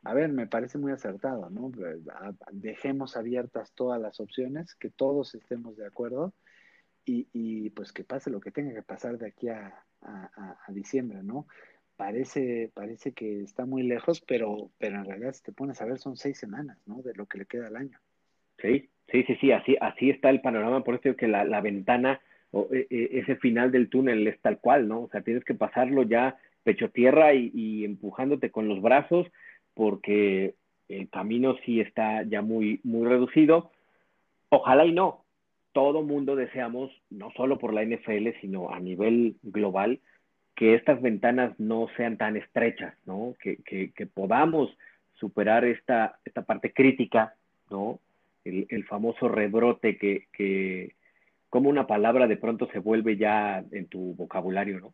a 0.03 0.13
ver, 0.13 0.33
me 0.33 0.47
parece 0.47 0.77
muy 0.77 0.91
acertado, 0.91 1.49
¿no? 1.49 1.71
Dejemos 2.51 3.15
abiertas 3.15 3.71
todas 3.73 4.01
las 4.01 4.19
opciones, 4.19 4.75
que 4.75 4.89
todos 4.89 5.33
estemos 5.33 5.77
de 5.77 5.87
acuerdo 5.87 6.33
y, 7.05 7.29
y 7.31 7.69
pues 7.69 7.93
que 7.93 8.03
pase 8.03 8.29
lo 8.29 8.41
que 8.41 8.51
tenga 8.51 8.73
que 8.73 8.83
pasar 8.83 9.17
de 9.17 9.27
aquí 9.27 9.47
a, 9.47 9.85
a, 10.01 10.57
a, 10.67 10.71
diciembre, 10.71 11.23
¿no? 11.23 11.47
Parece, 11.97 12.71
parece 12.73 13.13
que 13.13 13.41
está 13.41 13.65
muy 13.65 13.83
lejos, 13.83 14.21
pero, 14.21 14.69
pero 14.77 14.97
en 14.97 15.05
realidad 15.05 15.33
si 15.33 15.43
te 15.43 15.51
pones 15.53 15.81
a 15.81 15.85
ver 15.85 15.97
son 15.97 16.17
seis 16.17 16.37
semanas, 16.37 16.77
¿no? 16.85 17.01
De 17.01 17.13
lo 17.13 17.25
que 17.25 17.37
le 17.37 17.45
queda 17.45 17.67
al 17.67 17.77
año. 17.77 17.99
Sí, 18.57 18.89
sí, 19.09 19.23
sí, 19.23 19.35
sí, 19.39 19.51
así, 19.51 19.77
así 19.79 20.09
está 20.09 20.29
el 20.29 20.41
panorama, 20.41 20.83
por 20.83 20.95
eso 20.95 21.03
digo 21.05 21.15
que 21.15 21.27
la, 21.27 21.45
la 21.45 21.61
ventana 21.61 22.19
o, 22.51 22.67
e, 22.71 22.87
e, 22.89 23.19
ese 23.19 23.35
final 23.35 23.71
del 23.71 23.89
túnel 23.89 24.27
es 24.27 24.39
tal 24.41 24.59
cual, 24.59 24.87
¿no? 24.87 25.03
O 25.03 25.09
sea, 25.09 25.21
tienes 25.21 25.43
que 25.43 25.55
pasarlo 25.55 26.03
ya 26.03 26.37
pecho 26.63 26.89
tierra 26.89 27.33
y, 27.33 27.85
empujándote 27.85 28.49
con 28.49 28.67
los 28.67 28.81
brazos 28.81 29.27
porque 29.73 30.55
el 30.89 31.09
camino 31.09 31.55
sí 31.65 31.79
está 31.79 32.23
ya 32.23 32.41
muy, 32.41 32.79
muy 32.83 33.07
reducido. 33.07 33.71
Ojalá 34.49 34.85
y 34.85 34.91
no. 34.91 35.23
Todo 35.73 36.01
mundo 36.01 36.35
deseamos, 36.35 36.91
no 37.09 37.31
solo 37.31 37.59
por 37.59 37.73
la 37.73 37.83
NFL, 37.83 38.39
sino 38.41 38.73
a 38.73 38.79
nivel 38.79 39.35
global, 39.43 39.99
que 40.55 40.75
estas 40.75 41.01
ventanas 41.01 41.59
no 41.59 41.87
sean 41.97 42.17
tan 42.17 42.37
estrechas, 42.37 42.95
¿no? 43.05 43.35
Que, 43.41 43.57
que, 43.57 43.91
que 43.91 44.05
podamos 44.05 44.75
superar 45.13 45.65
esta, 45.65 46.19
esta 46.23 46.43
parte 46.43 46.73
crítica, 46.73 47.35
¿no? 47.69 47.99
El, 48.43 48.65
el 48.69 48.85
famoso 48.85 49.27
rebrote 49.27 49.97
que, 49.97 50.27
que, 50.31 50.95
como 51.49 51.69
una 51.69 51.87
palabra 51.87 52.27
de 52.27 52.37
pronto 52.37 52.67
se 52.71 52.79
vuelve 52.79 53.17
ya 53.17 53.63
en 53.71 53.87
tu 53.87 54.13
vocabulario, 54.15 54.79
¿no? 54.79 54.93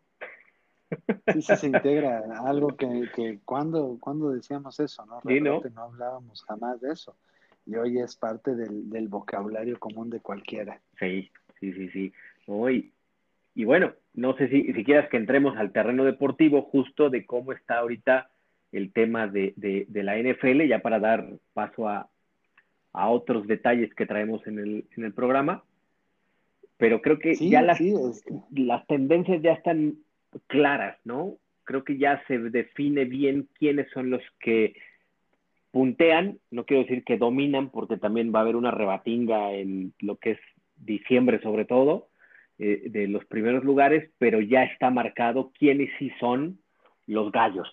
Sí, 1.33 1.41
sí 1.41 1.55
se 1.55 1.67
integra, 1.67 2.23
algo 2.45 2.75
que, 2.75 3.09
que 3.15 3.39
cuando, 3.45 3.97
cuando 3.99 4.31
decíamos 4.31 4.79
eso, 4.79 5.05
¿no? 5.05 5.21
Sí, 5.25 5.39
¿no? 5.39 5.61
no 5.73 5.81
hablábamos 5.83 6.43
jamás 6.43 6.81
de 6.81 6.91
eso. 6.91 7.15
Y 7.65 7.75
hoy 7.75 7.99
es 7.99 8.15
parte 8.15 8.55
del, 8.55 8.89
del 8.89 9.07
vocabulario 9.07 9.79
común 9.79 10.09
de 10.09 10.19
cualquiera. 10.19 10.81
Sí, 10.99 11.31
sí, 11.59 11.71
sí, 11.73 11.89
sí. 11.89 12.13
Hoy, 12.47 12.91
y 13.55 13.65
bueno, 13.65 13.93
no 14.13 14.35
sé 14.37 14.49
si, 14.49 14.73
si 14.73 14.83
quieras 14.83 15.09
que 15.09 15.17
entremos 15.17 15.57
al 15.57 15.71
terreno 15.71 16.03
deportivo 16.03 16.63
justo 16.63 17.09
de 17.09 17.25
cómo 17.25 17.53
está 17.53 17.79
ahorita 17.79 18.29
el 18.71 18.91
tema 18.93 19.27
de, 19.27 19.53
de, 19.57 19.85
de 19.89 20.03
la 20.03 20.17
NFL, 20.17 20.67
ya 20.67 20.79
para 20.79 20.99
dar 20.99 21.27
paso 21.53 21.89
a, 21.89 22.09
a 22.93 23.09
otros 23.09 23.47
detalles 23.47 23.93
que 23.93 24.05
traemos 24.05 24.45
en 24.47 24.59
el, 24.59 24.85
en 24.95 25.03
el 25.03 25.13
programa. 25.13 25.63
Pero 26.77 27.01
creo 27.01 27.19
que 27.19 27.35
ya 27.35 27.61
las, 27.61 27.79
las 28.51 28.87
tendencias 28.87 29.41
ya 29.41 29.53
están 29.53 29.97
claras, 30.47 30.97
¿no? 31.03 31.37
creo 31.63 31.83
que 31.85 31.97
ya 31.97 32.21
se 32.27 32.37
define 32.37 33.05
bien 33.05 33.47
quiénes 33.57 33.89
son 33.91 34.09
los 34.09 34.21
que 34.39 34.75
puntean, 35.71 36.37
no 36.49 36.65
quiero 36.65 36.83
decir 36.83 37.05
que 37.05 37.17
dominan, 37.17 37.69
porque 37.69 37.95
también 37.95 38.33
va 38.33 38.39
a 38.39 38.41
haber 38.41 38.57
una 38.57 38.71
rebatinga 38.71 39.53
en 39.53 39.93
lo 39.99 40.17
que 40.17 40.31
es 40.31 40.39
diciembre 40.75 41.41
sobre 41.41 41.63
todo, 41.63 42.09
eh, 42.63 42.91
de 42.91 43.07
los 43.07 43.25
primeros 43.25 43.63
lugares, 43.63 44.11
pero 44.19 44.39
ya 44.39 44.61
está 44.65 44.91
marcado 44.91 45.51
quiénes 45.57 45.89
sí 45.97 46.11
son 46.19 46.59
los 47.07 47.31
gallos. 47.31 47.67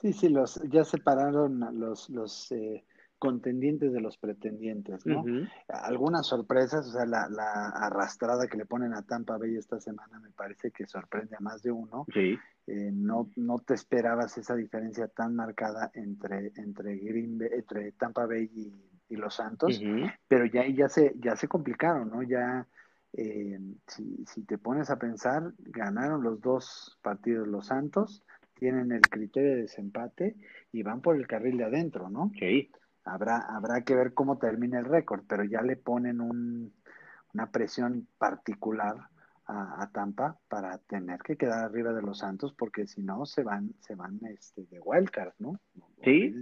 Sí, 0.00 0.12
sí, 0.12 0.28
los, 0.28 0.60
ya 0.68 0.82
separaron 0.82 1.60
los, 1.78 2.10
los 2.10 2.50
eh, 2.50 2.82
contendientes 3.20 3.92
de 3.92 4.00
los 4.00 4.18
pretendientes, 4.18 5.06
¿no? 5.06 5.24
Algunas 5.68 6.26
sorpresas, 6.26 6.88
o 6.88 6.90
sea, 6.90 7.06
la, 7.06 7.68
arrastrada 7.68 8.48
que 8.48 8.56
le 8.56 8.66
ponen 8.66 8.92
a 8.92 9.02
Tampa 9.02 9.38
Bay 9.38 9.54
esta 9.54 9.78
semana 9.78 10.18
me 10.18 10.30
parece 10.30 10.72
que 10.72 10.88
sorprende 10.88 11.36
a 11.36 11.40
más 11.40 11.62
de 11.62 11.70
uno. 11.70 12.04
Sí. 12.12 12.36
Eh, 12.66 12.90
no, 12.92 13.30
no 13.36 13.60
te 13.60 13.74
esperabas 13.74 14.36
esa 14.36 14.56
diferencia 14.56 15.06
tan 15.06 15.36
marcada 15.36 15.92
entre, 15.94 16.50
entre, 16.56 16.96
Green 16.96 17.38
entre 17.52 17.92
Tampa 17.92 18.26
Bay 18.26 18.50
y, 18.52 19.14
los 19.14 19.34
Santos, 19.34 19.78
pero 20.26 20.46
ya 20.46 20.66
ya 20.66 20.88
se, 20.88 21.14
ya 21.18 21.36
se 21.36 21.46
complicaron, 21.46 22.08
¿no? 22.08 22.22
Ya, 22.22 22.66
eh, 23.12 23.58
si, 23.86 24.24
si 24.26 24.44
te 24.44 24.58
pones 24.58 24.90
a 24.90 24.98
pensar, 24.98 25.52
ganaron 25.58 26.22
los 26.22 26.40
dos 26.40 26.98
partidos 27.02 27.46
los 27.46 27.66
Santos, 27.66 28.24
tienen 28.54 28.92
el 28.92 29.08
criterio 29.10 29.50
de 29.50 29.62
desempate 29.62 30.36
y 30.70 30.82
van 30.82 31.00
por 31.00 31.16
el 31.16 31.26
carril 31.26 31.56
de 31.58 31.64
adentro, 31.64 32.08
¿no? 32.08 32.30
Sí. 32.38 32.70
Habrá, 33.04 33.38
habrá 33.38 33.82
que 33.82 33.96
ver 33.96 34.14
cómo 34.14 34.38
termina 34.38 34.78
el 34.78 34.84
récord, 34.84 35.24
pero 35.26 35.42
ya 35.42 35.62
le 35.62 35.76
ponen 35.76 36.20
una 36.20 37.50
presión 37.50 38.06
particular 38.18 39.08
a, 39.46 39.90
Tampa 39.92 40.38
para 40.48 40.78
tener 40.78 41.20
que 41.20 41.36
quedar 41.36 41.64
arriba 41.64 41.92
de 41.92 42.02
los 42.02 42.18
Santos, 42.18 42.54
porque 42.56 42.86
si 42.86 43.02
no 43.02 43.26
se 43.26 43.42
van, 43.42 43.74
se 43.80 43.94
van 43.94 44.20
este, 44.26 44.64
de 44.66 44.80
wildcard, 44.80 45.32
¿no? 45.38 45.60
Sí. 46.04 46.32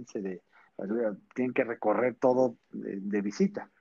tienen 1.33 1.53
que 1.53 1.63
recorrer 1.63 2.15
todo 2.15 2.57
de, 2.71 3.21
visita. 3.21 3.71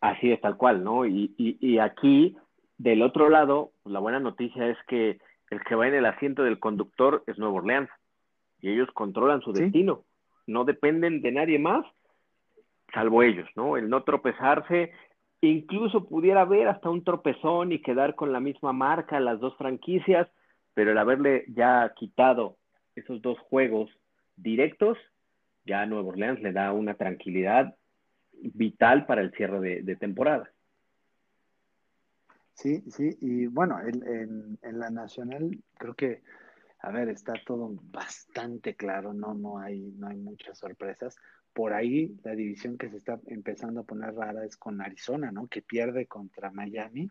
Así 0.00 0.30
es, 0.30 0.40
tal 0.40 0.56
cual, 0.56 0.84
¿no? 0.84 1.06
Y, 1.06 1.34
y, 1.38 1.78
aquí, 1.78 2.36
del 2.78 3.02
otro 3.02 3.28
lado, 3.28 3.72
pues, 3.82 3.92
la 3.92 4.00
buena 4.00 4.20
noticia 4.20 4.68
es 4.68 4.76
que 4.88 5.18
el 5.50 5.62
que 5.64 5.74
va 5.74 5.88
en 5.88 5.94
el 5.94 6.06
asiento 6.06 6.42
del 6.42 6.58
conductor 6.58 7.22
es 7.26 7.38
Nuevo 7.38 7.56
Orleans 7.56 7.88
y 8.60 8.70
ellos 8.70 8.88
controlan 8.92 9.40
su 9.40 9.52
destino. 9.52 10.04
No 10.46 10.64
dependen 10.64 11.22
de 11.22 11.32
nadie 11.32 11.58
más 11.58 11.84
salvo 12.92 13.22
ellos, 13.22 13.48
¿no? 13.56 13.76
El 13.76 13.88
no 13.88 14.02
tropezarse, 14.04 14.92
incluso 15.40 16.06
pudiera 16.08 16.42
haber 16.42 16.68
hasta 16.68 16.88
un 16.88 17.04
tropezón 17.04 17.72
y 17.72 17.82
quedar 17.82 18.14
con 18.14 18.32
la 18.32 18.40
misma 18.40 18.72
marca 18.72 19.20
las 19.20 19.40
dos 19.40 19.56
franquicias, 19.56 20.28
pero 20.74 20.92
el 20.92 20.98
haberle 20.98 21.44
ya 21.48 21.92
quitado 21.96 22.56
esos 22.94 23.20
dos 23.22 23.38
juegos 23.50 23.90
directos, 24.36 24.98
ya 25.64 25.82
a 25.82 25.86
Nueva 25.86 26.08
Orleans 26.08 26.40
le 26.40 26.52
da 26.52 26.72
una 26.72 26.94
tranquilidad 26.94 27.74
vital 28.42 29.06
para 29.06 29.22
el 29.22 29.32
cierre 29.32 29.82
de, 29.82 29.96
temporada. 29.96 30.50
Sí, 32.54 32.82
sí, 32.90 33.16
y 33.20 33.46
bueno, 33.46 33.78
en, 33.80 34.58
en, 34.62 34.78
la 34.78 34.88
nacional 34.90 35.58
creo 35.76 35.94
que, 35.94 36.22
a 36.80 36.90
ver, 36.90 37.10
está 37.10 37.34
todo 37.44 37.70
bastante 37.90 38.74
claro, 38.74 39.12
no, 39.12 39.34
no 39.34 39.58
hay, 39.58 39.92
no 39.98 40.08
hay 40.08 40.16
muchas 40.16 40.58
sorpresas 40.58 41.16
por 41.56 41.72
ahí 41.72 42.14
la 42.22 42.32
división 42.32 42.76
que 42.76 42.90
se 42.90 42.98
está 42.98 43.18
empezando 43.28 43.80
a 43.80 43.84
poner 43.84 44.14
rara 44.14 44.44
es 44.44 44.58
con 44.58 44.82
Arizona, 44.82 45.32
¿no? 45.32 45.46
Que 45.46 45.62
pierde 45.62 46.06
contra 46.06 46.50
Miami. 46.50 47.10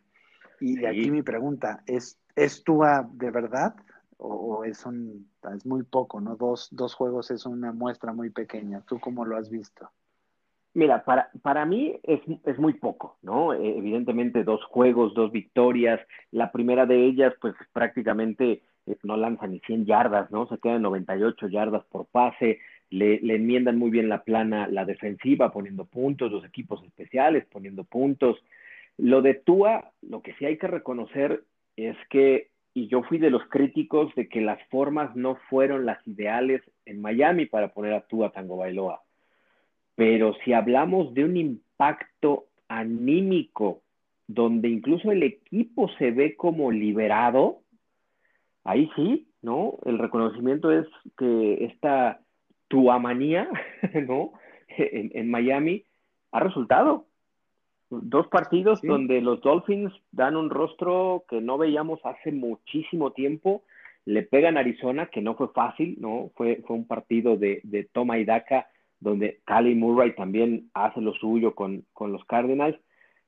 Y 0.60 0.76
de 0.76 0.88
aquí 0.88 1.10
mi 1.10 1.24
pregunta, 1.24 1.82
¿es, 1.88 2.20
¿es 2.36 2.64
Tua 2.64 3.10
de 3.12 3.32
verdad 3.32 3.76
o, 4.18 4.64
es 4.64 4.86
un 4.86 5.32
es 5.52 5.66
muy 5.66 5.82
poco, 5.82 6.22
¿no? 6.22 6.36
Dos, 6.36 6.70
dos 6.72 6.94
juegos 6.94 7.32
es 7.32 7.48
una 7.48 7.72
muestra 7.72 8.14
muy 8.14 8.30
pequeña. 8.30 8.82
¿Tú 8.82 9.00
cómo 9.00 9.26
lo 9.26 9.36
has 9.36 9.50
visto? 9.50 9.90
Mira, 10.76 11.04
para, 11.04 11.32
para 11.42 11.66
mí 11.66 12.00
es, 12.04 12.20
es 12.46 12.60
muy 12.60 12.74
poco, 12.74 13.18
¿no? 13.24 13.54
Eh, 13.54 13.78
evidentemente 13.78 14.44
dos 14.44 14.64
juegos, 14.66 15.16
dos 15.16 15.32
victorias. 15.32 16.00
La 16.32 16.52
primera 16.52 16.86
de 16.86 17.06
ellas, 17.06 17.34
pues 17.42 17.56
prácticamente 17.74 18.62
eh, 18.86 18.98
no 19.02 19.18
lanza 19.18 19.48
ni 19.48 19.60
100 19.62 19.86
yardas, 19.86 20.30
¿no? 20.30 20.48
Se 20.48 20.60
queda 20.60 20.76
en 20.76 20.84
98 20.84 21.48
yardas 21.48 21.84
por 21.86 22.06
pase 22.06 22.60
le, 22.90 23.36
enmiendan 23.36 23.78
muy 23.78 23.90
bien 23.90 24.10
la 24.10 24.24
plana, 24.24 24.68
la 24.68 24.86
defensiva, 24.86 25.52
poniendo 25.52 25.86
puntos, 25.86 26.32
los 26.32 26.46
equipos 26.46 26.84
especiales 26.84 27.46
poniendo 27.52 27.84
puntos. 27.84 28.38
Lo 28.98 29.22
de 29.22 29.34
Tua, 29.34 29.92
lo 30.02 30.22
que 30.22 30.34
sí 30.36 30.46
hay 30.46 30.58
que 30.58 30.68
reconocer 30.68 31.44
es 31.76 31.98
que, 32.10 32.50
y 32.74 32.88
yo 32.88 33.04
fui 33.04 33.18
de 33.18 33.30
los 33.30 33.44
críticos 33.50 34.14
de 34.16 34.28
que 34.28 34.42
las 34.42 34.62
formas 34.70 35.16
no 35.16 35.36
fueron 35.50 35.86
las 35.86 36.06
ideales 36.08 36.62
en 36.86 37.02
Miami 37.02 37.46
para 37.46 37.74
poner 37.74 37.94
a 37.94 38.08
Tua 38.08 38.32
Tango 38.32 38.58
Bailoa. 38.58 39.02
Pero 39.96 40.34
si 40.44 40.54
hablamos 40.54 41.14
de 41.14 41.24
un 41.24 41.38
impacto 41.38 42.46
anímico 42.68 43.82
donde 44.28 44.70
incluso 44.70 45.12
el 45.12 45.24
equipo 45.24 45.90
se 45.98 46.12
ve 46.12 46.36
como 46.36 46.72
liberado, 46.72 47.60
ahí 48.64 48.90
sí, 48.96 49.28
¿no? 49.42 49.78
El 49.86 50.00
reconocimiento 50.00 50.72
es 50.72 50.88
que 51.18 51.66
esta 51.66 52.20
Tuamanía, 52.68 53.48
¿no? 54.08 54.34
En, 54.68 55.30
Miami 55.30 55.84
ha 56.32 56.40
resultado. 56.40 57.06
Dos 57.90 58.28
partidos 58.28 58.82
donde 58.82 59.22
los 59.22 59.40
Dolphins 59.42 59.94
dan 60.12 60.36
un 60.36 60.50
rostro 60.50 61.24
que 61.30 61.40
no 61.40 61.58
veíamos 61.58 62.00
hace 62.04 62.32
muchísimo 62.32 63.12
tiempo. 63.12 63.64
Le 64.06 64.24
pegan 64.24 64.58
a 64.58 64.62
Arizona, 64.62 65.06
que 65.06 65.22
no 65.22 65.36
fue 65.36 65.50
fácil, 65.50 65.96
¿no? 66.00 66.32
Fue, 66.36 66.64
fue 66.66 66.76
un 66.76 66.88
partido 66.88 67.38
de, 67.38 67.62
de 67.64 67.84
toma 67.84 68.18
y 68.18 68.26
daca 68.26 68.68
donde 69.06 69.40
Cali 69.46 69.76
Murray 69.76 70.16
también 70.16 70.72
hace 70.74 71.00
lo 71.00 71.14
suyo 71.14 71.54
con, 71.54 71.86
con, 71.94 72.12
los 72.12 72.26
Cardinals. 72.26 72.76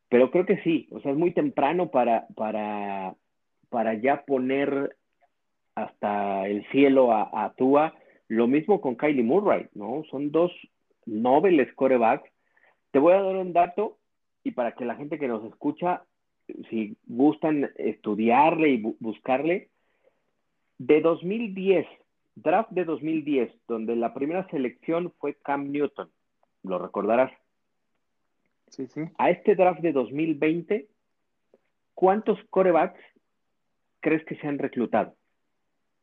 Pero 0.10 0.32
creo 0.32 0.46
que 0.46 0.58
sí, 0.64 0.88
o 0.92 1.00
sea, 1.02 1.12
es 1.12 1.18
muy 1.18 1.32
temprano 1.32 1.92
para, 1.92 2.26
para, 2.36 3.14
para 3.70 3.94
ya 3.94 4.26
poner 4.26 4.98
hasta 5.76 6.48
el 6.48 6.68
cielo 6.72 7.14
a, 7.14 7.30
a 7.32 7.54
Tua 7.54 7.94
lo 8.28 8.48
mismo 8.48 8.82
con 8.82 8.96
Kylie 8.96 9.24
Murray, 9.24 9.68
¿no? 9.76 10.04
Son 10.10 10.32
dos 10.32 10.52
nobles 11.06 11.72
corebacks. 11.76 12.30
Te 12.92 13.00
voy 13.00 13.14
a 13.14 13.22
dar 13.22 13.36
un 13.36 13.54
dato 13.54 14.00
y 14.44 14.52
para 14.52 14.74
que 14.74 14.84
la 14.84 14.96
gente 14.96 15.20
que 15.20 15.28
nos 15.28 15.46
escucha, 15.46 16.02
si 16.70 16.98
gustan 17.06 17.70
estudiarle 17.76 18.70
y 18.70 18.96
buscarle, 19.00 19.70
de 20.80 21.02
2010, 21.02 21.86
draft 22.42 22.72
de 22.72 22.86
2010, 22.86 23.52
donde 23.68 23.96
la 23.96 24.14
primera 24.14 24.48
selección 24.50 25.14
fue 25.20 25.36
Cam 25.36 25.72
Newton, 25.72 26.10
lo 26.64 26.80
recordarás. 26.80 27.32
Sí, 28.68 28.88
sí. 28.88 29.02
A 29.18 29.30
este 29.30 29.56
draft 29.56 29.82
de 29.82 29.94
2020, 29.94 30.88
¿cuántos 31.94 32.38
corebacks 32.50 33.00
crees 34.00 34.26
que 34.26 34.36
se 34.36 34.48
han 34.48 34.60
reclutado? 34.60 35.16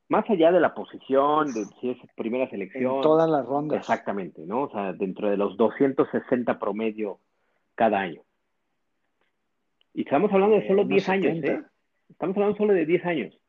más 0.09 0.29
allá 0.29 0.53
de 0.53 0.61
la 0.61 0.75
posición, 0.75 1.53
de 1.53 1.65
si 1.81 1.91
es 1.91 1.99
primera 2.15 2.49
selección. 2.51 2.97
En 2.97 3.01
todas 3.01 3.29
las 3.29 3.47
rondas. 3.47 3.79
Exactamente, 3.79 4.43
¿no? 4.47 4.63
O 4.63 4.71
sea, 4.71 4.93
dentro 4.93 5.31
de 5.31 5.37
los 5.37 5.57
260 5.57 6.59
promedio 6.59 7.19
cada 7.75 8.01
año. 8.01 8.23
Y 9.95 10.03
estamos 10.03 10.33
hablando 10.33 10.57
de 10.57 10.67
solo 10.67 10.85
10 10.85 11.09
años, 11.09 11.45
¿eh? 11.45 11.63
Estamos 12.11 12.37
hablando 12.37 12.57
solo 12.57 12.75
de 12.75 12.85
10 12.85 13.07
años. 13.07 13.41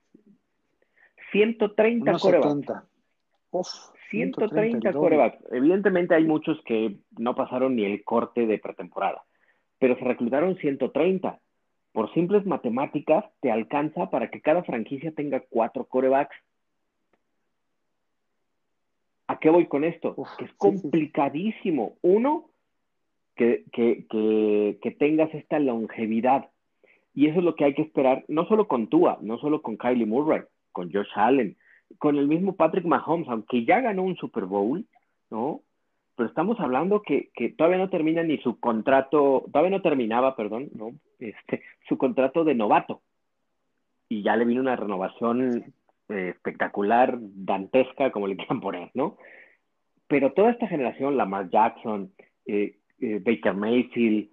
130 1.35 2.17
corebacks. 2.17 3.91
130 4.09 4.93
corebacks. 4.93 5.37
Evidentemente 5.51 6.15
hay 6.15 6.23
muchos 6.23 6.61
que 6.63 6.95
no 7.17 7.35
pasaron 7.35 7.75
ni 7.75 7.83
el 7.83 8.03
corte 8.03 8.45
de 8.45 8.57
pretemporada, 8.57 9.25
pero 9.77 9.97
se 9.97 10.05
reclutaron 10.05 10.55
130. 10.55 11.39
Por 11.91 12.13
simples 12.13 12.45
matemáticas, 12.45 13.25
te 13.41 13.51
alcanza 13.51 14.09
para 14.09 14.29
que 14.29 14.41
cada 14.41 14.63
franquicia 14.63 15.11
tenga 15.11 15.41
cuatro 15.49 15.85
corebacks. 15.85 16.35
¿A 19.27 19.39
qué 19.39 19.49
voy 19.49 19.65
con 19.65 19.83
esto? 19.83 20.15
que 20.37 20.45
es 20.45 20.53
complicadísimo. 20.53 21.97
Uno, 22.01 22.49
que, 23.35 23.65
tengas 24.99 25.33
esta 25.33 25.59
longevidad. 25.59 26.49
Y 27.13 27.27
eso 27.27 27.39
es 27.39 27.45
lo 27.45 27.55
que 27.55 27.65
hay 27.65 27.73
que 27.73 27.81
esperar, 27.81 28.23
no 28.27 28.45
solo 28.45 28.67
con 28.67 28.87
Tua, 28.87 29.17
no 29.21 29.37
solo 29.37 29.61
con 29.61 29.77
Kylie 29.77 30.05
Murray, 30.05 30.43
con 30.75 30.91
Josh 30.91 31.07
Allen, 31.15 31.55
con 31.97 32.17
el 32.17 32.27
mismo 32.27 32.55
Patrick 32.55 32.85
Mahomes, 32.85 33.29
aunque 33.29 33.63
ya 33.63 33.79
ganó 33.79 34.03
un 34.03 34.17
Super 34.17 34.43
Bowl, 34.43 34.85
¿no? 35.31 35.61
Pero 36.17 36.27
estamos 36.29 36.59
hablando 36.59 37.01
que, 37.01 37.31
todavía 37.57 37.79
no 37.79 37.89
termina 37.89 38.23
ni 38.23 38.37
su 38.39 38.59
contrato, 38.59 39.45
todavía 39.51 39.71
no 39.77 39.81
terminaba, 39.81 40.35
perdón, 40.35 40.69
¿no? 40.75 40.91
Este, 41.19 41.61
su 41.87 41.97
contrato 41.97 42.43
de 42.43 42.55
novato. 42.55 43.01
Y 44.09 44.21
ya 44.21 44.35
le 44.35 44.45
vino 44.45 44.61
una 44.61 44.75
renovación 44.75 45.73
eh, 46.09 46.29
espectacular, 46.35 47.17
dantesca, 47.19 48.11
como 48.11 48.27
le 48.27 48.35
quieran 48.35 48.59
poner, 48.61 48.91
¿no? 48.93 49.17
Pero 50.07 50.33
toda 50.33 50.51
esta 50.51 50.67
generación, 50.67 51.17
Lamar 51.17 51.49
Jackson, 51.49 52.11
eh, 52.45 52.77
eh, 52.99 53.21
Baker 53.23 53.53
Mayfield, 53.53 54.29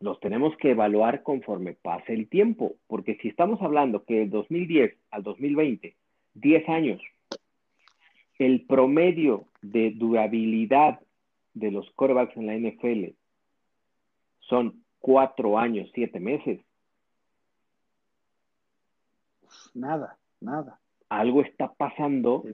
los 0.00 0.20
tenemos 0.20 0.56
que 0.56 0.70
evaluar 0.72 1.22
conforme 1.22 1.74
pase 1.74 2.12
el 2.12 2.28
tiempo, 2.28 2.74
porque 2.86 3.16
si 3.16 3.28
estamos 3.28 3.60
hablando 3.62 4.04
que 4.04 4.20
del 4.20 4.30
2010 4.30 4.96
al 5.10 5.22
2020, 5.22 5.96
10 6.34 6.68
años, 6.68 7.02
el 8.38 8.66
promedio 8.66 9.46
de 9.62 9.92
durabilidad 9.92 11.00
de 11.54 11.70
los 11.70 11.90
corebacks 11.92 12.36
en 12.36 12.46
la 12.46 12.54
NFL 12.56 13.14
son 14.40 14.84
4 15.00 15.58
años, 15.58 15.90
7 15.94 16.20
meses. 16.20 16.60
Nada, 19.74 20.18
nada. 20.40 20.78
Algo 21.08 21.42
está 21.42 21.72
pasando 21.72 22.44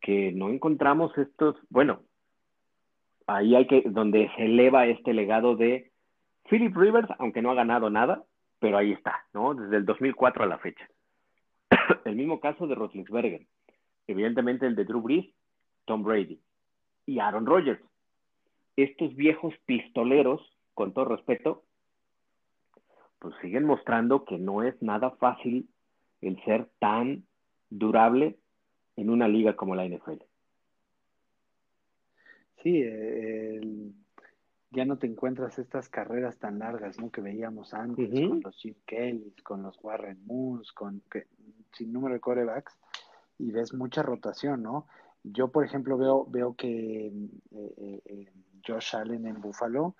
que 0.00 0.32
no 0.32 0.50
encontramos 0.50 1.16
estos, 1.16 1.56
bueno, 1.70 2.00
ahí 3.26 3.54
hay 3.54 3.66
que, 3.66 3.82
donde 3.82 4.30
se 4.36 4.46
eleva 4.46 4.86
este 4.86 5.14
legado 5.14 5.56
de 5.56 5.91
Philip 6.48 6.76
Rivers, 6.76 7.08
aunque 7.18 7.42
no 7.42 7.50
ha 7.50 7.54
ganado 7.54 7.90
nada, 7.90 8.24
pero 8.58 8.78
ahí 8.78 8.92
está, 8.92 9.24
¿no? 9.32 9.54
Desde 9.54 9.76
el 9.76 9.84
2004 9.84 10.44
a 10.44 10.46
la 10.46 10.58
fecha. 10.58 10.88
el 12.04 12.16
mismo 12.16 12.40
caso 12.40 12.66
de 12.66 12.74
Roethlisberger. 12.74 13.46
Evidentemente 14.06 14.66
el 14.66 14.76
de 14.76 14.84
Drew 14.84 15.00
Brees, 15.00 15.26
Tom 15.84 16.02
Brady 16.02 16.40
y 17.06 17.18
Aaron 17.18 17.46
Rodgers. 17.46 17.80
Estos 18.76 19.14
viejos 19.14 19.54
pistoleros, 19.66 20.40
con 20.74 20.92
todo 20.92 21.04
respeto, 21.06 21.64
pues 23.18 23.34
siguen 23.40 23.64
mostrando 23.64 24.24
que 24.24 24.38
no 24.38 24.62
es 24.62 24.80
nada 24.82 25.10
fácil 25.12 25.68
el 26.20 26.42
ser 26.44 26.68
tan 26.78 27.24
durable 27.70 28.36
en 28.96 29.10
una 29.10 29.28
liga 29.28 29.54
como 29.54 29.74
la 29.74 29.86
NFL. 29.86 30.22
Sí, 32.62 32.82
el, 32.82 33.92
ya 34.72 34.84
no 34.84 34.96
te 34.96 35.06
encuentras 35.06 35.58
estas 35.58 35.88
carreras 35.88 36.38
tan 36.38 36.58
largas, 36.58 36.98
¿no? 36.98 37.10
Que 37.10 37.20
veíamos 37.20 37.74
antes 37.74 38.10
con 38.10 38.40
los 38.42 38.56
Chip 38.56 38.78
Kelly, 38.86 39.34
con 39.42 39.62
los 39.62 39.78
Warren 39.82 40.24
Moons, 40.24 40.72
con 40.72 41.02
que, 41.10 41.26
sin 41.72 41.92
número 41.92 42.14
de 42.14 42.20
corebacks 42.20 42.76
y 43.38 43.50
ves 43.50 43.74
mucha 43.74 44.02
rotación, 44.02 44.62
¿no? 44.62 44.86
Yo, 45.22 45.48
por 45.48 45.64
ejemplo, 45.64 45.98
veo, 45.98 46.26
veo 46.26 46.54
que 46.54 47.06
eh, 47.06 47.12
eh, 47.50 48.02
eh, 48.04 48.32
Josh 48.66 48.96
Allen 48.96 49.26
en 49.26 49.40
Buffalo 49.40 49.94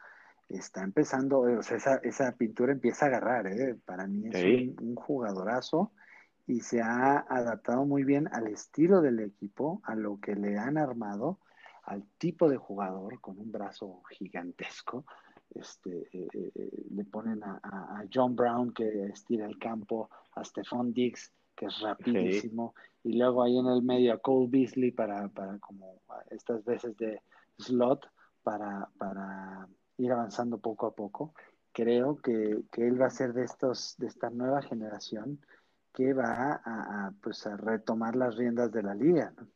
está 0.49 0.83
empezando, 0.83 1.41
o 1.41 1.63
sea, 1.63 1.77
esa, 1.77 1.97
esa 1.97 2.33
pintura 2.33 2.73
empieza 2.73 3.07
a 3.07 3.09
agarrar, 3.09 3.47
¿eh? 3.47 3.77
Para 3.85 4.07
mí 4.07 4.29
es 4.33 4.77
un, 4.79 4.89
un, 4.89 4.95
jugadorazo 4.95 5.93
y 6.47 6.61
se 6.61 6.81
ha 6.81 7.19
adaptado 7.19 7.85
muy 7.85 8.05
bien 8.05 8.29
al 8.33 8.49
estilo 8.49 9.01
del 9.01 9.21
equipo, 9.21 9.81
a 9.85 9.95
lo 9.95 10.19
que 10.19 10.35
le 10.35 10.59
han 10.59 10.79
armado 10.79 11.39
al 11.85 12.05
tipo 12.19 12.49
de 12.49 12.57
jugador 12.57 13.21
con 13.21 13.39
un 13.39 13.51
brazo 13.51 14.03
gigantesco. 14.11 15.05
Este, 15.55 16.09
eh, 16.13 16.29
eh, 16.33 16.87
le 16.91 17.05
ponen 17.05 17.43
a, 17.45 18.05
John 18.13 18.35
Brown 18.35 18.73
que 18.73 19.07
estira 19.07 19.47
el 19.47 19.59
campo, 19.59 20.09
a 20.35 20.45
Stephon 20.45 20.93
Diggs 20.93 21.33
que 21.55 21.67
es 21.67 21.81
rapidísimo, 21.81 22.75
y 23.05 23.19
luego 23.19 23.43
ahí 23.43 23.59
en 23.59 23.67
el 23.67 23.83
medio 23.83 24.15
a 24.15 24.19
Cole 24.19 24.49
Beasley 24.49 24.91
para, 24.91 25.29
para 25.29 25.59
como 25.59 26.01
estas 26.31 26.65
veces 26.65 26.97
de 26.97 27.21
slot 27.59 28.09
para, 28.43 28.89
para 28.99 29.69
ir 29.99 30.13
avanzando 30.13 30.59
poco 30.59 30.87
a 30.87 30.95
poco. 30.95 31.35
Creo 31.73 32.17
que, 32.17 32.65
que 32.71 32.87
él 32.87 33.01
va 33.01 33.07
a 33.07 33.11
ser 33.11 33.33
de 33.33 33.45
estos, 33.45 33.97
de 33.99 34.07
esta 34.07 34.31
nueva 34.31 34.63
generación 34.63 35.41
que 35.93 36.15
va 36.15 36.61
a, 36.65 37.13
pues 37.23 37.47
a 37.47 37.57
retomar 37.57 38.17
las 38.17 38.37
riendas 38.37 38.73
de 38.73 38.83
la 38.83 38.95
liga. 38.95 39.33
¿no? 39.37 39.47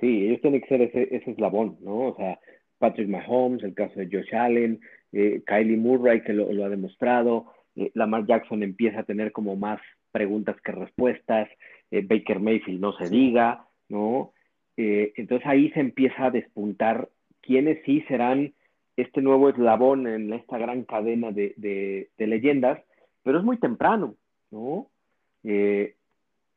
Sí, 0.00 0.26
ellos 0.26 0.40
tienen 0.40 0.60
que 0.60 0.68
ser 0.68 0.82
ese, 0.82 1.14
ese 1.14 1.32
eslabón, 1.32 1.76
¿no? 1.80 2.08
O 2.08 2.16
sea, 2.16 2.38
Patrick 2.78 3.08
Mahomes, 3.08 3.62
el 3.62 3.74
caso 3.74 3.98
de 3.98 4.08
Josh 4.10 4.34
Allen, 4.34 4.80
eh, 5.12 5.42
Kylie 5.46 5.76
Murray, 5.76 6.22
que 6.22 6.32
lo, 6.32 6.64
ha 6.64 6.68
demostrado, 6.68 7.46
eh, 7.74 7.90
Lamar 7.94 8.26
Jackson 8.26 8.62
empieza 8.62 9.00
a 9.00 9.04
tener 9.04 9.32
como 9.32 9.56
más 9.56 9.80
preguntas 10.12 10.56
que 10.62 10.72
respuestas, 10.72 11.48
eh, 11.90 12.02
Baker 12.06 12.40
Mayfield 12.40 12.80
no 12.80 12.92
se 12.92 13.08
diga, 13.08 13.66
¿no? 13.88 14.32
entonces 14.80 15.44
ahí 15.44 15.70
se 15.70 15.80
empieza 15.80 16.26
a 16.26 16.30
despuntar 16.30 17.08
quiénes 17.40 17.82
sí 17.84 18.04
serán 18.06 18.54
este 18.96 19.20
nuevo 19.20 19.48
eslabón 19.48 20.06
en 20.06 20.32
esta 20.32 20.56
gran 20.56 20.84
cadena 20.84 21.32
de, 21.32 21.52
de, 21.56 22.10
de 22.16 22.26
leyendas, 22.28 22.80
pero 23.24 23.40
es 23.40 23.44
muy 23.44 23.56
temprano, 23.56 24.14
¿no? 24.52 24.86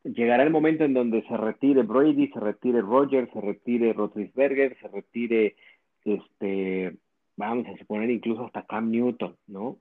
Llegará 0.04 0.44
el 0.44 0.50
momento 0.50 0.84
en 0.84 0.94
donde 0.94 1.24
se 1.24 1.38
retire 1.38 1.84
Brady, 1.84 2.28
se 2.30 2.40
retire 2.40 2.82
Rogers, 2.82 3.32
se 3.32 3.42
retire 3.42 3.94
Roethlisberger, 3.94 4.78
se 4.80 4.88
retire, 4.88 5.56
este, 6.04 6.98
vamos 7.38 7.68
a 7.68 7.78
suponer 7.78 8.10
incluso 8.10 8.46
hasta 8.46 8.66
Cam 8.66 8.90
Newton, 8.90 9.38
¿no? 9.48 9.78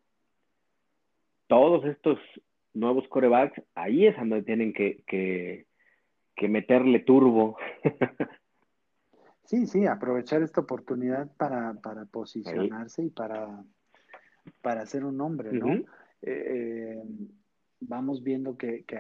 Todos 1.47 1.85
estos 1.87 2.19
nuevos 2.75 3.09
corebacks, 3.09 3.61
ahí 3.75 4.07
es 4.07 4.17
donde 4.17 4.43
tienen 4.43 4.73
que, 4.73 5.03
que, 5.07 5.67
que 6.37 6.49
meterle 6.49 7.01
turbo. 7.01 7.57
sí, 9.45 9.67
sí, 9.67 9.87
aprovechar 9.87 10.43
esta 10.43 10.61
oportunidad 10.61 11.35
para, 11.37 11.75
para 11.75 12.05
posicionarse 12.05 13.05
y 13.05 13.11
para, 13.11 13.65
para 14.63 14.83
hacer 14.83 15.05
un 15.05 15.17
nombre, 15.17 15.53
¿no? 15.53 15.73
Eh, 15.73 15.85
eh, 16.23 17.03
vamos 17.81 18.23
viendo 18.23 18.57
que, 18.57 18.85
que 18.85 18.97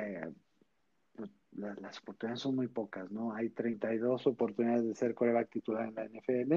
las 1.52 1.98
oportunidades 1.98 2.40
son 2.40 2.56
muy 2.56 2.68
pocas, 2.68 3.10
¿no? 3.10 3.34
Hay 3.34 3.50
32 3.50 4.26
oportunidades 4.26 4.86
de 4.86 4.94
ser 4.94 5.14
coreback 5.14 5.50
titular 5.50 5.88
en 5.88 5.94
la 5.94 6.04
NFL. 6.04 6.52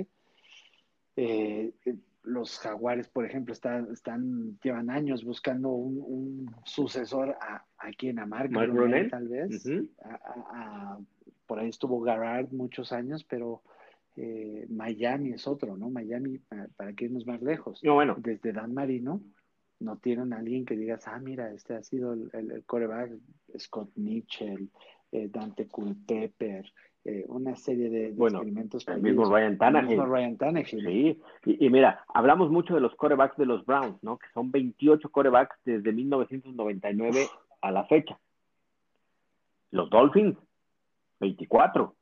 Eh, 1.16 1.74
eh, 1.86 1.96
los 2.24 2.58
jaguares, 2.60 3.10
por 3.10 3.26
ejemplo, 3.26 3.54
están, 3.54 3.91
están 3.91 4.58
llevan 4.62 4.89
años 4.89 5.24
buscando 5.24 5.70
un, 5.70 6.54
sucesor 6.64 7.36
a, 7.41 7.66
a 7.78 7.91
quien, 7.91 8.20
a 8.20 8.26
Mark, 8.26 8.52
tal 9.10 9.28
vez. 9.28 9.64
por 11.46 11.60
ahí 11.60 11.70
estuvo 11.70 12.00
Garrard 12.00 12.52
muchos 12.52 12.94
años, 12.94 13.26
pero 13.26 13.62
eh, 14.16 14.66
Miami 14.70 15.34
es 15.34 15.48
otro, 15.48 15.76
¿no? 15.76 15.89
Miami, 15.89 16.39
para, 16.78 16.94
que 16.94 17.06
irnos 17.06 17.26
más 17.26 17.41
lejos. 17.41 17.84
No, 17.84 17.96
bueno. 17.96 18.16
Desde 18.18 18.54
Dan 18.54 18.74
Marino, 18.74 19.22
no 19.84 19.98
tienen 19.98 20.34
a 20.34 20.38
alguien 20.38 20.66
que 20.66 20.76
digas, 20.76 21.08
ah, 21.08 21.20
mira, 21.20 21.52
este 21.52 21.76
ha 21.76 21.84
sido 21.84 22.14
el, 22.14 22.30
el, 22.34 22.64
coreback, 22.66 23.12
Scott 23.58 23.90
Mitchell, 23.96 24.70
eh, 25.12 25.28
Dante 25.30 25.68
Culpepper, 25.68 26.66
eh, 27.06 27.26
una 27.28 27.56
serie 27.56 27.90
de, 27.90 28.08
experimentos. 28.08 28.88
El 28.88 29.02
mismo 29.02 29.26
Ryan 29.26 29.58
Tannehill. 30.38 31.20
Sí, 31.44 31.58
y, 31.60 31.70
mira, 31.70 32.06
hablamos 32.14 32.50
mucho 32.50 32.76
de 32.76 32.80
los 32.80 32.96
corebacks 32.96 33.36
de 33.38 33.46
los 33.46 33.66
Browns, 33.66 34.02
¿no? 34.02 34.18
Que 34.18 34.28
son 34.34 34.52
28 34.52 35.10
corebacks 35.10 35.58
desde 35.66 35.92
1999 35.92 37.28
a 37.62 37.72
la 37.72 37.84
fecha. 37.86 38.18
Los 39.72 39.90
Dolphins, 39.90 40.38
24. 41.20 41.94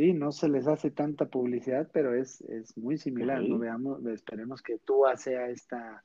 Sí, 0.00 0.14
no 0.14 0.32
se 0.32 0.48
les 0.48 0.66
hace 0.66 0.90
tanta 0.90 1.26
publicidad, 1.26 1.90
pero 1.92 2.14
es, 2.14 2.40
es 2.40 2.74
muy 2.78 2.96
similar, 2.96 3.42
¿no? 3.42 3.58
Veamos, 3.58 4.02
esperemos 4.06 4.62
que 4.62 4.78
tú 4.78 5.02
sea 5.16 5.50
esta, 5.50 6.02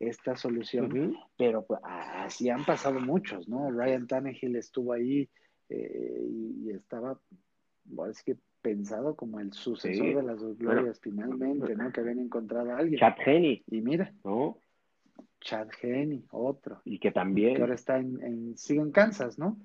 esta 0.00 0.34
solución, 0.34 1.14
pero 1.36 1.62
pues, 1.66 1.78
así 1.84 2.48
han 2.48 2.64
pasado 2.64 2.98
muchos, 3.00 3.46
¿no? 3.46 3.70
Ryan 3.70 4.06
Tannehill 4.06 4.56
estuvo 4.56 4.94
ahí 4.94 5.28
eh, 5.68 6.26
y, 6.26 6.70
estaba, 6.70 7.20
es 8.08 8.22
que 8.22 8.38
pensado 8.62 9.14
como 9.14 9.40
el 9.40 9.52
sucesor 9.52 10.06
de 10.06 10.22
las 10.22 10.42
glorias 10.56 10.98
finalmente, 10.98 11.76
¿no? 11.76 11.92
Que 11.92 12.00
habían 12.00 12.20
encontrado 12.20 12.72
a 12.72 12.78
alguien. 12.78 12.98
Chad 12.98 13.16
Henney. 13.26 13.62
Y 13.66 13.82
mira, 13.82 14.10
¿no? 14.24 14.58
Chad 15.42 15.68
Henney, 15.82 16.24
otro. 16.30 16.80
Y 16.86 16.98
que 16.98 17.12
también. 17.12 17.56
Que 17.56 17.60
ahora 17.60 17.74
está 17.74 17.98
en, 17.98 18.22
en, 18.22 18.56
sigue 18.56 18.80
en 18.80 18.90
Kansas, 18.90 19.38
¿no? 19.38 19.58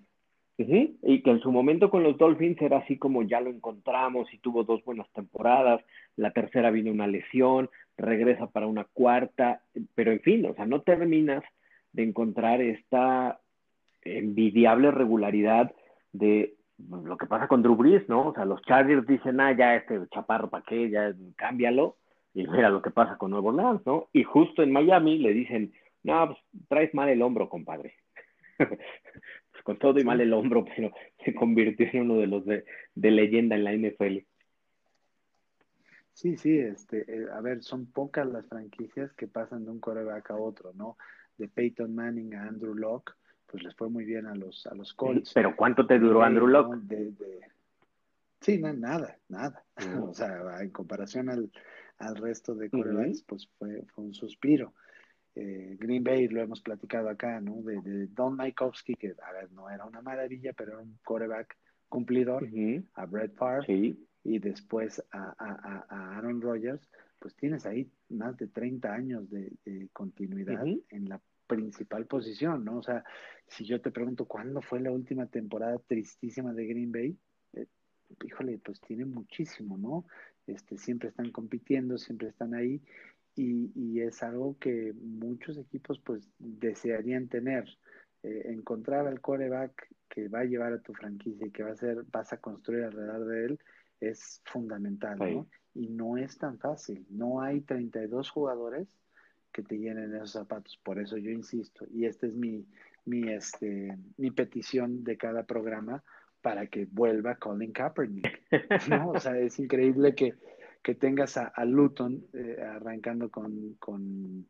Y 0.58 1.24
que 1.24 1.32
en 1.32 1.40
su 1.40 1.52
momento 1.52 1.90
con 1.90 2.04
los 2.04 2.18
Dolphins 2.18 2.62
era 2.62 2.78
así 2.78 2.98
como 2.98 3.24
ya 3.24 3.42
lo 3.42 3.50
encontramos 3.50 4.32
y 4.34 4.38
tuvo 4.38 4.64
dos 4.64 4.84
buenas 4.86 5.12
temporadas, 5.14 5.84
la 6.16 6.32
tercera 6.32 6.70
vino 6.70 6.92
una 6.92 7.08
lesión, 7.08 7.70
regresa 7.98 8.48
para 8.48 8.68
una 8.68 8.84
cuarta, 8.84 9.62
pero 9.96 10.12
en 10.12 10.20
fin, 10.20 10.46
o 10.46 10.54
sea, 10.54 10.66
no 10.66 10.82
terminas 10.82 11.44
de 11.92 12.04
encontrar 12.04 12.62
esta 12.62 13.40
envidiable 14.04 14.92
regularidad 14.92 15.74
de 16.12 16.56
lo 16.78 17.18
que 17.18 17.28
pasa 17.28 17.48
con 17.48 17.62
Drew 17.62 17.76
Brees, 17.76 18.08
¿no? 18.10 18.28
O 18.28 18.34
sea, 18.34 18.46
los 18.46 18.62
Chargers 18.64 19.08
dicen, 19.08 19.40
ah, 19.40 19.56
ya 19.56 19.76
este 19.76 20.00
chaparro, 20.10 20.50
¿para 20.50 20.64
qué? 20.66 20.90
Ya 20.90 21.14
cámbialo. 21.36 21.98
Y 22.34 22.48
mira 22.48 22.70
lo 22.70 22.82
que 22.82 22.90
pasa 22.90 23.18
con 23.18 23.32
Nuevo 23.32 23.50
Orleans, 23.50 23.86
¿no? 23.86 24.10
Y 24.12 24.24
justo 24.24 24.64
en 24.64 24.72
Miami 24.72 25.20
le 25.20 25.34
dicen, 25.34 25.72
no, 26.04 26.28
pues 26.28 26.40
traes 26.68 26.94
mal 26.94 27.10
el 27.10 27.22
hombro, 27.22 27.48
compadre. 27.48 27.96
con 29.64 29.80
todo 29.80 30.00
y 30.00 30.04
mal 30.04 30.22
el 30.22 30.34
hombro, 30.34 30.66
pero 30.76 30.92
se 31.24 31.34
convirtió 31.34 31.88
en 31.92 32.02
uno 32.02 32.20
de 32.20 32.28
los 32.28 32.46
de, 32.46 32.66
leyenda 32.96 33.56
en 33.56 33.64
la 33.64 33.74
NFL. 33.74 34.20
Sí, 36.14 36.38
sí, 36.38 36.60
este, 36.60 37.06
eh, 37.08 37.26
a 37.34 37.42
ver, 37.42 37.64
son 37.64 37.88
pocas 37.88 38.28
las 38.28 38.46
franquicias 38.48 39.12
que 39.14 39.28
pasan 39.28 39.66
de 39.66 39.72
un 39.72 39.80
coreback 39.80 40.30
a 40.30 40.36
otro, 40.36 40.72
¿no? 40.74 40.98
De 41.38 41.48
Peyton 41.48 41.96
Manning 41.96 42.36
a 42.36 42.44
Andrew 42.44 42.76
Locke, 42.76 43.14
pues 43.48 43.64
les 43.64 43.76
fue 43.76 43.90
muy 43.90 44.06
bien 44.06 44.28
a 44.28 44.36
los, 44.36 44.68
a 44.68 44.76
los 44.76 44.94
Colts. 44.94 45.32
pero 45.34 45.56
¿cuánto 45.56 45.88
te 45.88 45.98
duró 45.98 46.22
Andrew 46.22 46.48
Locke? 46.48 46.78
Sí, 48.42 48.60
nada, 48.60 49.18
nada. 49.30 49.64
o 50.04 50.14
sea, 50.14 50.62
en 50.62 50.70
comparación 50.70 51.30
al, 51.30 51.50
al 51.98 52.16
resto 52.16 52.54
de 52.54 52.70
corebacks, 52.70 53.24
pues 53.24 53.48
fue, 53.58 53.84
fue 53.94 54.04
un 54.04 54.14
suspiro. 54.14 54.74
Eh, 55.36 55.78
Green 55.80 56.04
Bay 56.04 56.28
lo 56.28 56.42
hemos 56.42 56.62
platicado 56.62 57.10
acá, 57.10 57.42
¿no? 57.42 57.62
De, 57.62 58.08
Don 58.08 58.36
Maikovsky, 58.36 58.96
que 58.96 59.16
a 59.22 59.32
ver, 59.32 59.52
no 59.52 59.70
era 59.70 59.86
una 59.86 60.02
maravilla, 60.02 60.54
pero 60.54 60.74
era 60.74 60.82
un 60.82 60.98
coreback 61.04 61.58
cumplidor, 61.90 62.48
a 62.96 63.06
Brett 63.06 63.36
Favre 63.36 63.96
y 64.24 64.40
después 64.40 65.04
a, 65.12 66.16
Aaron 66.16 66.42
Rodgers, 66.42 66.90
pues 67.20 67.36
tienes 67.36 67.66
ahí 67.66 67.90
más 68.10 68.38
de 68.38 68.48
30 68.48 68.94
años 68.94 69.30
de, 69.30 69.52
continuidad 69.94 70.66
en 70.90 71.10
la 71.10 71.22
principal 71.48 72.06
posición, 72.06 72.64
¿no? 72.64 72.78
O 72.78 72.84
sea, 72.84 73.04
si 73.48 73.66
yo 73.66 73.82
te 73.82 73.92
pregunto 73.92 74.26
cuándo 74.26 74.62
fue 74.62 74.80
la 74.80 74.92
última 74.92 75.28
temporada 75.28 75.78
tristísima 75.80 76.54
de 76.54 76.66
Green 76.66 76.92
Bay, 76.92 77.18
eh, 77.54 77.68
híjole, 78.24 78.60
pues 78.64 78.80
tiene 78.82 79.06
muchísimo, 79.06 79.78
¿no? 79.78 80.06
Este, 80.48 80.78
siempre 80.78 81.10
están 81.10 81.32
compitiendo, 81.32 81.98
siempre 81.98 82.30
están 82.30 82.54
ahí 82.54 82.82
y, 83.36 84.00
es 84.02 84.22
algo 84.22 84.58
que 84.60 84.94
muchos 85.02 85.58
equipos 85.58 86.00
pues 86.00 86.30
desearían 86.38 87.28
tener. 87.28 87.66
Eh, 88.22 88.54
encontrar 88.54 89.06
al 89.06 89.20
coreback 89.20 89.90
que 90.08 90.30
va 90.30 90.40
a 90.40 90.46
llevar 90.46 90.72
a 90.72 90.82
tu 90.82 90.94
franquicia 90.94 91.46
y 91.46 91.52
que 91.52 91.64
va 91.64 91.72
a 91.72 91.76
ser, 91.76 92.04
vas 92.12 92.32
a 92.32 92.38
construir 92.38 92.86
alrededor 92.86 93.26
de 93.26 93.46
él 93.46 93.60
es 94.00 94.42
fundamental, 94.46 95.18
¿no? 95.20 95.48
Y 95.74 95.88
no 95.88 96.18
es 96.18 96.38
tan 96.38 96.60
fácil. 96.60 97.06
No 97.10 97.42
hay 97.42 97.62
32 97.62 98.30
jugadores 98.30 98.88
que 99.52 99.64
te 99.64 99.78
llenen 99.78 100.14
esos 100.16 100.32
zapatos. 100.32 100.80
Por 100.84 101.00
eso 101.00 101.18
yo 101.18 101.32
insisto, 101.32 101.86
y 101.92 102.06
esta 102.06 102.28
es 102.28 102.34
mi, 102.34 102.66
mi, 103.06 103.32
este, 103.32 103.98
mi 104.18 104.32
petición 104.32 105.04
de 105.04 105.18
cada 105.18 105.44
programa 105.44 106.04
para 106.42 106.68
que 106.68 106.86
vuelva 106.92 107.36
Colin 107.36 107.72
Kaepernick. 107.72 108.42
¿no? 108.90 109.12
O 109.12 109.20
sea, 109.20 109.38
es 109.38 109.58
increíble 109.60 110.14
que, 110.14 110.36
que 110.84 110.96
tengas 110.96 111.38
a, 111.38 111.66
Luton 111.66 112.26
eh, 112.34 112.62
arrancando 112.62 113.32
con, 113.32 113.76
con 113.80 114.46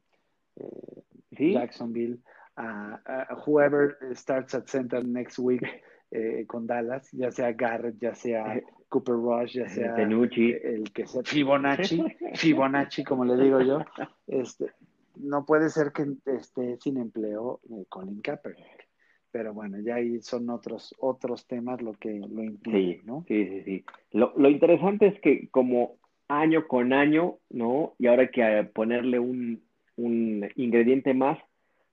eh, 0.55 1.53
Jacksonville, 1.53 2.19
a, 2.57 3.37
whoever 3.45 3.97
starts 4.13 4.55
at 4.55 4.67
center 4.67 5.03
next 5.05 5.37
week 5.37 5.63
eh, 6.11 6.45
con 6.47 6.65
Dallas, 6.65 7.09
ya 7.11 7.31
sea 7.31 7.53
Garrett, 7.53 7.97
ya 7.99 8.15
sea 8.15 8.59
Cooper 8.89 9.15
Rush, 9.15 9.53
ya 9.53 9.69
sea 9.69 9.95
el 9.95 10.91
que 10.91 11.05
sea 11.05 11.21
Fibonacci, 11.23 12.03
Fibonacci 12.35 13.03
como 13.03 13.25
le 13.25 13.41
digo 13.41 13.61
yo, 13.61 13.85
este, 14.27 14.71
no 15.15 15.45
puede 15.45 15.69
ser 15.69 15.91
que 15.91 16.05
esté 16.25 16.77
sin 16.77 16.97
empleo 16.97 17.61
Colin 17.89 18.21
Kaepernick. 18.21 18.83
Pero 19.31 19.51
bueno, 19.51 19.79
ya 19.79 19.95
ahí 19.95 20.21
son 20.21 20.47
otros 20.51 20.93
otros 20.99 21.47
temas 21.47 21.81
lo 21.81 21.93
que 21.93 22.19
lo 22.19 22.43
impide, 22.43 23.01
¿no? 23.03 23.25
Sí, 23.27 23.47
sí, 23.47 23.63
sí. 23.63 23.85
Lo, 24.11 24.31
lo 24.37 24.47
interesante 24.47 25.07
es 25.07 25.19
que 25.21 25.47
como 25.49 25.97
año 26.41 26.67
con 26.67 26.93
año, 26.93 27.35
¿no? 27.49 27.93
Y 27.99 28.07
ahora 28.07 28.23
hay 28.23 28.29
que 28.29 28.41
eh, 28.41 28.63
ponerle 28.63 29.19
un, 29.19 29.61
ingrediente 29.95 31.13
más, 31.13 31.37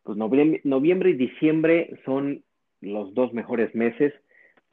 pues 0.03 0.17
noviembre, 0.17 1.11
y 1.11 1.15
diciembre 1.15 1.99
son 2.05 2.43
los 2.81 3.13
dos 3.15 3.33
mejores 3.35 3.75
meses 3.75 4.15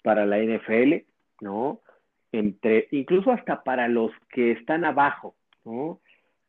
para 0.03 0.25
la 0.25 0.39
NFL, 0.39 1.03
¿no? 1.41 1.81
Entre, 2.31 2.87
incluso 2.91 3.31
hasta 3.31 3.63
para 3.63 3.89
los 3.89 4.11
que 4.29 4.51
están 4.51 4.85
abajo, 4.85 5.35
¿no? 5.65 5.99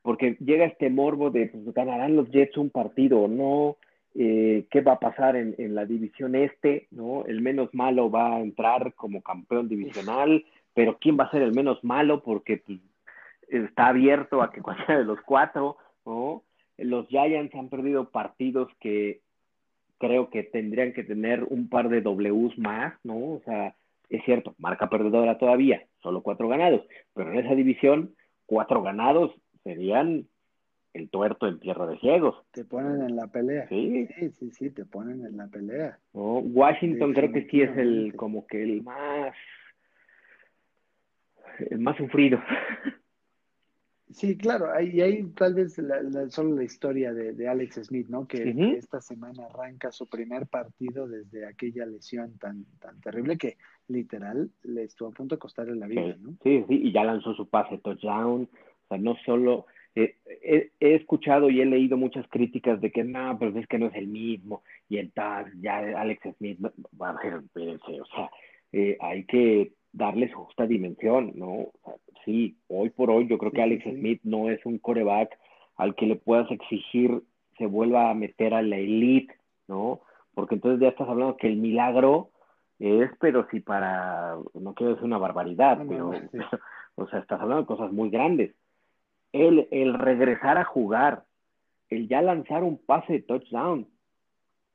Porque 0.03 0.37
llega 0.39 0.67
este 0.67 0.89
morbo 0.89 1.31
de, 1.31 1.47
pues, 1.47 1.75
ganarán 1.75 2.15
los 2.15 2.31
Jets 2.31 2.57
un 2.57 2.71
partido 2.71 3.23
o 3.23 3.29
no, 3.29 3.77
eh, 4.15 4.67
qué 4.71 4.81
va 4.81 4.93
a 4.93 5.01
pasar 5.01 5.37
en, 5.37 5.55
en, 5.59 5.75
la 5.75 5.85
división 5.85 6.35
este, 6.35 6.87
¿no? 6.91 7.25
El 7.27 7.41
menos 7.41 7.75
malo 7.75 8.11
va 8.11 8.37
a 8.37 8.41
entrar 8.41 8.95
como 8.95 9.21
campeón 9.23 9.69
divisional, 9.69 10.45
pero 10.75 10.97
¿quién 11.01 11.19
va 11.19 11.25
a 11.25 11.31
ser 11.31 11.43
el 11.43 11.53
menos 11.53 11.83
malo? 11.83 12.23
Porque 12.23 12.59
pues, 12.59 12.79
está 13.49 13.89
abierto 13.89 14.43
a 14.43 14.53
que 14.53 14.63
cualquiera 14.63 14.99
de 14.99 15.05
los 15.05 15.21
cuatro, 15.23 15.77
¿no? 16.05 16.43
Los 16.77 17.09
Giants 17.09 17.55
han 17.55 17.69
perdido 17.69 18.11
partidos 18.11 18.69
que 18.81 19.21
creo 19.99 20.31
que 20.31 20.45
tendrían 20.45 20.93
que 20.93 21.03
tener 21.03 21.43
un 21.45 21.69
par 21.69 21.89
de 21.89 22.01
Ws 22.01 22.57
más, 22.59 22.95
¿no? 23.03 23.17
O 23.17 23.43
sea, 23.45 23.75
es 24.09 24.25
cierto, 24.25 24.55
marca 24.59 24.89
perdedora 24.89 25.39
todavía, 25.39 25.83
solo 26.03 26.23
cuatro 26.23 26.49
ganados, 26.49 26.83
pero 27.15 27.33
en 27.33 27.41
esa 27.41 27.55
división, 27.55 28.15
cuatro 28.47 28.83
ganados 28.83 29.35
serían 29.65 30.27
el 30.95 31.11
tuerto 31.11 31.47
en 31.47 31.61
tierra 31.61 31.87
de 31.87 31.99
ciegos. 31.99 32.37
Te 32.53 32.65
ponen 32.65 33.03
en 33.03 33.17
la 33.17 33.27
pelea. 33.27 33.69
Sí, 33.69 34.07
sí, 34.17 34.31
sí, 34.31 34.51
sí 34.53 34.71
te 34.71 34.85
ponen 34.85 35.25
en 35.27 35.37
la 35.37 35.49
pelea. 35.49 35.99
¿No? 36.15 36.39
Washington 36.39 37.13
creo 37.13 37.33
que 37.33 37.47
sí 37.51 37.63
es 37.63 37.77
el 37.77 38.15
como 38.17 38.47
que 38.47 38.63
el 38.63 38.83
más 38.83 39.35
el 41.71 41.79
más 41.81 41.97
sufrido. 41.97 42.41
Sí, 44.11 44.39
claro, 44.39 44.69
y 44.81 45.01
ahí 45.03 45.23
tal 45.37 45.55
vez 45.55 45.81
solo 46.31 46.55
la 46.55 46.65
historia 46.65 47.13
de, 47.13 47.49
Alex 47.49 47.87
Smith, 47.87 48.09
¿no? 48.09 48.27
Que, 48.27 48.55
esta 48.77 49.01
semana 49.01 49.47
arranca 49.47 49.93
su 49.93 50.09
primer 50.09 50.47
partido 50.47 51.07
desde 51.07 51.47
aquella 51.47 51.85
lesión 51.85 52.39
tan, 52.39 52.65
tan 52.81 53.01
terrible 53.01 53.37
que 53.37 53.59
literal 53.89 54.51
le 54.63 54.85
estuvo 54.85 55.09
a 55.09 55.13
punto 55.13 55.35
de 55.35 55.39
costarle 55.39 55.77
la 55.77 55.87
vida, 55.87 56.17
¿no? 56.21 56.31
Sí, 56.43 56.65
sí, 56.69 56.81
y 56.85 56.93
ya 56.93 57.05
lanzó 57.05 57.35
su 57.35 57.49
pase 57.49 57.79
touchdown, 57.79 58.43
o 58.43 58.89
sea, 58.89 58.99
no 58.99 59.17
solo... 59.25 59.67
Eh, 59.95 60.17
he, 60.81 60.95
escuchado 60.95 61.51
y 61.51 61.61
he 61.61 61.67
leído 61.67 61.97
muchas 61.97 62.27
críticas 62.29 62.81
de 62.81 62.93
que 62.93 63.03
no, 63.03 63.37
pero 63.39 63.59
es 63.59 63.67
que 63.67 63.79
no 63.79 63.87
es 63.87 63.95
el 63.97 64.07
mismo, 64.07 64.63
y 64.89 64.99
el 64.99 65.11
tag, 65.11 65.53
ya 65.61 65.79
Alex 66.01 66.37
Smith, 66.39 66.61
va 67.01 67.11
a 67.11 67.23
ver, 67.23 67.43
espérense, 67.43 68.01
o 68.01 68.07
sea, 68.07 68.31
eh, 68.73 68.97
hay 69.01 69.25
que 69.25 69.73
darle 69.93 70.31
su 70.31 70.37
justa 70.37 70.67
dimensión, 70.67 71.33
¿no? 71.35 71.53
O 71.53 71.73
sea, 71.85 71.95
sí, 72.25 72.57
hoy 72.69 72.91
por 72.91 73.11
hoy 73.11 73.27
yo 73.27 73.39
creo 73.39 73.53
que 73.53 73.63
Alex 73.63 73.85
Smith 73.85 74.21
no 74.25 74.51
es 74.51 74.65
un 74.67 74.79
coreback 74.79 75.39
al 75.77 75.95
que 75.95 76.07
le 76.07 76.17
puedas 76.17 76.51
exigir 76.51 77.23
se 77.59 77.67
vuelva 77.67 78.11
a 78.11 78.15
meter 78.15 78.55
a 78.55 78.63
la 78.63 78.77
elite, 78.77 79.35
¿no? 79.67 80.01
Porque 80.35 80.55
entonces 80.55 80.81
ya 80.81 80.89
estás 80.89 81.09
hablando 81.09 81.37
que 81.37 81.49
el 81.49 81.57
milagro 81.57 82.31
es, 82.79 83.11
pero 83.21 83.47
si 83.51 83.61
para, 83.61 84.37
no 84.55 84.75
quiero 84.75 84.93
decir 84.93 85.05
una 85.05 85.19
barbaridad, 85.19 85.79
pero, 85.89 86.11
o 86.95 87.09
sea, 87.09 87.19
estás 87.19 87.41
hablando 87.41 87.63
de 87.63 87.67
cosas 87.67 87.93
muy 87.93 88.11
grandes. 88.11 88.55
El, 89.33 89.69
el 89.71 89.95
regresar 89.95 90.57
a 90.57 90.65
jugar, 90.65 91.25
el 91.91 92.09
ya 92.09 92.23
lanzar 92.23 92.63
un 92.63 92.79
pase 92.79 93.15
de 93.15 93.23
touchdown, 93.23 93.87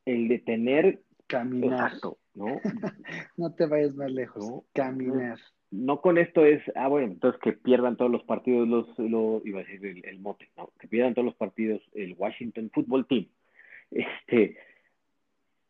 el 0.06 0.28
de 0.28 0.40
tener... 0.40 1.00
Caminar. 1.28 1.80
Exacto, 1.80 2.18
¿no? 2.36 2.60
no 3.38 3.54
te 3.54 3.66
vayas 3.66 3.96
más 3.96 4.12
lejos, 4.12 4.64
caminar 4.74 5.38
no 5.74 6.02
con 6.02 6.20
esto 6.20 6.46
es, 6.46 6.62
ah, 6.76 6.88
bueno, 6.88 7.14
entonces 7.14 7.42
que 7.42 7.52
pierdan 7.52 7.98
todos 7.98 8.12
los 8.12 8.24
partidos, 8.24 8.68
los, 8.68 8.88
lo, 9.00 9.42
iba 9.44 9.60
a 9.60 9.64
decir 9.64 10.02
el, 10.06 10.20
mote, 10.20 10.48
no, 10.56 10.70
que 10.80 10.88
pierdan 10.88 11.16
todos 11.16 11.26
los 11.26 11.36
partidos 11.36 11.82
el 11.94 12.14
Washington 12.16 12.70
Football 12.72 13.08
Team. 13.08 13.28
Este, 13.90 14.56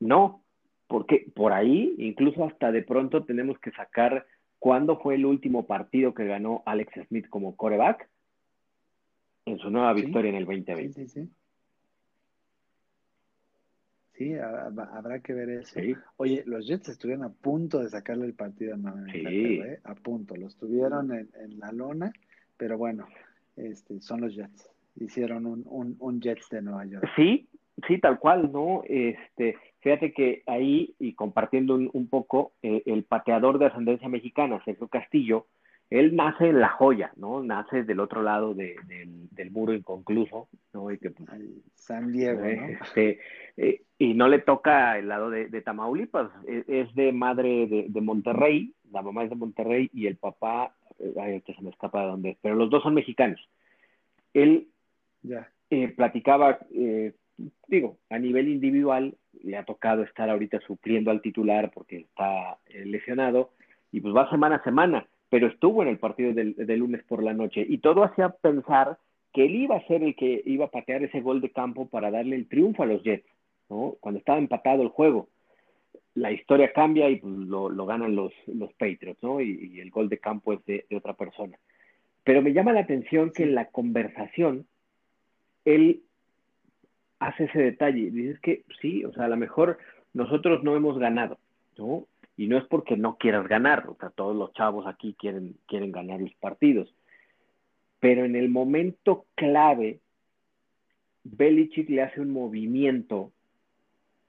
no, 0.02 0.44
porque 0.88 1.32
por 1.34 1.54
ahí, 1.54 1.96
incluso 2.00 2.44
hasta 2.44 2.74
de 2.74 2.84
pronto 2.84 3.24
tenemos 3.24 3.58
que 3.60 3.72
sacar 3.72 4.26
cuándo 4.60 5.00
fue 5.00 5.16
el 5.16 5.26
último 5.26 5.66
partido 5.68 6.14
que 6.14 6.26
ganó 6.26 6.64
Alex 6.66 6.92
Smith 7.08 7.30
como 7.30 7.56
coreback 7.56 8.10
en 9.46 9.58
su 9.60 9.70
nueva 9.70 9.94
victoria 9.94 10.30
en 10.30 10.36
el 10.36 10.46
2020. 10.46 10.94
Sí, 10.94 11.08
sí, 11.08 11.30
Sí, 14.18 14.36
habrá 14.36 15.20
que 15.20 15.34
ver 15.34 15.50
eso. 15.50 15.80
Oye, 16.18 16.44
los 16.46 16.68
Jets 16.68 16.90
estuvieron 16.90 17.26
a 17.26 17.30
punto 17.30 17.80
de 17.80 17.90
sacarle 17.90 18.26
el 18.26 18.34
partido 18.34 18.76
a 18.76 19.12
sí. 19.12 19.24
¿eh? 19.26 19.80
a 19.84 19.96
punto. 19.96 20.36
Lo 20.36 20.48
estuvieron 20.48 21.12
en, 21.12 21.60
la 21.60 21.72
lona, 21.72 22.14
pero 22.56 22.78
bueno, 22.78 23.08
este, 23.56 24.00
son 24.02 24.22
los 24.22 24.36
Jets. 24.36 24.70
Hicieron 24.96 25.48
un, 25.48 25.64
un, 25.66 25.96
un, 26.00 26.22
Jets 26.22 26.48
de 26.50 26.62
Nueva 26.62 26.86
York. 26.86 27.10
Sí, 27.16 27.48
sí, 27.88 27.98
tal 27.98 28.20
cual, 28.20 28.52
¿no? 28.52 28.84
Este, 28.86 29.58
fíjate 29.80 30.14
que 30.14 30.44
ahí, 30.46 30.94
y 31.00 31.14
compartiendo 31.14 31.74
un, 31.76 32.08
poco, 32.08 32.54
eh, 32.62 32.84
el 32.86 33.06
pateador 33.06 33.58
de 33.58 33.66
ascendencia 33.66 34.10
mexicana, 34.10 34.62
Sergio 34.64 34.88
Castillo, 34.90 35.48
él 35.94 36.16
nace 36.16 36.50
en 36.50 36.60
La 36.60 36.70
Joya, 36.70 37.12
¿no? 37.18 37.44
Nace 37.44 37.84
del 37.84 38.00
otro 38.00 38.24
lado 38.24 38.56
de, 38.56 38.76
del 38.88 39.52
muro 39.52 39.74
inconcluso, 39.74 40.50
¿no? 40.74 40.90
Y 40.90 40.98
que, 40.98 41.12
pues, 41.12 41.30
San 41.76 42.12
Diego, 42.12 42.42
¿no? 42.42 42.68
Este, 42.68 43.20
eh, 43.58 43.84
y 44.00 44.16
no 44.16 44.28
le 44.28 44.40
toca 44.40 44.98
el 44.98 45.08
lado 45.08 45.30
de, 45.30 45.62
Tamaulipas, 45.62 46.32
e, 46.48 46.64
es, 46.68 46.96
de 46.96 47.12
madre 47.12 47.68
de, 47.88 48.02
Monterrey, 48.02 48.74
la 48.92 49.04
mamá 49.04 49.24
es 49.24 49.30
de 49.30 49.36
Monterrey 49.36 49.92
y 49.94 50.08
el 50.08 50.18
papá, 50.18 50.74
eh, 50.98 51.14
ay, 51.22 51.42
que 51.42 51.54
se 51.54 51.62
me 51.62 51.70
escapa 51.70 52.02
de 52.02 52.08
dónde 52.08 52.30
es, 52.32 52.38
pero 52.42 52.56
los 52.56 52.72
dos 52.72 52.82
son 52.82 52.96
mexicanos. 52.96 53.48
Él 54.34 54.70
ya. 55.22 55.48
Eh, 55.70 55.90
platicaba, 55.90 56.60
digo, 57.68 57.98
a 58.10 58.18
nivel 58.18 58.48
individual, 58.48 59.16
le 59.44 59.58
ha 59.58 59.64
tocado 59.64 60.02
estar 60.02 60.28
ahorita 60.28 60.60
supliendo 60.62 61.12
al 61.12 61.22
titular 61.22 61.72
porque 61.72 61.98
está 61.98 62.58
lesionado, 62.84 63.52
y 63.92 64.02
pues 64.02 64.16
va 64.16 64.30
semana 64.32 64.56
a 64.56 64.64
semana 64.64 65.08
pero 65.34 65.48
estuvo 65.48 65.82
en 65.82 65.90
el 65.90 65.98
partido 65.98 66.32
del, 66.32 66.54
lunes 66.78 67.02
por 67.06 67.24
la 67.24 67.34
noche 67.34 67.66
y 67.68 67.80
todo 67.80 68.04
hacía 68.04 68.30
pensar 68.30 69.00
que 69.34 69.46
él 69.46 69.56
iba 69.56 69.76
a 69.76 69.88
ser 69.88 70.04
el 70.04 70.16
que 70.16 70.44
iba 70.46 70.66
a 70.66 70.70
patear 70.70 71.02
ese 71.02 71.22
gol 71.22 71.42
de 71.42 71.50
campo 71.50 71.88
para 71.88 72.12
darle 72.12 72.36
el 72.36 72.48
triunfo 72.48 72.84
a 72.84 72.86
los 72.86 73.02
Jets, 73.02 73.26
¿no? 73.68 73.96
Cuando 74.00 74.20
estaba 74.20 74.38
empatado 74.38 74.84
el 74.84 74.90
juego. 74.90 75.30
La 76.14 76.32
historia 76.32 76.72
cambia 76.72 77.10
y 77.10 77.16
pues, 77.16 77.34
lo, 77.34 77.86
ganan 77.88 78.16
los, 78.16 78.32
los 78.46 78.72
Patriots, 78.74 79.24
¿no? 79.24 79.42
Y, 79.42 79.80
el 79.80 79.90
gol 79.90 80.08
de 80.08 80.20
campo 80.20 80.54
es 80.54 80.64
de, 80.68 80.86
otra 80.96 81.16
persona. 81.16 81.58
Pero 82.24 82.44
me 82.44 82.54
llama 82.54 82.72
la 82.72 82.82
atención 82.82 83.32
que 83.32 83.42
en 83.42 83.56
la 83.56 83.70
conversación 83.70 84.68
él 85.66 86.04
hace 87.18 87.46
ese 87.46 87.58
detalle. 87.58 88.12
Dices 88.12 88.40
que 88.40 88.66
sí, 88.80 89.04
o 89.04 89.12
sea, 89.14 89.26
a 89.26 89.30
lo 89.30 89.38
mejor 89.38 89.80
nosotros 90.14 90.64
no 90.64 90.76
hemos 90.76 91.00
ganado, 91.00 91.40
¿no? 91.76 92.06
Y 92.36 92.48
no 92.48 92.58
es 92.58 92.66
porque 92.66 92.98
no 92.98 93.18
quieras 93.18 93.48
ganar, 93.48 93.88
o 93.88 93.96
sea, 94.00 94.10
todos 94.10 94.36
los 94.36 94.54
chavos 94.54 94.88
aquí 94.88 95.16
quieren, 95.20 95.56
quieren 95.68 95.92
ganar 95.92 96.20
los 96.20 96.34
partidos. 96.36 96.94
Pero 98.00 98.26
en 98.26 98.36
el 98.36 98.50
momento 98.50 99.26
clave, 99.36 100.00
Belichick 101.24 101.90
le 101.90 102.02
hace 102.02 102.20
un 102.22 102.32
movimiento 102.32 103.32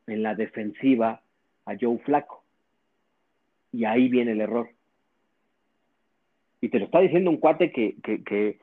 en 0.06 0.22
la 0.22 0.34
defensiva 0.34 1.22
a 1.64 1.74
Joe 1.80 1.98
Flaco. 1.98 2.44
Y 3.72 3.84
ahí 3.84 4.08
viene 4.08 4.32
el 4.32 4.40
error. 4.40 4.68
Y 6.60 6.68
te 6.68 6.78
lo 6.78 6.86
está 6.86 7.00
diciendo 7.00 7.30
un 7.30 7.38
cuate 7.38 7.72
que, 7.72 7.96
que, 8.02 8.22
que, 8.22 8.58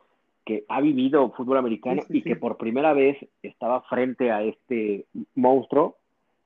que 0.45 0.65
ha 0.69 0.81
vivido 0.81 1.31
fútbol 1.31 1.57
americano 1.57 2.01
y 2.09 2.21
que 2.21 2.35
por 2.35 2.57
primera 2.57 2.93
vez 2.93 3.17
estaba 3.43 3.81
frente 3.83 4.31
a 4.31 4.43
este 4.43 5.05
monstruo 5.35 5.97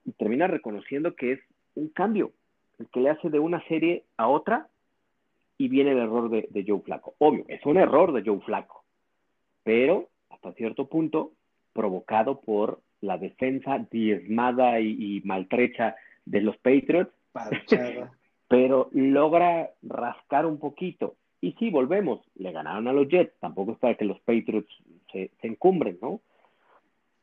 y 0.05 0.11
termina 0.13 0.47
reconociendo 0.47 1.15
que 1.15 1.33
es 1.33 1.39
un 1.75 1.89
cambio, 1.89 2.31
que 2.91 2.99
le 2.99 3.09
hace 3.09 3.29
de 3.29 3.39
una 3.39 3.65
serie 3.67 4.03
a 4.17 4.27
otra 4.27 4.67
y 5.57 5.69
viene 5.69 5.91
el 5.91 5.99
error 5.99 6.29
de, 6.29 6.65
Joe 6.67 6.81
Flaco. 6.81 7.15
Obvio, 7.19 7.45
es 7.47 7.65
un 7.65 7.77
error 7.77 8.11
de 8.11 8.23
Joe 8.23 8.41
Flaco, 8.41 8.83
pero 9.63 10.09
hasta 10.29 10.53
cierto 10.53 10.87
punto 10.87 11.31
provocado 11.73 12.41
por 12.41 12.79
la 13.01 13.17
defensa 13.17 13.85
diezmada 13.89 14.79
y, 14.79 15.21
maltrecha 15.23 15.95
de 16.25 16.41
los 16.41 16.57
Patriots, 16.57 17.13
pero 18.47 18.89
logra 18.91 19.71
rascar 19.81 20.45
un 20.45 20.59
poquito. 20.59 21.15
Y 21.41 21.53
sí, 21.53 21.69
volvemos, 21.69 22.21
le 22.35 22.51
ganaron 22.51 22.87
a 22.87 22.93
los 22.93 23.07
Jets, 23.07 23.37
tampoco 23.39 23.73
es 23.73 23.77
para 23.77 23.95
que 23.95 24.05
los 24.05 24.19
Patriots 24.21 24.71
se, 25.11 25.31
se 25.39 25.47
encumbren, 25.47 25.99
¿no? 26.01 26.21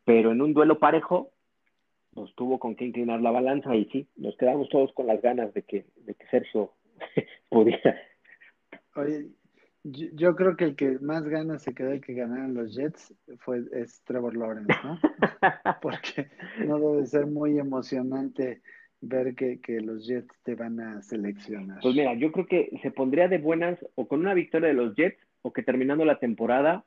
Pero 0.05 0.32
en 0.32 0.40
un 0.40 0.53
duelo 0.55 0.78
parejo, 0.78 1.32
nos 2.15 2.35
tuvo 2.35 2.59
con 2.59 2.75
qué 2.77 2.85
inclinar 2.85 3.21
la 3.21 3.31
balanza 3.31 3.75
y 3.75 3.87
sí, 3.87 4.07
nos 4.17 4.37
quedamos 4.37 4.69
todos 4.69 4.93
con 4.93 5.07
las 5.07 5.21
ganas 5.23 5.53
de 5.55 5.63
que, 5.63 5.87
de 5.97 6.15
que 6.15 6.27
Sergio 6.27 6.73
pudiera. 7.49 8.01
Oye, 8.95 9.31
yo, 9.85 10.37
creo 10.37 10.57
que 10.57 10.65
el 10.65 10.77
que 10.77 10.99
más 11.01 11.25
ganas 11.25 11.63
se 11.63 11.75
quedó 11.75 11.91
de 11.91 12.01
que 12.01 12.15
ganaran 12.15 12.55
los 12.55 12.75
Jets 12.75 13.15
fue 13.39 13.65
es 13.73 14.03
Trevor 14.05 14.37
Lawrence, 14.37 14.73
¿no? 14.85 14.99
Porque 15.83 16.31
no 16.67 16.79
debe 16.79 17.07
ser 17.07 17.27
muy 17.27 17.59
emocionante 17.59 18.63
ver 19.01 19.35
que, 19.35 19.61
que, 19.61 19.81
los 19.81 20.07
Jets 20.07 20.33
te 20.45 20.55
van 20.55 20.79
a 20.79 21.03
seleccionar. 21.03 21.81
Pues 21.83 21.95
mira, 21.97 22.15
yo 22.15 22.31
creo 22.31 22.47
que 22.47 22.71
se 22.83 22.93
pondría 22.93 23.27
de 23.27 23.39
buenas 23.39 23.85
o 23.97 24.07
con 24.07 24.21
una 24.21 24.35
victoria 24.35 24.69
de 24.69 24.75
los 24.75 24.95
Jets 24.95 25.19
o 25.43 25.53
que 25.53 25.65
terminando 25.65 26.05
la 26.05 26.21
temporada 26.21 26.85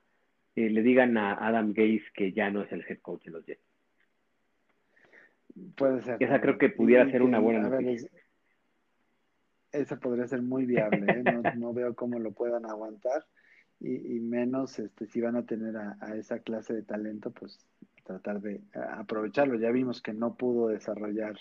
eh, 0.55 0.69
le 0.69 0.81
digan 0.81 1.17
a 1.17 1.33
Adam 1.33 1.73
Gaze 1.73 2.05
que 2.13 2.31
ya 2.31 2.49
no 2.49 2.61
es 2.61 2.71
el 2.71 2.85
head 2.87 2.99
coach 2.99 3.25
de 3.25 3.31
los 3.31 3.45
Jets. 3.45 3.74
Puede 5.75 6.01
ser. 6.01 6.17
Esa 6.19 6.41
creo 6.41 6.57
que 6.57 6.69
pudiera 6.69 7.09
ser 7.09 7.21
una 7.21 7.39
buena 7.39 7.69
noticia. 7.69 8.09
esa 9.71 9.97
podría 9.97 10.27
ser 10.27 10.41
muy 10.41 10.65
viable, 10.65 11.05
¿eh? 11.11 11.55
no, 11.57 11.73
veo 11.73 11.95
cómo 11.95 12.19
lo 12.19 12.31
puedan 12.31 12.65
aguantar 12.65 13.25
y, 13.79 14.19
menos 14.19 14.79
este, 14.79 15.05
si 15.05 15.21
van 15.21 15.35
a 15.35 15.45
tener 15.45 15.75
a, 15.77 15.97
esa 16.15 16.39
clase 16.39 16.73
de 16.73 16.83
talento, 16.83 17.31
pues 17.31 17.59
tratar 18.03 18.41
de 18.41 18.61
aprovecharlo. 18.73 19.59
Ya 19.59 19.71
vimos 19.71 20.01
que 20.01 20.13
no 20.13 20.35
pudo 20.35 20.69
desarrollar 20.69 21.35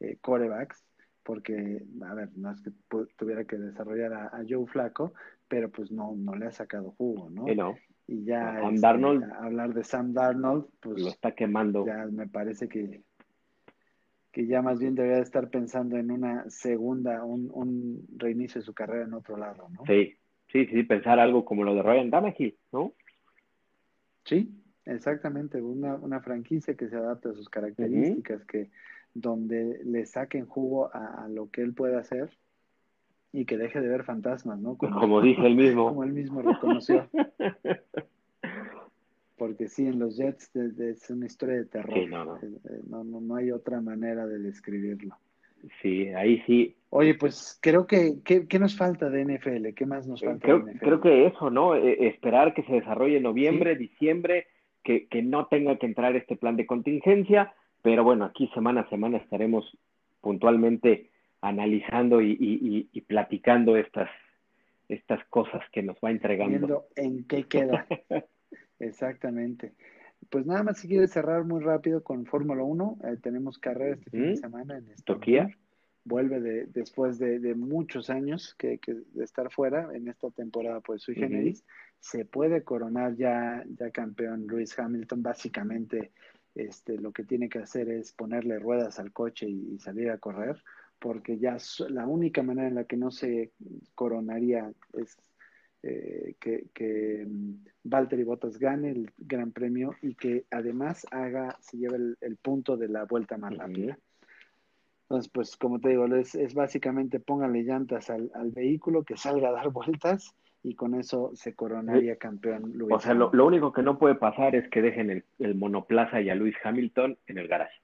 eh, 0.00 0.18
corebacks 0.20 0.84
porque, 1.22 1.82
a 2.02 2.14
ver, 2.14 2.30
no 2.36 2.50
es 2.50 2.60
que 2.60 2.70
tuviera 3.16 3.44
que 3.44 3.56
desarrollar 3.56 4.12
a, 4.12 4.42
Joe 4.48 4.66
Flaco, 4.66 5.14
pero 5.48 5.70
pues 5.70 5.90
no, 5.90 6.14
no 6.16 6.34
le 6.34 6.46
ha 6.46 6.52
sacado 6.52 6.92
jugo, 6.92 7.30
¿no? 7.30 7.46
Y 8.06 8.24
ya 8.24 8.60
este, 8.68 8.86
hablar 9.38 9.72
de 9.72 9.84
Sam 9.84 10.12
Darnold, 10.12 10.66
pues 10.80 11.00
lo 11.00 11.08
está 11.08 11.32
quemando. 11.32 11.86
Ya 11.86 12.06
me 12.06 12.26
parece 12.26 12.68
que 12.68 13.04
que 14.32 14.46
ya 14.46 14.62
más 14.62 14.78
bien 14.78 14.94
debería 14.94 15.18
estar 15.18 15.48
pensando 15.50 15.96
en 15.96 16.10
una 16.10 16.48
segunda, 16.48 17.24
un, 17.24 17.50
un 17.52 18.06
reinicio 18.16 18.60
de 18.60 18.64
su 18.64 18.74
carrera 18.74 19.04
en 19.04 19.14
otro 19.14 19.36
lado, 19.36 19.68
¿no? 19.70 19.84
Sí, 19.86 20.16
sí, 20.48 20.66
sí, 20.66 20.82
pensar 20.84 21.18
algo 21.18 21.44
como 21.44 21.64
lo 21.64 21.74
de 21.74 21.82
Ryan 21.82 22.10
Tannehill, 22.10 22.56
¿no? 22.72 22.92
Sí, 24.24 24.50
exactamente, 24.84 25.60
una, 25.60 25.96
una 25.96 26.20
franquicia 26.20 26.74
que 26.74 26.88
se 26.88 26.96
adapte 26.96 27.30
a 27.30 27.34
sus 27.34 27.48
características, 27.48 28.44
que 28.44 28.70
donde 29.14 29.80
le 29.84 30.06
saquen 30.06 30.46
jugo 30.46 30.90
a, 30.94 31.26
lo 31.28 31.50
que 31.50 31.62
él 31.62 31.74
puede 31.74 31.96
hacer 31.96 32.30
y 33.32 33.44
que 33.44 33.56
deje 33.58 33.80
de 33.80 33.88
ver 33.88 34.04
fantasmas, 34.04 34.60
¿no? 34.60 34.76
como 34.76 35.20
dice 35.20 35.44
él 35.46 35.56
mismo. 35.56 35.88
Como 35.88 36.04
él 36.04 36.12
mismo 36.12 36.42
reconoció. 36.42 37.08
porque 39.40 39.68
sí, 39.68 39.86
en 39.86 39.98
los 39.98 40.18
Jets 40.18 40.54
es 40.54 41.08
una 41.08 41.24
historia 41.24 41.56
de 41.56 41.64
terror. 41.64 41.94
Sí, 41.94 42.00
eh, 42.00 42.04
eh, 42.04 42.80
no, 42.86 43.02
no. 43.04 43.22
No, 43.22 43.36
hay 43.36 43.50
otra 43.50 43.80
manera 43.80 44.26
de 44.26 44.38
describirlo. 44.38 45.16
Sí, 45.80 46.08
ahí 46.08 46.42
sí. 46.46 46.76
Oye, 46.90 47.14
pues 47.14 47.58
creo 47.62 47.86
que, 47.86 48.18
¿qué, 48.22 48.58
nos 48.58 48.76
falta 48.76 49.08
de 49.08 49.24
NFL? 49.24 49.68
¿Qué 49.74 49.86
más 49.86 50.06
nos 50.06 50.20
falta 50.20 50.44
creo, 50.44 50.58
de 50.58 50.74
NFL? 50.74 50.84
Creo 50.84 51.00
que 51.00 51.26
eso, 51.28 51.48
¿no? 51.48 51.74
E, 51.74 52.06
esperar 52.08 52.52
que 52.52 52.64
se 52.64 52.74
desarrolle 52.74 53.16
en 53.16 53.22
noviembre, 53.22 53.76
diciembre, 53.76 54.46
que, 54.84 55.06
que 55.06 55.22
no 55.22 55.46
tenga 55.46 55.78
que 55.78 55.86
entrar 55.86 56.14
este 56.16 56.36
plan 56.36 56.56
de 56.56 56.66
contingencia, 56.66 57.54
pero 57.80 58.04
bueno, 58.04 58.26
aquí 58.26 58.46
semana 58.52 58.82
a 58.82 58.90
semana 58.90 59.16
estaremos 59.16 59.74
puntualmente 60.20 61.08
analizando 61.40 62.20
y, 62.20 62.32
y, 62.32 62.90
y, 62.92 63.00
platicando 63.00 63.78
estas, 63.78 64.10
estas 64.90 65.24
cosas 65.30 65.62
que 65.72 65.82
nos 65.82 65.96
va 66.04 66.10
entregando. 66.10 66.58
Viendo 66.58 66.84
en 66.94 67.24
qué 67.24 67.44
queda. 67.44 67.86
Exactamente. 68.80 69.74
Pues 70.28 70.46
nada 70.46 70.62
más 70.62 70.78
si 70.78 70.88
quieres 70.88 71.12
cerrar 71.12 71.44
muy 71.44 71.62
rápido 71.62 72.02
con 72.02 72.26
Fórmula 72.26 72.62
1, 72.62 72.98
eh, 73.04 73.16
tenemos 73.22 73.58
carrera 73.58 73.94
este 73.94 74.10
fin 74.10 74.22
de 74.22 74.36
semana 74.36 74.78
en 74.78 74.86
Turquía. 75.04 75.48
Vuelve 76.04 76.40
de, 76.40 76.66
después 76.66 77.18
de, 77.18 77.54
muchos 77.54 78.10
años 78.10 78.54
que, 78.58 78.78
que, 78.78 78.94
de 78.94 79.24
estar 79.24 79.50
fuera 79.50 79.90
en 79.94 80.08
esta 80.08 80.30
temporada, 80.30 80.80
pues 80.80 81.02
sui 81.02 81.14
generis. 81.14 81.64
Se 82.00 82.24
puede 82.24 82.64
coronar 82.64 83.16
ya, 83.16 83.62
ya 83.78 83.90
campeón 83.90 84.46
Luis 84.46 84.78
Hamilton. 84.78 85.22
Básicamente, 85.22 86.10
este, 86.54 86.98
lo 86.98 87.12
que 87.12 87.24
tiene 87.24 87.48
que 87.48 87.58
hacer 87.58 87.90
es 87.90 88.12
ponerle 88.12 88.58
ruedas 88.58 88.98
al 88.98 89.12
coche 89.12 89.46
y, 89.48 89.74
y 89.74 89.78
salir 89.78 90.10
a 90.10 90.18
correr, 90.18 90.62
porque 90.98 91.38
ya 91.38 91.58
la 91.88 92.06
única 92.06 92.42
manera 92.42 92.68
en 92.68 92.74
la 92.76 92.84
que 92.84 92.96
no 92.96 93.10
se 93.10 93.52
coronaría 93.94 94.72
es 94.94 95.16
eh, 95.82 96.34
que, 96.38 96.66
que 96.74 97.24
mm, 97.26 97.54
Valtteri 97.84 98.22
Bottas 98.22 98.58
gane 98.58 98.90
el 98.90 99.12
Gran 99.16 99.50
Premio 99.52 99.94
y 100.02 100.14
que 100.14 100.44
además 100.50 101.06
haga, 101.10 101.56
se 101.60 101.78
lleve 101.78 102.16
el, 102.20 102.36
punto 102.36 102.76
de 102.76 102.88
la 102.88 103.04
vuelta 103.04 103.38
más 103.38 103.56
rápida. 103.56 103.98
Entonces, 105.04 105.30
pues 105.32 105.56
como 105.56 105.80
te 105.80 105.88
digo, 105.88 106.06
es, 106.14 106.34
es 106.34 106.54
básicamente 106.54 107.18
póngale 107.18 107.62
llantas 107.62 108.10
al, 108.10 108.30
vehículo, 108.54 109.04
que 109.04 109.16
salga 109.16 109.48
a 109.48 109.52
dar 109.52 109.70
vueltas 109.70 110.34
y 110.62 110.74
con 110.74 110.94
eso 110.94 111.30
se 111.34 111.54
coronaría 111.54 112.16
campeón 112.16 112.72
Luis. 112.74 112.92
O 112.92 113.00
sea, 113.00 113.14
lo, 113.14 113.46
único 113.46 113.72
que 113.72 113.82
no 113.82 113.98
puede 113.98 114.16
pasar 114.16 114.54
es 114.54 114.68
que 114.68 114.82
dejen 114.82 115.24
el, 115.38 115.54
monoplaza 115.54 116.20
y 116.20 116.28
a 116.28 116.34
Luis 116.34 116.54
Hamilton 116.62 117.16
en 117.26 117.38
el 117.38 117.48
garaje. 117.48 117.80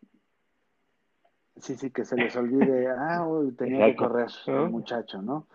Sí, 1.56 1.74
sí, 1.76 1.90
que 1.90 2.04
se 2.04 2.16
les 2.16 2.36
olvide, 2.36 2.88
ah, 2.88 3.26
tenía 3.56 3.86
que 3.86 3.96
correr 3.96 4.28
el 4.48 4.68
muchacho, 4.68 5.22
¿no? 5.22 5.46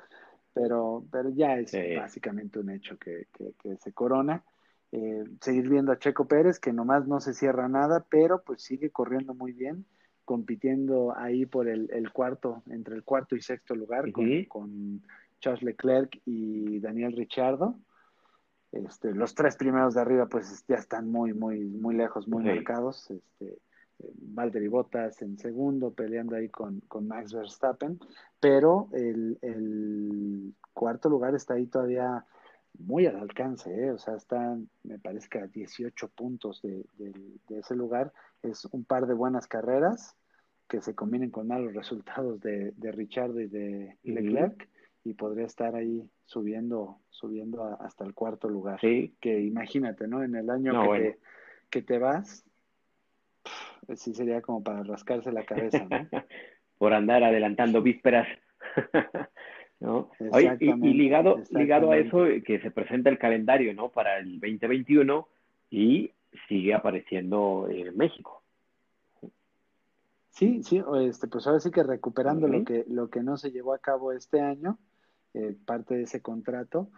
Pero, 0.54 1.06
pero 1.12 1.30
ya 1.30 1.58
es 1.58 1.72
básicamente 1.98 2.60
un 2.60 2.70
hecho 2.70 2.98
que, 2.98 3.28
que, 3.34 3.78
se 3.78 3.94
corona. 3.94 4.44
Eh, 4.92 5.24
seguir 5.40 5.70
viendo 5.70 5.92
a 5.92 6.00
Checo 6.00 6.28
Pérez, 6.28 6.60
que 6.60 6.74
nomás 6.74 7.08
no 7.08 7.22
se 7.22 7.34
cierra 7.34 7.70
nada, 7.70 8.06
pero 8.10 8.44
pues 8.44 8.62
sigue 8.62 8.90
corriendo 8.90 9.34
muy 9.34 9.54
bien, 9.54 9.86
compitiendo 10.26 11.16
ahí 11.16 11.46
por 11.46 11.70
el, 11.70 11.90
el 11.94 12.12
cuarto, 12.12 12.62
entre 12.68 12.96
el 12.96 13.04
cuarto 13.04 13.36
y 13.36 13.42
sexto 13.42 13.74
lugar, 13.74 14.12
con, 14.12 14.44
con, 14.46 15.02
Charles 15.40 15.64
Leclerc 15.64 16.22
y 16.26 16.80
Daniel 16.80 17.14
Ricciardo. 17.14 17.76
Este, 18.72 19.14
los 19.14 19.34
tres 19.34 19.56
primeros 19.56 19.96
de 19.96 20.02
arriba 20.02 20.28
pues 20.28 20.64
ya 20.68 20.76
están 20.76 21.10
muy, 21.10 21.34
muy, 21.34 21.60
muy 21.62 21.96
lejos, 21.96 22.28
muy 22.28 22.44
marcados. 22.44 23.10
Este, 23.10 23.58
Valtteri 24.16 24.68
Bottas 24.68 25.22
en 25.22 25.38
segundo, 25.38 25.94
peleando 25.94 26.36
ahí 26.36 26.50
con, 26.50 26.82
Max 27.02 27.34
Verstappen, 27.34 28.00
pero 28.40 28.90
el, 28.94 30.54
cuarto 30.74 31.10
lugar 31.10 31.36
está 31.36 31.56
ahí 31.56 31.68
todavía 31.68 32.26
muy 32.80 33.06
al 33.06 33.18
alcance, 33.18 33.70
¿eh? 33.70 33.92
o 33.92 33.98
sea, 33.98 34.16
está, 34.16 34.58
me 34.84 34.98
parece 35.00 35.28
que 35.30 35.40
a 35.40 35.48
18 35.48 36.08
puntos 36.10 36.62
de, 36.62 36.86
ese 37.50 37.76
lugar, 37.76 38.14
es 38.42 38.66
un 38.66 38.86
par 38.86 39.06
de 39.08 39.14
buenas 39.14 39.48
carreras 39.48 40.16
que 40.68 40.82
se 40.82 40.96
combinen 40.96 41.32
con 41.32 41.48
malos 41.48 41.74
resultados 41.74 42.40
de, 42.40 42.72
de 42.78 42.92
Richard 42.94 43.38
y 43.40 43.48
de 43.48 43.98
Leclerc, 44.04 44.70
y 45.04 45.14
podría 45.14 45.46
estar 45.46 45.76
ahí 45.76 46.10
subiendo, 46.26 47.00
subiendo 47.10 47.64
hasta 47.64 48.06
el 48.06 48.14
cuarto 48.14 48.48
lugar. 48.48 48.80
Sí. 48.80 49.16
Que 49.20 49.42
imagínate, 49.42 50.08
¿no? 50.08 50.24
En 50.24 50.36
el 50.36 50.50
año 50.50 50.92
que, 50.94 51.18
que 51.70 51.82
te 51.82 51.98
vas, 51.98 52.46
sí 53.96 54.14
sería 54.14 54.42
como 54.42 54.64
para 54.64 54.84
rascarse 54.84 55.32
la 55.32 55.46
cabeza, 55.46 55.86
¿no? 55.90 55.90
Por 56.78 56.94
andar 56.94 57.24
adelantando 57.24 57.82
vísperas. 57.82 58.28
¿no? 59.80 60.12
y, 60.60 60.94
ligado, 60.94 61.42
ligado 61.50 61.92
a 61.92 61.98
eso, 61.98 62.26
que 62.46 62.60
se 62.62 62.70
presenta 62.70 63.10
el 63.10 63.18
calendario, 63.18 63.74
¿no? 63.74 63.90
Para 63.90 64.20
el 64.20 64.40
2021 64.40 65.28
y 65.72 66.12
sigue 66.48 66.74
apareciendo 66.74 67.68
en 67.70 67.98
México. 67.98 68.44
Sí, 70.30 70.64
sí, 70.64 70.82
este, 71.02 71.28
pues 71.28 71.46
ahora 71.48 71.60
sí 71.60 71.72
que 71.72 71.84
recuperando 71.84 72.48
lo 72.48 72.64
que 72.64 72.86
lo 72.88 73.10
que 73.10 73.22
no 73.22 73.38
se 73.38 73.52
llevó 73.52 73.74
a 73.74 73.80
cabo 73.80 74.14
este 74.14 74.40
año, 74.40 74.78
eh, 75.34 75.56
parte 75.66 75.96
de 75.96 76.04
ese 76.04 76.22
contrato, 76.22 76.90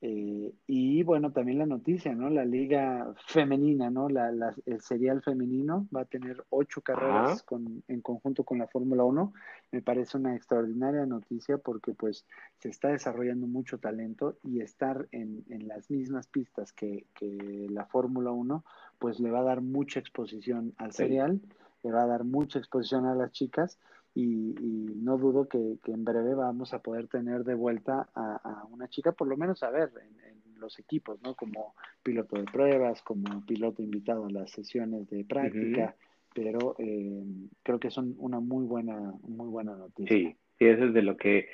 eh, 0.00 0.54
y 0.68 1.02
bueno, 1.02 1.32
también 1.32 1.58
la 1.58 1.66
noticia, 1.66 2.14
¿no? 2.14 2.30
La 2.30 2.44
liga 2.44 3.12
femenina, 3.26 3.90
¿no? 3.90 4.08
La, 4.08 4.30
el 4.64 4.80
serial 4.80 5.22
femenino 5.22 5.88
va 5.94 6.02
a 6.02 6.04
tener 6.04 6.44
ocho 6.50 6.82
carreras 6.82 7.42
con, 7.42 7.82
en 7.88 8.00
conjunto 8.00 8.44
con 8.44 8.58
la 8.58 8.68
Fórmula 8.68 9.02
1. 9.02 9.32
Me 9.72 9.82
parece 9.82 10.16
una 10.16 10.36
extraordinaria 10.36 11.04
noticia 11.04 11.58
porque 11.58 11.94
pues 11.94 12.26
se 12.58 12.68
está 12.68 12.88
desarrollando 12.88 13.48
mucho 13.48 13.78
talento 13.78 14.38
y 14.44 14.60
estar 14.60 15.08
en, 15.10 15.44
en 15.48 15.66
las 15.66 15.90
mismas 15.90 16.28
pistas 16.28 16.72
que, 16.72 17.06
que 17.14 17.66
la 17.68 17.86
Fórmula 17.86 18.30
1 18.30 18.64
pues 19.00 19.18
le 19.18 19.32
va 19.32 19.40
a 19.40 19.44
dar 19.44 19.62
mucha 19.62 19.98
exposición 19.98 20.74
al 20.76 20.92
serial, 20.92 21.40
le 21.82 21.90
va 21.90 22.04
a 22.04 22.06
dar 22.06 22.22
mucha 22.22 22.60
exposición 22.60 23.04
a 23.06 23.16
las 23.16 23.32
chicas 23.32 23.80
y, 24.20 24.94
no 24.96 25.16
dudo 25.16 25.48
que, 25.48 25.78
en 25.86 26.04
breve 26.04 26.34
vamos 26.34 26.74
a 26.74 26.80
poder 26.80 27.06
tener 27.06 27.44
de 27.44 27.54
vuelta 27.54 28.08
a, 28.14 28.64
una 28.70 28.88
chica, 28.88 29.12
por 29.12 29.28
lo 29.28 29.36
menos 29.36 29.62
a 29.62 29.70
ver 29.70 29.90
en, 30.02 30.28
los 30.58 30.76
equipos, 30.80 31.22
¿no? 31.22 31.36
Como 31.36 31.76
piloto 32.02 32.36
de 32.36 32.42
pruebas, 32.42 33.00
como 33.02 33.46
piloto 33.46 33.80
invitado 33.80 34.26
a 34.26 34.30
las 34.30 34.50
sesiones 34.50 35.08
de 35.08 35.24
práctica, 35.24 35.94
pero 36.34 36.74
eh, 36.80 37.22
creo 37.62 37.78
que 37.78 37.92
son 37.92 38.16
una 38.18 38.40
muy 38.40 38.66
buena, 38.66 39.14
muy 39.22 39.46
buena 39.46 39.76
noticia. 39.76 40.16
Sí, 40.16 40.36
sí, 40.58 40.64
eso 40.64 40.86
es 40.86 40.94
de 40.94 41.02
lo 41.02 41.16
que, 41.16 41.46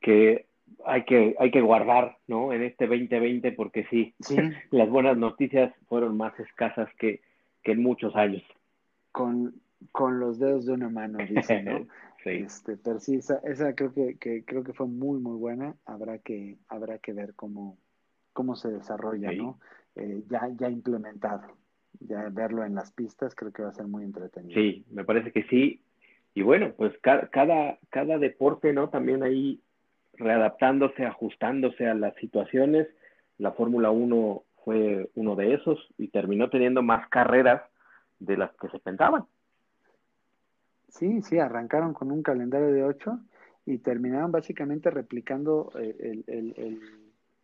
que 0.00 0.46
hay 0.86 1.04
que 1.04 1.34
hay 1.40 1.50
que 1.50 1.60
guardar, 1.60 2.18
¿no? 2.28 2.52
En 2.52 2.62
este 2.62 2.86
2020, 2.86 3.50
porque 3.50 3.84
sí, 3.90 4.14
sí. 4.20 4.36
las 4.70 4.88
buenas 4.88 5.16
noticias 5.18 5.74
fueron 5.88 6.16
más 6.16 6.38
escasas 6.38 6.88
que, 7.00 7.20
que 7.64 7.72
en 7.72 7.82
muchos 7.82 8.14
años. 8.14 8.44
Con, 9.10 9.60
con 9.90 10.20
los 10.20 10.38
dedos 10.38 10.66
de 10.66 10.72
una 10.72 10.88
mano, 10.88 11.18
dice, 11.28 11.64
¿no? 11.64 11.84
Este, 12.24 12.76
pero 12.76 13.00
sí, 13.00 13.16
esa, 13.16 13.40
esa 13.44 13.74
creo 13.74 13.92
que, 13.92 14.16
que, 14.16 14.44
creo 14.44 14.62
que 14.62 14.72
fue 14.72 14.86
muy, 14.86 15.18
muy 15.18 15.36
buena. 15.36 15.74
Habrá 15.86 16.18
que, 16.18 16.58
habrá 16.68 16.98
que 16.98 17.12
ver 17.12 17.34
cómo, 17.34 17.78
cómo 18.32 18.56
se 18.56 18.70
desarrolla, 18.70 19.32
¿no? 19.32 19.58
Eh, 19.96 20.22
ya, 20.28 20.48
ya 20.56 20.68
implementado. 20.68 21.42
Ya 22.00 22.28
verlo 22.30 22.64
en 22.64 22.74
las 22.74 22.92
pistas 22.92 23.34
creo 23.34 23.52
que 23.52 23.62
va 23.62 23.68
a 23.68 23.74
ser 23.74 23.86
muy 23.86 24.04
entretenido. 24.04 24.54
Sí, 24.54 24.84
me 24.90 25.04
parece 25.04 25.32
que 25.32 25.44
sí. 25.44 25.82
Y 26.34 26.42
bueno, 26.42 26.72
pues 26.76 26.92
cada, 27.02 27.28
cada, 27.28 27.78
cada 27.90 28.18
deporte, 28.18 28.72
¿no? 28.72 28.88
También 28.88 29.22
ahí 29.22 29.60
readaptándose, 30.14 31.04
ajustándose 31.04 31.86
a 31.86 31.94
las 31.94 32.14
situaciones. 32.16 32.88
La 33.38 33.52
Fórmula 33.52 33.90
1 33.90 34.42
fue 34.64 35.10
uno 35.14 35.36
de 35.36 35.54
esos 35.54 35.78
y 35.98 36.08
terminó 36.08 36.48
teniendo 36.48 36.82
más 36.82 37.08
carreras 37.08 37.62
de 38.18 38.36
las 38.36 38.52
que 38.56 38.68
se 38.68 38.78
pensaban. 38.78 39.24
Sí, 40.92 41.22
sí, 41.22 41.38
arrancaron 41.38 41.94
con 41.94 42.12
un 42.12 42.22
calendario 42.22 42.70
de 42.70 42.84
ocho 42.84 43.18
y 43.64 43.78
terminaron 43.78 44.30
básicamente 44.30 44.90
replicando 44.90 45.72
eh, 45.80 45.96
el, 45.98 46.24
el, 46.26 46.54
el, 46.58 46.80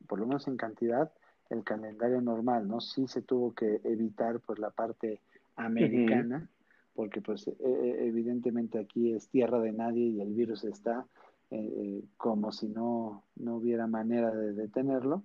por 0.07 0.19
lo 0.21 0.27
menos 0.27 0.47
en 0.49 0.59
cantidad, 0.59 1.11
el 1.49 1.65
calendario 1.65 2.21
normal, 2.21 2.69
¿no? 2.69 2.81
Sí 2.83 3.07
se 3.07 3.23
tuvo 3.23 3.55
que 3.55 3.81
evitar 3.85 4.41
pues 4.41 4.59
la 4.59 4.69
parte 4.69 5.23
americana, 5.57 6.47
porque 6.95 7.23
pues 7.23 7.49
e, 7.49 7.57
e, 7.59 8.07
evidentemente 8.07 8.79
aquí 8.79 9.15
es 9.15 9.29
tierra 9.29 9.59
de 9.61 9.73
nadie 9.73 10.05
y 10.05 10.21
el 10.21 10.35
virus 10.35 10.65
está 10.65 11.07
eh, 11.51 11.57
eh, 11.57 12.05
como 12.19 12.53
si 12.53 12.69
no, 12.69 13.25
no 13.37 13.57
hubiera 13.57 13.87
manera 13.87 14.31
de 14.31 14.53
detenerlo, 14.53 15.25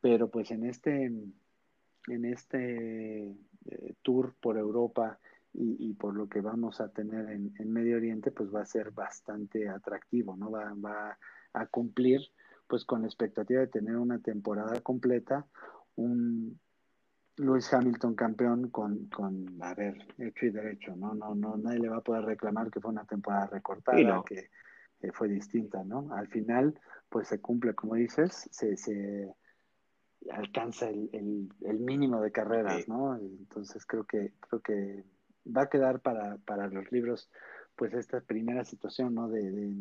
pero 0.00 0.28
pues 0.28 0.50
en 0.50 0.64
este, 0.64 1.04
en 1.04 2.24
este 2.24 3.32
tour 4.02 4.34
por 4.40 4.58
Europa 4.58 5.20
y, 5.52 5.92
por 5.94 6.14
lo 6.14 6.28
que 6.28 6.40
vamos 6.40 6.80
a 6.80 6.88
tener 6.88 7.28
en, 7.30 7.72
Medio 7.72 7.96
Oriente, 7.96 8.30
pues 8.30 8.54
va 8.54 8.62
a 8.62 8.66
ser 8.66 8.92
bastante 8.92 9.68
atractivo, 9.68 10.36
¿no? 10.36 10.50
Va, 10.50 10.72
va 10.74 11.18
a 11.52 11.66
cumplir 11.66 12.20
pues 12.66 12.84
con 12.84 13.02
la 13.02 13.08
expectativa 13.08 13.60
de 13.60 13.66
tener 13.66 13.96
una 13.96 14.20
temporada 14.20 14.80
completa, 14.80 15.44
un 15.96 16.58
Lewis 17.36 17.72
Hamilton 17.72 18.14
campeón 18.14 18.70
con, 18.70 19.06
con, 19.06 19.60
a 19.60 19.74
ver, 19.74 19.96
hecho 20.18 20.46
y 20.46 20.50
derecho, 20.50 20.94
¿no? 20.94 21.14
No, 21.14 21.34
no, 21.34 21.56
nadie 21.56 21.80
le 21.80 21.88
va 21.88 21.96
a 21.96 22.02
poder 22.02 22.24
reclamar 22.24 22.70
que 22.70 22.80
fue 22.80 22.92
una 22.92 23.04
temporada 23.04 23.46
recortada, 23.46 24.22
que 24.24 25.12
fue 25.12 25.28
distinta, 25.28 25.82
¿no? 25.82 26.12
Al 26.12 26.28
final, 26.28 26.78
pues 27.08 27.28
se 27.28 27.40
cumple, 27.40 27.74
como 27.74 27.94
dices, 27.94 28.48
se, 28.52 28.76
se 28.76 29.34
alcanza 30.30 30.90
el, 30.90 31.08
el, 31.12 31.48
el 31.62 31.80
mínimo 31.80 32.20
de 32.20 32.30
carreras, 32.30 32.86
¿no? 32.86 33.16
Entonces 33.16 33.86
creo 33.86 34.04
que, 34.04 34.34
creo 34.40 34.60
que 34.60 35.04
va 35.46 35.62
a 35.62 35.68
quedar 35.68 36.00
para, 36.00 36.36
para 36.38 36.68
los 36.68 36.90
libros, 36.92 37.30
pues 37.76 37.94
esta 37.94 38.20
primera 38.20 38.64
situación, 38.64 39.14
¿no? 39.14 39.28
De, 39.28 39.72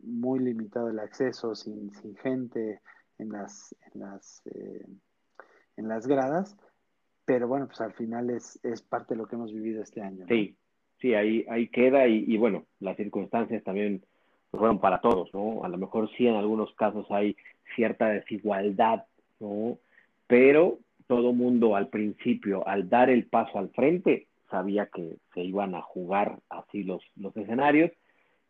muy 0.00 0.38
limitado 0.38 0.88
el 0.90 0.98
acceso, 0.98 1.54
sin, 1.54 1.92
sin 1.94 2.16
gente 2.16 2.80
en 3.18 3.30
las, 3.30 3.74
en 3.92 4.00
las, 4.00 4.42
eh, 4.46 4.86
en 5.76 5.88
las 5.88 6.06
gradas, 6.06 6.56
pero 7.24 7.48
bueno, 7.48 7.66
pues 7.66 7.80
al 7.80 7.92
final 7.94 8.30
es, 8.30 8.60
es 8.62 8.82
parte 8.82 9.14
de 9.14 9.18
lo 9.18 9.26
que 9.26 9.36
hemos 9.36 9.52
vivido 9.52 9.82
este 9.82 10.00
año. 10.00 10.26
Sí, 10.28 10.56
sí, 11.00 11.14
ahí, 11.14 11.44
ahí 11.48 11.68
queda 11.68 12.06
y, 12.06 12.24
y 12.26 12.36
bueno, 12.36 12.66
las 12.78 12.96
circunstancias 12.96 13.64
también 13.64 14.04
fueron 14.52 14.80
para 14.80 15.00
todos, 15.00 15.32
¿no? 15.34 15.64
A 15.64 15.68
lo 15.68 15.76
mejor 15.76 16.08
sí 16.16 16.26
en 16.26 16.36
algunos 16.36 16.72
casos 16.74 17.06
hay 17.10 17.36
cierta 17.74 18.08
desigualdad, 18.08 19.04
¿no? 19.40 19.78
Pero 20.26 20.78
todo 21.06 21.32
mundo 21.32 21.76
al 21.76 21.88
principio, 21.88 22.66
al 22.66 22.88
dar 22.88 23.10
el 23.10 23.26
paso 23.26 23.58
al 23.58 23.70
frente, 23.70 24.26
sabía 24.50 24.86
que 24.86 25.16
se 25.34 25.42
iban 25.42 25.74
a 25.74 25.82
jugar 25.82 26.38
así 26.48 26.82
los, 26.82 27.02
los 27.16 27.36
escenarios 27.36 27.90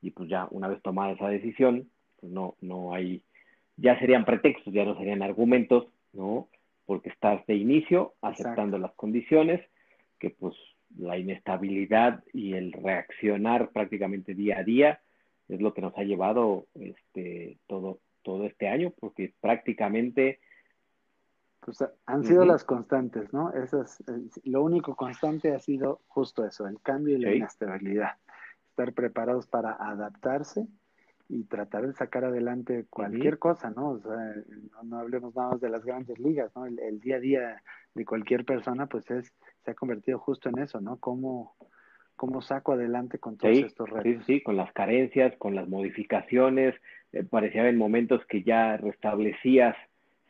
y 0.02 0.10
pues 0.10 0.28
ya 0.28 0.46
una 0.50 0.68
vez 0.68 0.80
tomada 0.82 1.12
esa 1.12 1.28
decisión, 1.28 1.88
pues 2.20 2.32
no, 2.32 2.54
no 2.60 2.94
hay, 2.94 3.22
ya 3.76 3.98
serían 3.98 4.24
pretextos, 4.24 4.72
ya 4.72 4.84
no 4.84 4.96
serían 4.96 5.22
argumentos, 5.22 5.86
¿no? 6.12 6.48
Porque 6.84 7.08
estás 7.08 7.44
de 7.46 7.56
inicio 7.56 8.14
aceptando 8.20 8.78
las 8.78 8.92
condiciones, 8.92 9.60
que 10.18 10.30
pues 10.30 10.54
la 10.96 11.18
inestabilidad 11.18 12.22
y 12.32 12.54
el 12.54 12.72
reaccionar 12.72 13.70
prácticamente 13.70 14.34
día 14.34 14.58
a 14.58 14.64
día 14.64 15.00
es 15.48 15.60
lo 15.60 15.74
que 15.74 15.82
nos 15.82 15.96
ha 15.98 16.04
llevado 16.04 16.66
este 16.74 17.58
todo 17.66 17.98
todo 18.22 18.46
este 18.46 18.68
año 18.68 18.92
porque 18.98 19.32
prácticamente 19.40 20.40
pues 21.66 21.84
han 22.06 22.24
sido 22.24 22.44
las 22.44 22.62
constantes, 22.62 23.32
¿no? 23.32 23.52
Esas, 23.52 24.02
lo 24.44 24.62
único 24.62 24.94
constante 24.94 25.52
ha 25.52 25.58
sido 25.58 26.00
justo 26.06 26.46
eso, 26.46 26.68
el 26.68 26.80
cambio 26.80 27.16
y 27.16 27.20
la 27.20 27.34
inestabilidad. 27.34 28.12
Estar 28.70 28.92
preparados 28.92 29.48
para 29.48 29.72
adaptarse 29.72 30.68
y 31.28 31.42
tratar 31.44 31.88
de 31.88 31.92
sacar 31.94 32.24
adelante 32.24 32.86
cualquier 32.88 33.40
cosa, 33.40 33.70
¿no? 33.70 33.90
O 33.90 33.98
sea, 33.98 34.34
no, 34.84 34.98
hablemos 35.00 35.34
nada 35.34 35.50
más 35.50 35.60
de 35.60 35.68
las 35.68 35.84
grandes 35.84 36.20
ligas, 36.20 36.54
¿no? 36.54 36.66
El, 36.66 37.00
día 37.00 37.16
a 37.16 37.20
día 37.20 37.62
de 37.94 38.04
cualquier 38.04 38.44
persona, 38.44 38.86
pues 38.86 39.10
es, 39.10 39.34
se 39.64 39.72
ha 39.72 39.74
convertido 39.74 40.20
justo 40.20 40.48
en 40.48 40.60
eso, 40.60 40.80
¿no? 40.80 40.98
¿Cómo, 41.00 41.56
cómo 42.14 42.42
saco 42.42 42.74
adelante 42.74 43.18
con 43.18 43.36
todos 43.36 43.58
estos 43.58 43.90
retos? 43.90 44.24
Sí, 44.24 44.34
sí, 44.34 44.42
con 44.44 44.56
las 44.56 44.72
carencias, 44.72 45.34
con 45.36 45.56
las 45.56 45.68
modificaciones, 45.68 46.76
eh, 47.10 47.24
parecía 47.24 47.68
en 47.68 47.76
momentos 47.76 48.24
que 48.26 48.44
ya 48.44 48.76
restablecías 48.76 49.76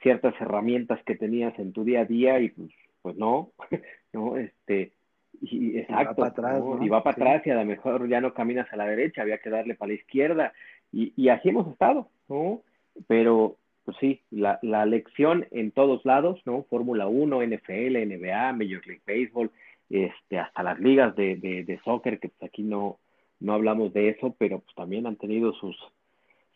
ciertas 0.06 0.40
herramientas 0.40 1.02
que 1.04 1.16
tenías 1.16 1.58
en 1.58 1.72
tu 1.72 1.82
día 1.82 2.02
a 2.02 2.04
día 2.04 2.38
y 2.38 2.50
pues, 2.50 2.70
pues 3.02 3.16
no, 3.16 3.50
no, 4.12 4.36
este, 4.36 4.92
y, 5.40 5.78
exacto, 5.78 5.98
y 5.98 6.06
va 6.06 6.14
para 6.14 6.28
atrás, 6.28 6.62
y, 6.80 6.88
va 6.88 7.02
para 7.02 7.14
atrás 7.16 7.42
y 7.44 7.50
a 7.50 7.56
lo 7.56 7.64
mejor 7.64 8.08
ya 8.08 8.20
no 8.20 8.32
caminas 8.32 8.72
a 8.72 8.76
la 8.76 8.86
derecha, 8.86 9.22
había 9.22 9.38
que 9.38 9.50
darle 9.50 9.74
para 9.74 9.88
la 9.88 9.94
izquierda. 9.94 10.52
Y, 10.92 11.12
y 11.16 11.28
así 11.28 11.48
hemos 11.48 11.66
estado, 11.66 12.08
¿no? 12.28 12.62
Pero 13.08 13.56
pues 13.84 13.96
sí, 13.98 14.22
la, 14.30 14.60
la 14.62 14.86
lección 14.86 15.44
en 15.50 15.72
todos 15.72 16.04
lados, 16.04 16.40
¿no? 16.44 16.62
Fórmula 16.70 17.08
1, 17.08 17.42
NFL, 17.42 17.96
NBA, 17.96 18.52
Major 18.52 18.86
League 18.86 19.02
Baseball, 19.04 19.50
este, 19.90 20.38
hasta 20.38 20.62
las 20.62 20.78
ligas 20.78 21.16
de, 21.16 21.34
de, 21.34 21.64
de 21.64 21.80
soccer, 21.80 22.20
que 22.20 22.28
pues 22.28 22.48
aquí 22.48 22.62
no, 22.62 23.00
no 23.40 23.54
hablamos 23.54 23.92
de 23.92 24.10
eso, 24.10 24.36
pero 24.38 24.60
pues 24.60 24.72
también 24.76 25.08
han 25.08 25.16
tenido 25.16 25.52
sus, 25.54 25.76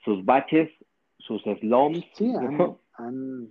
sus 0.05 0.25
baches, 0.25 0.71
sus 1.19 1.43
slums, 1.43 2.05
sí, 2.15 2.33
han, 3.07 3.51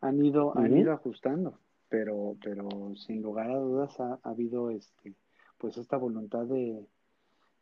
han 0.00 0.24
ido, 0.24 0.56
han 0.56 0.76
ido 0.76 0.92
ajustando, 0.92 1.58
pero, 1.88 2.36
pero 2.42 2.68
sin 2.96 3.22
lugar 3.22 3.50
a 3.50 3.58
dudas 3.58 3.98
ha, 4.00 4.18
habido 4.22 4.70
este, 4.70 5.14
pues 5.58 5.76
esta 5.76 5.96
voluntad 5.96 6.44
de, 6.46 6.86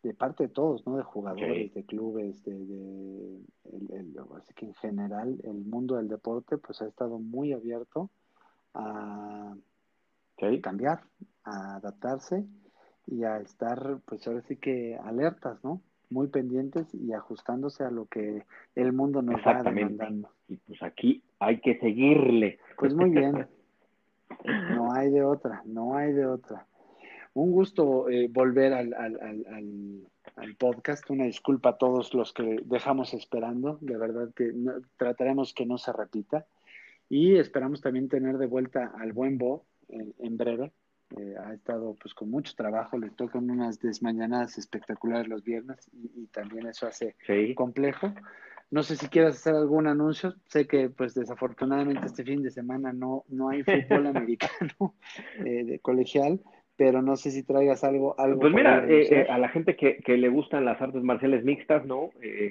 de 0.02 0.14
parte 0.14 0.44
de 0.44 0.48
todos, 0.50 0.86
¿no? 0.86 0.96
De 0.96 1.02
jugadores, 1.02 1.74
de 1.74 1.84
clubes, 1.84 2.42
de, 2.44 2.64
de 2.66 3.40
el, 3.90 4.16
así 4.36 4.54
que 4.54 4.66
en 4.66 4.74
general 4.74 5.40
el 5.44 5.64
mundo 5.64 5.96
del 5.96 6.08
deporte 6.08 6.58
pues 6.58 6.80
ha 6.82 6.86
estado 6.86 7.18
muy 7.18 7.52
abierto 7.52 8.10
a 8.74 9.54
cambiar, 10.62 11.02
a 11.44 11.76
adaptarse 11.76 12.46
y 13.06 13.24
a 13.24 13.38
estar 13.38 14.00
pues 14.04 14.26
ahora 14.26 14.42
sí 14.42 14.56
que 14.56 14.96
alertas, 14.96 15.62
¿no? 15.64 15.82
Muy 16.10 16.28
pendientes 16.28 16.94
y 16.94 17.12
ajustándose 17.12 17.84
a 17.84 17.90
lo 17.90 18.06
que 18.06 18.44
el 18.74 18.92
mundo 18.92 19.22
nos 19.22 19.40
va 19.46 19.62
demandando. 19.62 20.30
Y 20.48 20.56
pues 20.56 20.82
aquí 20.82 21.22
hay 21.38 21.60
que 21.60 21.78
seguirle. 21.78 22.58
Pues 22.76 22.94
muy 22.94 23.10
bien. 23.10 23.46
No 24.44 24.92
hay 24.92 25.10
de 25.10 25.24
otra, 25.24 25.62
no 25.64 25.96
hay 25.96 26.12
de 26.12 26.26
otra. 26.26 26.66
Un 27.32 27.50
gusto 27.50 28.08
eh, 28.08 28.28
volver 28.30 28.72
al, 28.74 28.94
al, 28.94 30.54
podcast. 30.58 31.08
Una 31.10 31.24
disculpa 31.24 31.70
a 31.70 31.76
todos 31.78 32.12
los 32.14 32.32
que 32.34 32.60
dejamos 32.64 33.14
esperando. 33.14 33.78
De 33.80 33.96
verdad 33.96 34.28
que 34.36 34.52
trataremos 34.96 35.54
que 35.54 35.66
no 35.66 35.78
se 35.78 35.92
repita. 35.92 36.46
Y 37.08 37.36
esperamos 37.36 37.80
también 37.80 38.08
tener 38.08 38.36
de 38.36 38.46
vuelta 38.46 38.92
al 38.98 39.12
buen 39.12 39.38
Bo 39.38 39.64
en 39.88 40.36
breve. 40.36 40.72
Eh, 41.16 41.34
ha 41.42 41.54
estado 41.54 41.96
pues 42.00 42.12
con 42.12 42.30
mucho 42.30 42.52
trabajo, 42.54 42.98
le 42.98 43.08
tocan 43.10 43.50
unas 43.50 43.80
desmañanadas 43.80 44.58
espectaculares 44.58 45.26
los 45.26 45.42
viernes 45.42 45.90
y, 45.92 46.26
también 46.26 46.66
eso 46.66 46.86
hace 46.86 47.16
complejo. 47.54 48.12
No 48.70 48.82
sé 48.82 48.96
si 48.96 49.08
quieres 49.08 49.36
hacer 49.36 49.54
algún 49.54 49.86
anuncio. 49.86 50.34
Sé 50.46 50.66
que, 50.66 50.90
pues, 50.90 51.14
desafortunadamente 51.14 52.04
este 52.04 52.24
fin 52.24 52.42
de 52.42 52.50
semana 52.50 52.92
no, 52.92 53.24
no 53.28 53.48
hay 53.48 53.62
fútbol 53.62 54.06
americano 54.14 54.94
eh, 55.38 55.64
de 55.64 55.78
colegial, 55.78 56.40
pero 56.76 57.00
no 57.00 57.16
sé 57.16 57.30
si 57.30 57.42
traigas 57.42 57.82
algo. 57.84 58.14
algo 58.20 58.40
pues 58.40 58.52
mira, 58.52 58.84
eh, 58.86 59.26
a 59.30 59.38
la 59.38 59.48
gente 59.48 59.74
que, 59.76 59.96
que, 59.96 60.18
le 60.18 60.28
gustan 60.28 60.66
las 60.66 60.80
artes 60.82 61.02
marciales 61.02 61.42
mixtas, 61.42 61.86
¿no? 61.86 62.10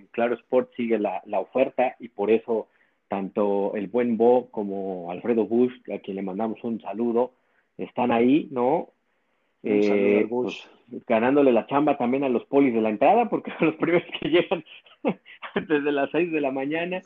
claro 0.09 0.33
Sport 0.33 0.73
sigue 0.75 0.97
la, 0.97 1.21
la, 1.25 1.39
oferta 1.39 1.95
y 1.99 2.09
por 2.09 2.31
eso 2.31 2.67
tanto 3.07 3.75
el 3.75 3.87
buen 3.87 4.17
Bo 4.17 4.49
como 4.49 5.11
Alfredo 5.11 5.45
Bush, 5.45 5.73
a 5.93 5.99
quien 5.99 6.15
le 6.15 6.23
mandamos 6.23 6.63
un 6.63 6.81
saludo, 6.81 7.33
están 7.77 8.11
ahí, 8.11 8.47
¿no? 8.51 8.89
Eh, 9.63 10.25
pues, 10.29 10.69
ganándole 11.07 11.51
la 11.51 11.67
chamba 11.67 11.97
también 11.97 12.23
a 12.23 12.29
los 12.29 12.45
polis 12.45 12.73
de 12.73 12.81
la 12.81 12.89
entrada, 12.89 13.29
porque 13.29 13.51
son 13.59 13.67
los 13.67 13.75
primeros 13.75 14.03
que 14.19 14.29
llegan 14.29 14.63
desde 15.67 15.91
las 15.91 16.09
6 16.11 16.31
de 16.31 16.41
la 16.41 16.51
mañana 16.51 17.01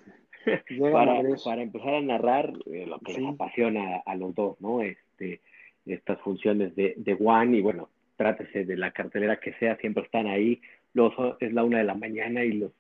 para, 0.91 1.21
para, 1.43 1.61
empezar 1.61 1.95
a 1.95 2.01
narrar 2.01 2.53
eh, 2.71 2.85
lo 2.87 2.99
que 2.99 3.13
les 3.13 3.25
apasiona 3.25 4.01
a, 4.05 4.15
los 4.15 4.33
dos, 4.35 4.59
¿no? 4.59 4.81
Este, 4.81 5.41
estas 5.85 6.19
funciones 6.21 6.75
de, 6.75 6.93
de 6.97 7.17
One 7.19 7.57
y 7.57 7.61
bueno, 7.61 7.89
trátese 8.15 8.65
de 8.65 8.77
la 8.77 8.91
cartelera 8.91 9.39
que 9.39 9.53
sea, 9.53 9.77
siempre 9.77 10.03
están 10.03 10.27
ahí. 10.27 10.61
Los, 10.93 11.13
es 11.39 11.53
la 11.53 11.63
una 11.63 11.79
de 11.79 11.83
la 11.85 11.93
mañana 11.93 12.43
y 12.43 12.53
los, 12.53 12.71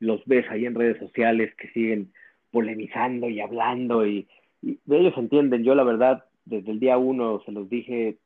los 0.00 0.24
ves 0.26 0.44
ahí 0.50 0.66
en 0.66 0.74
redes 0.74 0.98
sociales 0.98 1.54
que 1.56 1.68
siguen 1.68 2.12
polemizando 2.50 3.28
y 3.28 3.40
hablando 3.40 4.06
y, 4.06 4.28
y 4.62 4.78
de 4.84 4.98
ellos 4.98 5.14
entienden. 5.16 5.64
Yo 5.64 5.74
la 5.74 5.84
verdad 5.84 6.24
desde 6.44 6.70
el 6.70 6.80
día 6.80 6.98
uno 6.98 7.40
se 7.44 7.52
los 7.52 7.68
dije, 7.68 8.18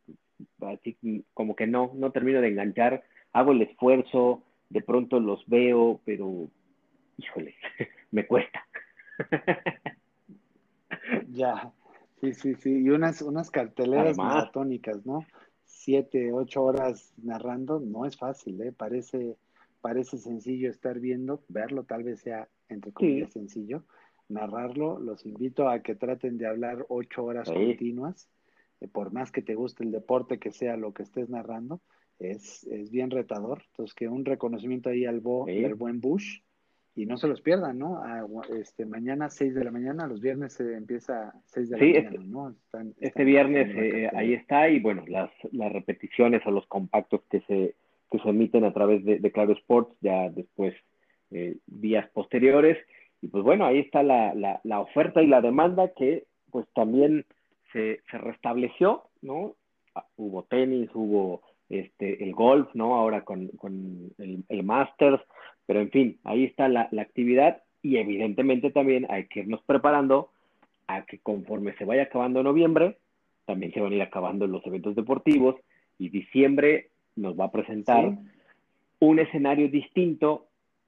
así 0.61 0.97
como 1.35 1.57
que 1.57 1.67
no, 1.67 1.93
no 1.95 2.11
termino 2.13 2.41
de 2.41 2.49
enganchar, 2.49 3.05
hago 3.33 3.53
el 3.53 3.63
esfuerzo, 3.63 4.43
de 4.71 4.83
pronto 4.83 5.21
los 5.21 5.45
veo, 5.47 6.01
pero 6.05 6.49
híjole, 7.17 7.55
me 8.11 8.27
cuesta. 8.27 8.67
ya, 11.29 11.73
sí, 12.21 12.35
sí, 12.35 12.55
sí, 12.55 12.83
y 12.83 12.91
unas, 12.91 13.23
unas 13.23 13.51
carteleras 13.51 14.17
maratónicas, 14.17 15.05
¿no? 15.05 15.25
Siete, 15.65 16.33
ocho 16.33 16.63
horas 16.63 17.13
narrando, 17.23 17.81
no 17.81 18.07
es 18.07 18.17
fácil, 18.17 18.61
¿eh? 18.63 18.73
Parece, 18.73 19.37
parece 19.81 20.19
sencillo 20.19 20.71
estar 20.71 20.99
viendo, 20.99 21.43
verlo 21.49 21.85
tal 21.85 22.05
vez 22.05 22.21
sea, 22.21 22.49
entre 22.69 22.93
comillas, 22.93 23.33
sencillo, 23.33 23.85
narrarlo, 24.29 24.99
los 24.99 25.25
invito 25.27 25.69
a 25.69 25.81
que 25.81 25.95
traten 25.95 26.39
de 26.39 26.47
hablar 26.47 26.85
ocho 26.89 27.25
horas 27.25 27.51
continuas, 27.51 28.29
eh, 28.81 28.89
por 28.89 29.13
más 29.13 29.33
que 29.33 29.43
te 29.43 29.55
guste 29.55 29.85
el 29.85 29.93
deporte, 29.93 30.39
que 30.39 30.53
sea 30.53 30.77
lo 30.77 30.93
que 30.93 31.03
estés 31.03 31.29
narrando, 31.29 31.81
es, 32.19 32.65
es 32.65 32.91
bien 32.91 33.11
retador. 33.11 33.63
Entonces, 33.71 33.95
que 33.95 34.09
un 34.09 34.25
reconocimiento 34.25 34.91
ahí 34.91 35.05
al, 35.07 35.21
bo, 35.21 35.47
buen 35.77 36.01
Bush 36.01 36.41
y 36.95 37.07
no 37.07 37.17
se 37.17 37.29
los 37.29 37.41
pierdan, 37.41 37.79
¿no? 37.79 38.03
este, 38.53 38.85
mañana 38.85 39.31
6 39.31 39.55
de 39.55 39.65
la 39.65 39.71
mañana, 39.71 40.09
los 40.09 40.21
viernes 40.21 40.55
se 40.55 40.75
empieza 40.75 41.33
6 41.47 41.71
de 41.71 41.77
la 41.77 41.85
mañana, 41.85 42.11
este, 42.11 42.25
¿no? 42.25 42.55
este 42.99 43.25
viernes 43.25 43.69
eh, 43.77 44.11
ahí 44.17 44.35
está 44.35 44.69
y 44.69 44.81
bueno, 44.81 45.05
las, 45.07 45.31
las 45.53 45.73
repeticiones 45.73 46.45
o 46.45 46.51
los 46.51 46.67
compactos 46.67 47.23
que 47.31 47.41
se, 47.43 47.77
que 48.11 48.19
se 48.19 48.29
emiten 48.29 48.65
a 48.65 48.73
través 48.73 49.05
de, 49.05 49.21
de 49.21 49.31
Claro 49.31 49.53
Sports 49.53 49.95
ya 50.01 50.29
después, 50.31 50.75
eh, 51.31 51.59
días 51.67 52.09
posteriores. 52.11 52.79
Y 53.21 53.29
pues 53.29 53.43
bueno, 53.45 53.67
ahí 53.67 53.81
está 53.81 54.03
la, 54.03 54.33
la, 54.63 54.81
oferta 54.81 55.23
y 55.23 55.27
la 55.27 55.41
demanda 55.41 55.93
que 55.97 56.25
pues 56.51 56.67
también 56.75 57.25
se, 57.73 58.01
se 58.11 58.19
restableció, 58.19 59.05
¿no? 59.23 59.55
Ah, 59.95 60.05
hubo 60.17 60.45
tenis, 60.45 60.89
hubo 60.95 61.43
este, 61.69 62.23
el 62.23 62.33
golf, 62.33 62.69
¿no? 62.75 62.95
Ahora 62.95 63.25
con, 63.25 63.49
con 63.49 64.13
el, 64.19 64.45
el 64.49 64.63
Masters, 64.63 65.21
pero 65.67 65.81
en 65.81 65.91
fin, 65.91 66.19
ahí 66.25 66.45
está 66.45 66.69
la, 66.69 66.89
la 66.93 67.03
actividad 67.03 67.63
y 67.83 67.97
evidentemente 67.97 68.71
también 68.71 69.07
hay 69.11 69.27
que 69.27 69.41
irnos 69.41 69.63
preparando 69.65 70.31
a 70.87 71.05
que 71.05 71.19
conforme 71.19 71.75
se 71.77 71.85
vaya 71.85 72.05
acabando 72.05 72.43
noviembre, 72.43 72.99
también 73.45 73.73
se 73.73 73.81
van 73.81 73.93
a 73.93 73.97
ir 73.97 74.03
acabando 74.03 74.47
los 74.47 74.67
eventos 74.67 74.95
deportivos 74.95 75.57
y 75.99 76.09
diciembre 76.09 76.89
nos 77.17 77.39
va 77.39 77.47
a 77.47 77.51
presentar 77.53 78.17
un 79.01 79.19
escenario 79.19 79.69
distinto 79.69 80.47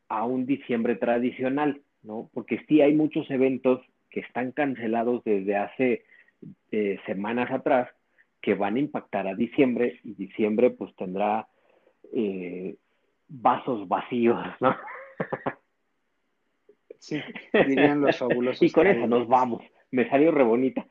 a 0.09 0.24
un 0.24 0.47
diciembre 0.47 0.97
tradicional. 0.97 1.81
¿No? 2.02 2.31
Porque 2.32 2.64
sí 2.66 2.81
hay 2.81 2.94
muchos 2.94 3.31
eventos 3.31 3.81
que 4.10 4.20
están 4.20 4.52
cancelados 4.52 5.22
desde 5.24 5.56
hace 5.56 6.05
eh, 6.72 6.98
semanas 7.06 7.51
atrás 7.51 7.89
que 8.40 8.55
van 8.55 8.77
a 8.77 8.81
impactar 8.81 9.27
a 9.28 9.35
diciembre 9.35 10.01
y 10.02 10.14
diciembre 10.14 10.70
pues 10.70 10.94
tendrá 10.97 11.47
eh, 12.12 12.77
vasos 13.28 13.86
vacíos, 13.89 14.39
¿no? 14.60 14.77
Sí, 17.01 17.18
dirían 17.66 18.02
los 18.02 18.16
fabulosos. 18.18 18.62
y 18.62 18.70
con 18.70 18.86
eso 18.86 19.06
nos 19.06 19.27
vamos. 19.27 19.62
Me 19.90 20.09
salió 20.09 20.31
re 20.31 20.44
bonita. 20.44 20.86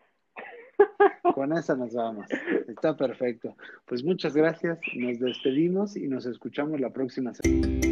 Con 1.36 1.54
eso 1.54 1.76
nos 1.78 1.94
vamos. 1.94 2.26
Está 2.68 2.98
perfecto. 2.98 3.56
Pues 3.86 4.04
muchas 4.04 4.36
gracias. 4.36 4.80
Nos 4.96 5.20
despedimos 5.20 5.96
y 5.96 6.08
nos 6.08 6.26
escuchamos 6.26 6.80
la 6.80 6.90
próxima 6.90 7.34
semana. 7.34 7.89